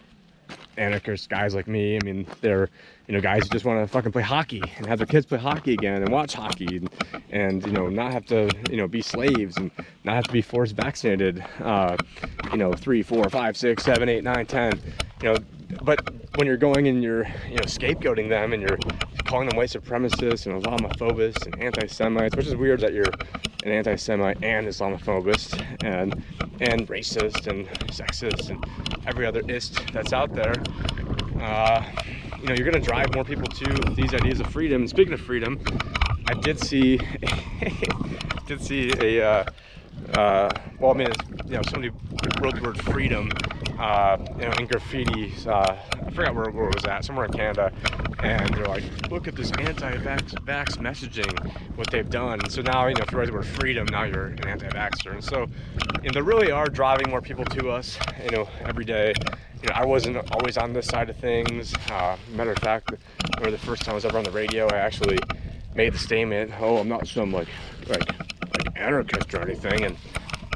anarchist 0.79 1.29
guys 1.29 1.55
like 1.55 1.67
me. 1.67 1.97
I 1.97 2.05
mean, 2.05 2.27
they're 2.41 2.69
you 3.07 3.15
know 3.15 3.21
guys 3.21 3.45
who 3.45 3.49
just 3.49 3.65
want 3.65 3.81
to 3.81 3.87
fucking 3.87 4.13
play 4.13 4.23
hockey 4.23 4.63
and 4.77 4.87
have 4.87 4.99
their 4.99 5.07
kids 5.07 5.27
play 5.27 5.39
hockey 5.39 5.73
again 5.73 6.03
and 6.03 6.11
watch 6.11 6.35
hockey 6.35 6.79
and, 6.79 6.91
and 7.31 7.67
you 7.67 7.73
know 7.73 7.89
not 7.89 8.13
have 8.13 8.27
to 8.27 8.51
you 8.71 8.77
know 8.77 8.87
be 8.89 9.03
slaves 9.03 9.57
and 9.57 9.71
not 10.05 10.15
have 10.15 10.25
to 10.25 10.33
be 10.33 10.43
forced 10.43 10.75
vaccinated. 10.75 11.45
Uh, 11.61 11.97
you 12.53 12.59
know, 12.59 12.73
three, 12.73 13.03
four, 13.03 13.29
five, 13.29 13.57
six, 13.57 13.85
seven, 13.85 14.09
eight, 14.09 14.25
nine, 14.25 14.47
ten. 14.47 14.73
You 15.23 15.33
know, 15.33 15.37
but 15.83 16.01
when 16.37 16.47
you're 16.47 16.57
going 16.57 16.89
and 16.89 17.03
you're 17.03 17.27
you 17.49 17.57
know 17.57 17.65
scapegoating 17.65 18.29
them 18.29 18.53
and 18.53 18.63
you're 18.63 18.79
calling 19.27 19.49
them 19.49 19.57
white 19.57 19.71
supremacists 19.71 20.47
and 20.47 20.63
Islamophobists 20.63 21.47
and 21.47 21.63
anti-Semites, 21.63 22.37
which 22.37 22.47
is 22.47 22.57
weird 22.57 22.81
that 22.81 22.93
you're 22.93 23.13
an 23.65 23.73
anti-Semite 23.73 24.43
and 24.43 24.67
Islamophobist 24.67 25.59
and 25.85 26.23
and 26.61 26.89
racist 26.89 27.47
and 27.47 27.67
sexist 27.91 28.51
and 28.51 28.65
every 29.07 29.27
other 29.27 29.43
ist 29.49 29.81
that's 29.93 30.13
out 30.13 30.33
there. 30.35 30.55
Uh, 31.41 31.85
you 32.41 32.47
know, 32.47 32.55
you're 32.55 32.65
gonna 32.71 32.83
drive 32.83 33.15
more 33.15 33.25
people 33.25 33.47
to 33.47 33.95
these 33.95 34.15
ideas 34.15 34.41
of 34.41 34.47
freedom. 34.47 34.83
And 34.83 34.91
speaking 34.91 35.13
of 35.13 35.21
freedom, 35.21 35.61
I 36.27 36.35
did 36.35 36.59
see 36.61 36.99
did 38.47 38.61
see 38.63 38.93
a 39.01 39.27
uh, 39.27 39.45
uh, 40.15 40.51
well, 40.79 40.93
I 40.93 40.95
mean, 40.95 41.09
you 41.47 41.57
know, 41.57 41.63
somebody 41.63 41.91
wrote 42.41 42.55
the 42.55 42.63
word 42.63 42.81
freedom, 42.83 43.31
uh, 43.79 44.17
you 44.37 44.45
know, 44.45 44.53
in 44.59 44.67
graffiti. 44.67 45.35
Uh, 45.47 45.77
I 46.07 46.11
forgot 46.11 46.35
where, 46.35 46.51
where 46.51 46.69
it 46.69 46.75
was 46.75 46.85
at, 46.85 47.05
somewhere 47.05 47.27
in 47.27 47.33
Canada, 47.33 47.73
and 48.23 48.53
they're 48.55 48.67
like, 48.67 48.85
look 49.11 49.29
at 49.29 49.35
this 49.35 49.51
anti-vax 49.53 50.35
vax 50.45 50.77
messaging, 50.79 51.77
what 51.77 51.91
they've 51.91 52.09
done. 52.09 52.41
And 52.41 52.51
so 52.51 52.63
now, 52.63 52.87
you 52.87 52.95
know, 52.95 53.03
if 53.03 53.13
you 53.13 53.19
write 53.19 53.27
the 53.27 53.33
word 53.33 53.47
freedom, 53.47 53.87
now 53.87 54.05
you're 54.05 54.27
an 54.27 54.47
anti-vaxxer. 54.47 55.13
And 55.13 55.25
so, 55.25 55.47
know, 56.07 56.13
they 56.13 56.23
really 56.23 56.51
are 56.51 56.67
driving 56.67 57.11
more 57.11 57.21
people 57.21 57.45
to 57.45 57.71
us, 57.71 57.99
you 58.23 58.31
know, 58.31 58.49
every 58.65 58.85
day. 58.85 59.13
You 59.63 59.69
know, 59.69 59.75
I 59.75 59.85
wasn't 59.85 60.17
always 60.33 60.57
on 60.57 60.73
this 60.73 60.87
side 60.87 61.11
of 61.11 61.17
things. 61.17 61.75
Uh, 61.91 62.17
matter 62.35 62.53
of 62.53 62.59
fact, 62.59 62.93
or 63.41 63.51
the 63.51 63.59
first 63.59 63.83
time 63.83 63.93
I 63.93 63.95
was 63.97 64.05
ever 64.05 64.19
on 64.19 64.25
the 64.25 64.31
radio, 64.31 64.67
I 64.69 64.77
actually 64.77 65.19
made 65.75 65.93
the 65.93 65.99
statement, 65.99 66.53
"Oh, 66.61 66.79
I'm 66.79 66.89
not 66.89 67.07
some 67.07 67.33
like 67.33 67.49
like 67.89 68.05
anarchist 68.75 69.33
or 69.35 69.43
anything." 69.43 69.85
And 69.85 69.97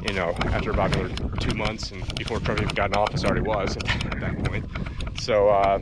you 0.07 0.13
know, 0.13 0.33
after 0.45 0.71
about 0.71 0.95
another 0.95 1.37
two 1.37 1.55
months 1.55 1.91
and 1.91 2.15
before 2.15 2.39
Trump 2.39 2.61
even 2.61 2.73
got 2.73 2.89
in 2.89 2.97
office, 2.97 3.23
already 3.23 3.41
was 3.41 3.77
at 3.77 3.83
that, 3.85 4.05
at 4.05 4.19
that 4.19 4.43
point. 4.45 4.65
So 5.19 5.49
uh, 5.49 5.79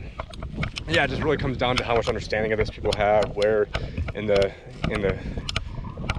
yeah, 0.88 1.04
it 1.04 1.08
just 1.08 1.22
really 1.22 1.36
comes 1.36 1.56
down 1.56 1.76
to 1.76 1.84
how 1.84 1.94
much 1.94 2.08
understanding 2.08 2.52
of 2.52 2.58
this 2.58 2.70
people 2.70 2.92
have, 2.96 3.34
where 3.36 3.68
in 4.14 4.26
the 4.26 4.52
in 4.90 5.00
the 5.00 5.18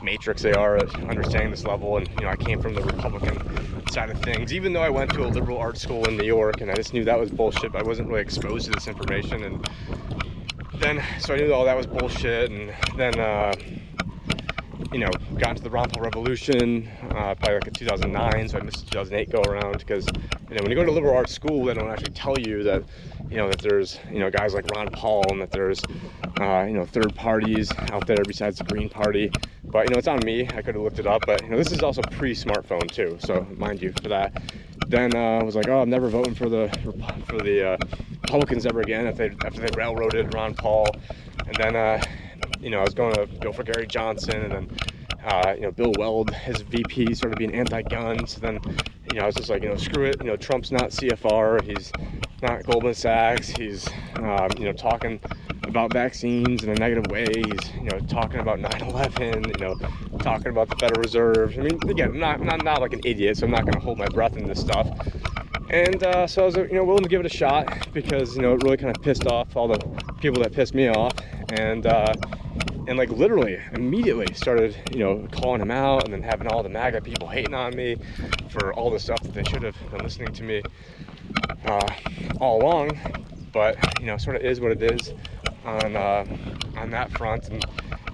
matrix 0.02 0.42
they 0.42 0.54
are 0.54 0.78
at 0.78 0.96
understanding 1.10 1.52
this 1.52 1.64
level. 1.64 1.98
And 1.98 2.08
you 2.08 2.26
know, 2.26 2.30
I 2.30 2.36
came 2.36 2.62
from 2.62 2.74
the 2.74 2.82
Republican 2.82 3.88
side 3.92 4.10
of 4.10 4.20
things, 4.22 4.54
even 4.54 4.74
though 4.74 4.82
I 4.82 4.90
went 4.90 5.14
to 5.14 5.26
a 5.26 5.28
liberal 5.28 5.58
art 5.58 5.78
school 5.78 6.08
in 6.08 6.18
New 6.18 6.26
York, 6.26 6.62
and 6.62 6.72
I 6.72 6.76
just 6.76 6.94
knew 6.94 7.04
that 7.06 7.20
was 7.20 7.30
bullshit. 7.30 7.72
But 7.72 7.84
I 7.84 7.88
wasn't 7.88 8.10
really 8.10 8.22
exposed 8.22 8.66
to 8.66 8.72
this 8.72 8.88
information, 8.88 9.44
and 9.44 9.70
then 10.80 11.04
so 11.20 11.36
I 11.36 11.38
knew 11.38 11.54
all 11.54 11.66
that 11.66 11.78
was 11.78 11.86
bullshit, 11.86 12.50
and 12.50 12.74
then. 12.98 13.20
Uh, 13.20 13.54
you 14.92 15.00
know, 15.00 15.10
got 15.38 15.52
into 15.52 15.64
the 15.64 15.70
Ron 15.70 15.90
Paul 15.90 16.04
Revolution, 16.04 16.90
uh, 17.10 17.36
probably 17.36 17.56
like 17.56 17.68
in 17.68 17.74
2009, 17.74 18.50
so 18.50 18.58
I 18.58 18.62
missed 18.62 18.86
the 18.86 18.92
2008 18.92 19.30
go 19.30 19.42
around 19.42 19.78
because, 19.78 20.06
you 20.50 20.56
know, 20.56 20.62
when 20.62 20.70
you 20.70 20.76
go 20.76 20.84
to 20.84 20.92
liberal 20.92 21.16
arts 21.16 21.34
school, 21.34 21.66
they 21.66 21.74
don't 21.74 21.90
actually 21.90 22.14
tell 22.14 22.38
you 22.38 22.64
that, 22.64 22.84
you 23.30 23.38
know, 23.38 23.50
that 23.50 23.60
there's, 23.60 24.00
you 24.12 24.20
know, 24.20 24.30
guys 24.30 24.54
like 24.54 24.66
Ron 24.76 24.90
Paul 24.90 25.24
and 25.30 25.42
that 25.42 25.52
there's, 25.52 25.82
uh, 26.40 26.66
you 26.68 26.74
know, 26.74 26.86
third 26.86 27.16
parties 27.16 27.72
out 27.92 28.06
there 28.08 28.24
besides 28.26 28.58
the 28.58 28.64
Green 28.66 28.90
Party. 28.90 29.32
But, 29.64 29.88
you 29.88 29.94
know, 29.94 30.00
it's 30.00 30.08
on 30.08 30.20
me. 30.26 30.48
I 30.48 30.62
could 30.62 30.76
have 30.76 30.84
looked 30.84 31.00
it 31.00 31.08
up, 31.08 31.24
but, 31.26 31.42
you 31.44 31.50
know, 31.50 31.58
this 31.58 31.72
is 31.72 31.82
also 31.82 32.02
pre-smartphone 32.02 32.90
too, 32.92 33.18
so 33.20 33.46
mind 33.58 33.82
you 33.82 33.94
for 34.02 34.10
that. 34.10 34.42
Then 34.88 35.16
uh, 35.16 35.40
I 35.40 35.44
was 35.44 35.56
like, 35.56 35.70
oh, 35.70 35.82
I'm 35.82 35.90
never 35.90 36.10
voting 36.10 36.36
for 36.36 36.50
the 36.50 36.68
for 37.28 37.38
the 37.38 37.74
uh, 37.74 37.78
Republicans 38.24 38.66
ever 38.66 38.82
again 38.82 39.08
if 39.08 39.16
they 39.16 39.32
after 39.46 39.62
they 39.62 39.70
railroaded 39.78 40.34
Ron 40.34 40.54
Paul, 40.54 40.88
and 41.46 41.56
then. 41.56 42.02
You 42.60 42.70
know, 42.70 42.80
I 42.80 42.84
was 42.84 42.94
going 42.94 43.14
to 43.16 43.26
go 43.40 43.52
for 43.52 43.64
Gary 43.64 43.88
Johnson, 43.88 44.42
and 44.42 44.52
then, 44.52 44.78
uh, 45.26 45.54
you 45.56 45.62
know, 45.62 45.72
Bill 45.72 45.94
Weld, 45.98 46.34
his 46.34 46.62
VP, 46.62 47.14
sort 47.16 47.34
of 47.34 47.40
being 47.40 47.54
anti-gun. 47.54 48.28
So 48.28 48.40
then, 48.40 48.60
you 49.12 49.20
know, 49.20 49.24
I 49.24 49.26
was 49.26 49.36
just 49.36 49.50
like, 49.50 49.64
you 49.64 49.70
know, 49.70 49.76
screw 49.78 50.06
it. 50.06 50.18
You 50.22 50.28
know, 50.28 50.38
Trump's 50.38 50.72
not 50.72 50.92
CFR. 50.92 51.64
He's 51.64 51.92
not 52.42 52.64
Goldman 52.64 52.94
Sachs. 52.94 53.50
He's, 53.50 53.88
um, 54.18 54.50
you 54.58 54.66
know, 54.66 54.74
talking 54.74 55.20
about 55.64 55.94
vaccines 55.94 56.64
in 56.64 56.70
a 56.70 56.76
negative 56.76 57.10
way. 57.12 57.26
He's, 57.28 57.74
you 57.76 57.90
know, 57.90 58.00
talking 58.08 58.40
about 58.40 58.60
9/11. 58.60 59.48
You 59.48 59.66
know, 59.66 60.18
talking 60.20 60.48
about 60.48 60.70
the 60.70 60.76
Federal 60.78 61.02
Reserve. 61.02 61.58
I 61.58 61.62
mean, 61.62 61.80
again, 61.90 62.10
I'm 62.10 62.20
not, 62.20 62.40
I'm 62.40 62.46
not, 62.46 62.64
not 62.64 62.82
like 62.82 62.94
an 62.94 63.02
idiot, 63.06 63.38
so 63.38 63.46
I'm 63.46 63.52
not 63.52 63.62
going 63.62 63.74
to 63.74 63.80
hold 63.80 63.98
my 63.98 64.08
breath 64.08 64.38
in 64.38 64.48
this 64.48 64.60
stuff. 64.60 64.88
And 65.70 66.04
uh, 66.04 66.28
so 66.28 66.42
I 66.42 66.46
was, 66.46 66.56
you 66.58 66.74
know, 66.74 66.84
willing 66.84 67.04
to 67.04 67.10
give 67.10 67.22
it 67.22 67.26
a 67.26 67.36
shot 67.36 67.88
because, 67.94 68.36
you 68.36 68.42
know, 68.42 68.56
it 68.56 68.64
really 68.64 68.76
kind 68.76 68.96
of 68.96 69.02
pissed 69.02 69.26
off 69.28 69.56
all 69.56 69.70
the 69.70 69.80
people 70.20 70.44
that 70.44 70.52
pissed 70.52 70.74
me 70.74 70.90
off. 70.90 71.14
And, 71.52 71.86
uh, 71.86 72.14
and 72.88 72.98
like 72.98 73.10
literally 73.10 73.60
immediately 73.74 74.34
started, 74.34 74.76
you 74.92 75.00
know, 75.00 75.28
calling 75.32 75.62
him 75.62 75.72
out 75.72 76.06
and 76.06 76.14
then 76.14 76.24
having 76.24 76.48
all 76.48 76.64
the 76.64 76.70
MAGA 76.70 77.02
people 77.02 77.28
hating 77.28 77.54
on 77.54 77.76
me 77.76 77.98
for 78.50 78.74
all 78.74 78.90
the 78.90 79.00
stuff 79.00 79.22
that 79.22 79.34
they 79.34 79.44
should 79.44 79.64
have 79.64 79.76
been 79.92 80.02
listening 80.02 80.34
to 80.34 80.44
me 80.44 80.62
uh, 81.66 81.90
all 82.40 82.62
along. 82.62 82.98
But, 83.52 83.78
you 84.00 84.08
know, 84.08 84.18
sort 84.18 84.38
of 84.38 84.44
is 84.44 84.60
what 84.62 84.72
it 84.72 84.82
is 84.82 85.14
on, 85.66 85.96
uh, 85.96 86.26
on 86.78 86.90
that 86.92 87.12
front. 87.12 87.50
And, 87.50 87.66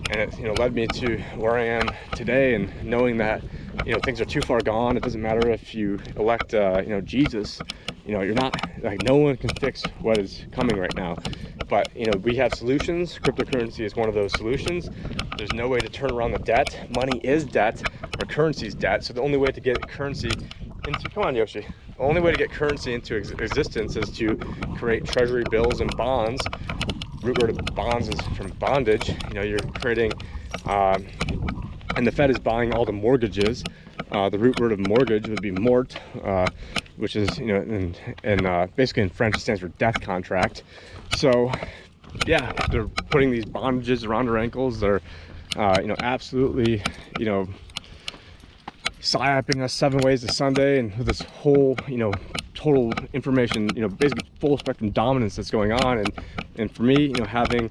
and 0.09 0.21
it, 0.21 0.37
you 0.37 0.45
know, 0.45 0.53
led 0.55 0.73
me 0.73 0.87
to 0.87 1.19
where 1.35 1.57
I 1.57 1.65
am 1.65 1.93
today 2.15 2.55
and 2.55 2.71
knowing 2.83 3.17
that, 3.17 3.43
you 3.85 3.93
know, 3.93 3.99
things 3.99 4.21
are 4.21 4.25
too 4.25 4.41
far 4.41 4.61
gone. 4.61 4.97
It 4.97 5.03
doesn't 5.03 5.21
matter 5.21 5.49
if 5.49 5.75
you 5.75 5.99
elect, 6.17 6.53
uh, 6.53 6.81
you 6.83 6.89
know, 6.89 7.01
Jesus. 7.01 7.63
You 8.05 8.13
know, 8.13 8.21
you're 8.21 8.35
not 8.35 8.55
like 8.81 9.01
no 9.01 9.17
one 9.17 9.37
can 9.37 9.51
fix 9.51 9.85
what 10.01 10.19
is 10.19 10.45
coming 10.51 10.77
right 10.79 10.95
now. 10.95 11.17
But 11.69 11.95
you 11.95 12.07
know, 12.07 12.17
we 12.17 12.35
have 12.37 12.53
solutions. 12.53 13.19
Cryptocurrency 13.19 13.81
is 13.85 13.95
one 13.95 14.09
of 14.09 14.15
those 14.15 14.33
solutions. 14.33 14.89
There's 15.37 15.53
no 15.53 15.67
way 15.69 15.81
to 15.81 15.89
turn 15.89 16.11
around 16.11 16.31
the 16.33 16.39
debt. 16.39 16.87
Money 16.89 17.19
is 17.23 17.45
debt, 17.45 17.83
or 18.19 18.25
currency 18.25 18.67
is 18.67 18.75
debt. 18.75 19.03
So 19.03 19.13
the 19.13 19.21
only 19.21 19.37
way 19.37 19.51
to 19.51 19.61
get 19.61 19.87
currency 19.87 20.37
into 20.85 21.09
come 21.09 21.23
on, 21.23 21.35
Yoshi. 21.35 21.61
The 21.97 22.03
only 22.03 22.21
way 22.21 22.31
to 22.31 22.37
get 22.37 22.51
currency 22.51 22.93
into 22.93 23.17
ex- 23.17 23.31
existence 23.31 23.95
is 23.97 24.11
to 24.13 24.37
create 24.75 25.05
treasury 25.05 25.45
bills 25.45 25.81
and 25.81 25.95
bonds. 25.97 26.49
Root 27.23 27.41
word 27.41 27.49
of 27.49 27.75
bonds 27.75 28.09
is 28.09 28.21
from 28.35 28.49
bondage. 28.59 29.09
You 29.09 29.33
know, 29.33 29.41
you're 29.41 29.59
creating. 29.59 30.13
Um, 30.65 31.07
and 31.95 32.05
the 32.05 32.11
Fed 32.11 32.29
is 32.29 32.37
buying 32.37 32.73
all 32.73 32.85
the 32.85 32.91
mortgages. 32.91 33.63
Uh, 34.11 34.29
the 34.29 34.37
root 34.37 34.59
word 34.59 34.71
of 34.71 34.87
mortgage 34.87 35.27
would 35.27 35.41
be 35.41 35.51
mort, 35.51 35.97
uh, 36.23 36.47
which 36.97 37.15
is 37.15 37.37
you 37.39 37.47
know, 37.47 37.93
and 38.23 38.45
uh, 38.45 38.67
basically 38.75 39.03
in 39.03 39.09
French 39.09 39.35
it 39.35 39.39
stands 39.39 39.61
for 39.61 39.67
death 39.69 39.99
contract. 39.99 40.63
So, 41.15 41.51
yeah, 42.25 42.53
they're 42.71 42.87
putting 42.87 43.31
these 43.31 43.45
bondages 43.45 44.07
around 44.07 44.29
our 44.29 44.37
ankles. 44.37 44.79
They're, 44.79 45.01
uh, 45.55 45.79
you 45.81 45.87
know, 45.87 45.95
absolutely, 46.01 46.81
you 47.19 47.25
know, 47.25 47.47
psyoping 49.01 49.61
us 49.61 49.73
seven 49.73 49.99
ways 49.99 50.21
to 50.21 50.31
Sunday 50.31 50.79
and 50.79 50.93
this 50.93 51.21
whole, 51.21 51.77
you 51.87 51.97
know, 51.97 52.11
total 52.57 52.91
information, 53.13 53.69
you 53.75 53.81
know, 53.81 53.87
basically 53.87 54.27
full 54.39 54.57
spectrum 54.57 54.89
dominance 54.89 55.35
that's 55.35 55.51
going 55.51 55.71
on. 55.71 55.99
And 55.99 56.11
and 56.57 56.71
for 56.71 56.83
me, 56.83 57.05
you 57.05 57.13
know, 57.13 57.25
having 57.25 57.69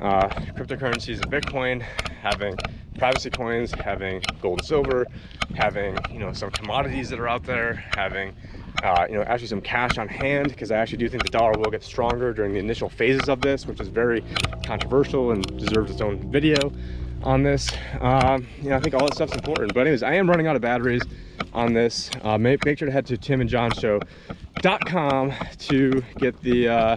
uh, 0.00 0.28
cryptocurrencies 0.28 1.20
and 1.22 1.32
Bitcoin, 1.32 1.80
having 1.80 2.54
privacy 2.98 3.30
coins, 3.30 3.72
having 3.72 4.22
gold 4.40 4.60
and 4.60 4.68
silver, 4.68 5.06
having 5.54 5.96
you 6.12 6.18
know 6.18 6.32
some 6.32 6.50
commodities 6.50 7.08
that 7.08 7.18
are 7.18 7.28
out 7.28 7.42
there, 7.44 7.72
having 7.96 8.34
uh, 8.82 9.06
you 9.08 9.16
know 9.16 9.22
actually 9.22 9.48
some 9.48 9.62
cash 9.62 9.96
on 9.96 10.06
hand 10.06 10.48
because 10.48 10.70
I 10.70 10.76
actually 10.76 10.98
do 10.98 11.08
think 11.08 11.22
the 11.22 11.30
dollar 11.30 11.58
will 11.58 11.70
get 11.70 11.82
stronger 11.82 12.32
during 12.34 12.52
the 12.52 12.58
initial 12.58 12.90
phases 12.90 13.28
of 13.28 13.40
this, 13.40 13.66
which 13.66 13.80
is 13.80 13.88
very 13.88 14.22
controversial 14.64 15.32
and 15.32 15.44
deserves 15.58 15.90
its 15.90 16.02
own 16.02 16.30
video 16.30 16.70
on 17.22 17.42
this. 17.42 17.70
Um, 18.00 18.46
you 18.62 18.70
know, 18.70 18.76
I 18.76 18.80
think 18.80 18.94
all 18.94 19.06
that 19.06 19.14
stuff's 19.14 19.34
important. 19.34 19.74
But 19.74 19.82
anyways, 19.82 20.02
I 20.02 20.14
am 20.14 20.28
running 20.28 20.46
out 20.46 20.56
of 20.56 20.62
batteries 20.62 21.02
on 21.52 21.72
this. 21.72 22.10
Uh, 22.22 22.38
make, 22.38 22.64
make 22.64 22.78
sure 22.78 22.86
to 22.86 22.92
head 22.92 23.06
to 23.06 23.16
timandjohnshow.com 23.16 25.32
to 25.58 26.02
get 26.18 26.40
the 26.42 26.68
uh, 26.68 26.96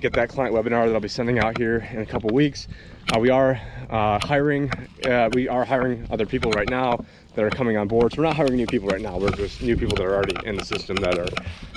get 0.00 0.12
that 0.12 0.28
client 0.28 0.54
webinar 0.54 0.86
that 0.86 0.94
I'll 0.94 1.00
be 1.00 1.08
sending 1.08 1.38
out 1.38 1.58
here 1.58 1.88
in 1.92 2.00
a 2.00 2.06
couple 2.06 2.30
weeks. 2.30 2.68
Uh, 3.14 3.18
we 3.18 3.30
are 3.30 3.60
uh, 3.90 4.18
hiring. 4.22 4.70
Uh, 5.04 5.28
we 5.32 5.48
are 5.48 5.64
hiring 5.64 6.06
other 6.10 6.26
people 6.26 6.52
right 6.52 6.70
now 6.70 7.04
that 7.34 7.44
are 7.44 7.50
coming 7.50 7.76
on 7.76 7.88
board. 7.88 8.12
So 8.12 8.18
we're 8.22 8.28
not 8.28 8.36
hiring 8.36 8.56
new 8.56 8.66
people 8.66 8.88
right 8.88 9.00
now. 9.00 9.18
We're 9.18 9.30
just 9.30 9.62
new 9.62 9.76
people 9.76 9.96
that 9.96 10.04
are 10.04 10.14
already 10.14 10.36
in 10.46 10.56
the 10.56 10.64
system 10.64 10.96
that 10.96 11.18
are 11.18 11.28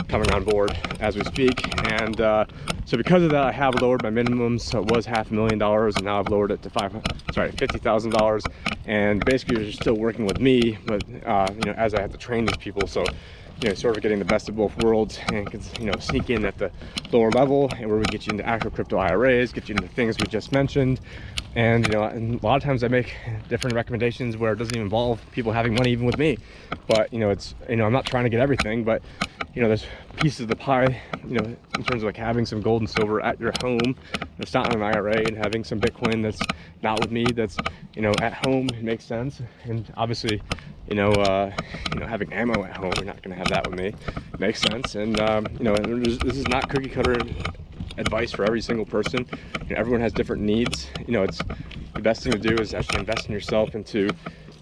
coming 0.07 0.29
on 0.31 0.43
board 0.43 0.77
as 0.99 1.15
we 1.15 1.23
speak. 1.23 1.65
And 1.91 2.19
uh, 2.19 2.45
so 2.85 2.97
because 2.97 3.23
of 3.23 3.31
that, 3.31 3.43
I 3.43 3.51
have 3.51 3.81
lowered 3.81 4.03
my 4.03 4.09
minimums. 4.09 4.61
So 4.61 4.81
it 4.81 4.91
was 4.91 5.05
half 5.05 5.31
a 5.31 5.33
million 5.33 5.57
dollars, 5.57 5.95
and 5.95 6.05
now 6.05 6.19
I've 6.19 6.29
lowered 6.29 6.51
it 6.51 6.61
to 6.63 6.69
five. 6.69 6.95
Sorry, 7.33 7.51
fifty 7.51 7.79
thousand 7.79 8.11
dollars. 8.11 8.43
And 8.85 9.23
basically, 9.25 9.63
you're 9.63 9.71
still 9.71 9.95
working 9.95 10.25
with 10.25 10.39
me, 10.39 10.77
but 10.85 11.03
uh, 11.25 11.47
you 11.53 11.71
know, 11.71 11.73
as 11.73 11.93
I 11.93 12.01
have 12.01 12.11
to 12.11 12.17
train 12.17 12.45
these 12.45 12.57
people, 12.57 12.87
so 12.87 13.03
you 13.61 13.69
know, 13.69 13.73
sort 13.73 13.95
of 13.95 14.03
getting 14.03 14.19
the 14.19 14.25
best 14.25 14.49
of 14.49 14.55
both 14.55 14.75
worlds 14.83 15.19
and 15.27 15.49
can, 15.49 15.61
you 15.79 15.85
know, 15.85 15.97
sneak 15.99 16.29
in 16.29 16.45
at 16.45 16.57
the 16.57 16.71
lower 17.11 17.31
level 17.31 17.71
and 17.77 17.89
where 17.89 17.97
we 17.97 18.03
get 18.05 18.27
you 18.27 18.31
into 18.31 18.45
actual 18.45 18.71
crypto 18.71 18.97
IRAs, 18.97 19.53
get 19.53 19.69
you 19.69 19.75
into 19.75 19.87
things 19.87 20.17
we 20.19 20.27
just 20.27 20.51
mentioned. 20.51 20.99
And, 21.55 21.87
you 21.87 21.93
know, 21.93 22.03
and 22.03 22.41
a 22.41 22.45
lot 22.45 22.57
of 22.57 22.63
times 22.63 22.83
I 22.83 22.89
make 22.89 23.15
different 23.47 23.75
recommendations 23.75 24.35
where 24.35 24.51
it 24.51 24.57
doesn't 24.57 24.75
even 24.75 24.83
involve 24.83 25.21
people 25.31 25.53
having 25.53 25.73
money 25.73 25.91
even 25.91 26.05
with 26.05 26.17
me. 26.17 26.37
But, 26.87 27.13
you 27.13 27.19
know, 27.19 27.29
it's, 27.29 27.55
you 27.69 27.77
know, 27.77 27.85
I'm 27.85 27.93
not 27.93 28.05
trying 28.05 28.25
to 28.25 28.29
get 28.29 28.41
everything, 28.41 28.83
but, 28.83 29.01
you 29.55 29.61
know, 29.61 29.69
there's 29.69 29.85
pieces 30.17 30.41
of 30.41 30.47
the 30.49 30.55
pie, 30.55 31.01
you 31.25 31.39
know, 31.39 31.55
in 31.77 31.83
terms 31.83 32.03
of 32.03 32.03
like 32.03 32.17
having 32.17 32.45
some 32.45 32.61
gold 32.61 32.81
and 32.81 32.89
silver 32.89 33.21
at 33.21 33.39
your 33.39 33.53
home 33.63 33.95
that's 34.37 34.53
not 34.53 34.73
in 34.73 34.81
an 34.81 34.83
IRA 34.83 35.17
and 35.25 35.37
having 35.37 35.63
some 35.63 35.79
Bitcoin 35.79 36.21
that's 36.21 36.41
not 36.83 36.99
with 36.99 37.09
me, 37.09 37.31
that's, 37.31 37.57
you 37.95 38.01
know, 38.01 38.13
at 38.19 38.33
home, 38.33 38.67
it 38.69 38.83
makes 38.83 39.05
sense. 39.05 39.41
And 39.63 39.91
obviously, 39.95 40.41
you 40.89 40.95
know, 40.95 41.09
uh, 41.11 41.51
you 41.93 41.99
know, 42.01 42.05
having 42.05 42.31
ammo 42.33 42.65
at 42.65 42.75
home, 42.75 42.91
you're 42.97 43.05
not 43.05 43.21
going 43.23 43.31
to 43.31 43.37
have 43.37 43.47
that 43.47 43.69
with 43.69 43.79
me. 43.79 43.93
Makes 44.39 44.61
sense. 44.61 44.95
And 44.95 45.19
um, 45.21 45.47
you 45.57 45.63
know, 45.63 45.75
this 45.75 46.17
this 46.17 46.37
is 46.37 46.47
not 46.47 46.69
cookie 46.69 46.89
cutter 46.89 47.15
advice 47.97 48.31
for 48.31 48.43
every 48.43 48.61
single 48.61 48.85
person. 48.85 49.25
You 49.67 49.75
know, 49.75 49.79
everyone 49.79 50.01
has 50.01 50.11
different 50.11 50.41
needs. 50.43 50.87
You 51.07 51.13
know, 51.13 51.23
it's 51.23 51.39
the 51.93 52.01
best 52.01 52.23
thing 52.23 52.33
to 52.33 52.39
do 52.39 52.55
is 52.61 52.73
actually 52.73 52.99
invest 52.99 53.27
in 53.27 53.31
yourself 53.31 53.73
and 53.73 53.85
to, 53.87 54.01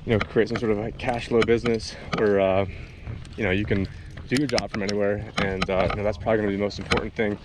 you 0.05 0.13
know, 0.13 0.19
create 0.19 0.49
some 0.49 0.57
sort 0.57 0.71
of 0.71 0.77
a 0.77 0.91
cash 0.91 1.29
flow 1.29 1.41
business 1.41 1.95
where, 2.17 2.39
uh, 2.39 2.65
you 3.35 3.43
know, 3.43 3.51
you 3.51 3.65
can 3.65 3.87
do 4.33 4.39
your 4.39 4.47
job 4.47 4.71
from 4.71 4.81
anywhere. 4.83 5.25
And 5.37 5.69
uh, 5.69 5.87
you 5.89 5.97
know, 5.97 6.03
that's 6.03 6.17
probably 6.17 6.37
going 6.37 6.47
to 6.49 6.51
be 6.53 6.57
the 6.57 6.63
most 6.63 6.79
important 6.79 7.13
thing 7.13 7.37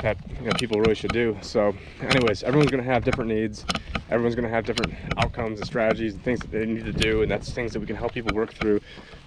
that 0.00 0.16
you 0.40 0.46
know 0.46 0.54
people 0.54 0.80
really 0.80 0.94
should 0.94 1.12
do. 1.12 1.36
So, 1.42 1.74
anyways, 2.00 2.42
everyone's 2.42 2.70
going 2.70 2.82
to 2.82 2.90
have 2.90 3.04
different 3.04 3.30
needs. 3.30 3.64
Everyone's 4.10 4.34
going 4.34 4.48
to 4.48 4.54
have 4.54 4.64
different 4.64 4.94
outcomes 5.16 5.58
and 5.58 5.66
strategies 5.66 6.14
and 6.14 6.22
things 6.22 6.40
that 6.40 6.50
they 6.50 6.64
need 6.64 6.84
to 6.84 6.92
do, 6.92 7.22
and 7.22 7.30
that's 7.30 7.52
things 7.52 7.72
that 7.72 7.80
we 7.80 7.86
can 7.86 7.96
help 7.96 8.12
people 8.12 8.32
work 8.32 8.54
through. 8.54 8.80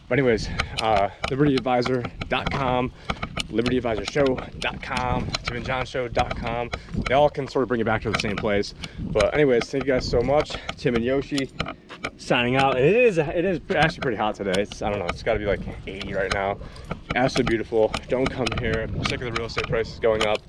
But 0.07 0.19
anyways, 0.19 0.47
uh, 0.81 1.09
libertyadvisor.com, 1.29 2.91
libertyadvisorshow.com, 3.49 5.25
timandjohnshow.com. 5.27 6.69
They 7.07 7.13
all 7.13 7.29
can 7.29 7.47
sort 7.47 7.63
of 7.63 7.69
bring 7.69 7.79
you 7.79 7.85
back 7.85 8.03
to 8.03 8.11
the 8.11 8.19
same 8.19 8.35
place. 8.35 8.73
But 8.99 9.33
anyways, 9.33 9.69
thank 9.69 9.85
you 9.85 9.93
guys 9.93 10.07
so 10.07 10.21
much. 10.21 10.55
Tim 10.77 10.95
and 10.95 11.03
Yoshi 11.03 11.49
signing 12.17 12.55
out. 12.55 12.77
And 12.77 12.85
it 12.85 12.95
is 12.95 13.17
it 13.17 13.45
is 13.45 13.59
actually 13.75 14.01
pretty 14.01 14.17
hot 14.17 14.35
today. 14.35 14.61
It's 14.61 14.81
I 14.81 14.89
don't 14.89 14.99
know. 14.99 15.05
It's 15.05 15.23
got 15.23 15.33
to 15.33 15.39
be 15.39 15.45
like 15.45 15.61
80 15.87 16.13
right 16.13 16.33
now. 16.33 16.57
Absolutely 17.15 17.49
beautiful. 17.49 17.91
Don't 18.07 18.29
come 18.29 18.47
here. 18.59 18.87
I'm 18.87 19.05
sick 19.05 19.21
of 19.21 19.33
the 19.33 19.39
real 19.39 19.47
estate 19.47 19.67
prices 19.67 19.99
going 19.99 20.25
up. 20.25 20.39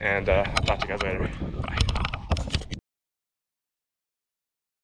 And 0.00 0.28
uh, 0.28 0.44
I'll 0.46 0.64
talk 0.64 0.80
to 0.80 0.88
you 0.88 0.96
guys 0.96 1.02
later. 1.02 1.97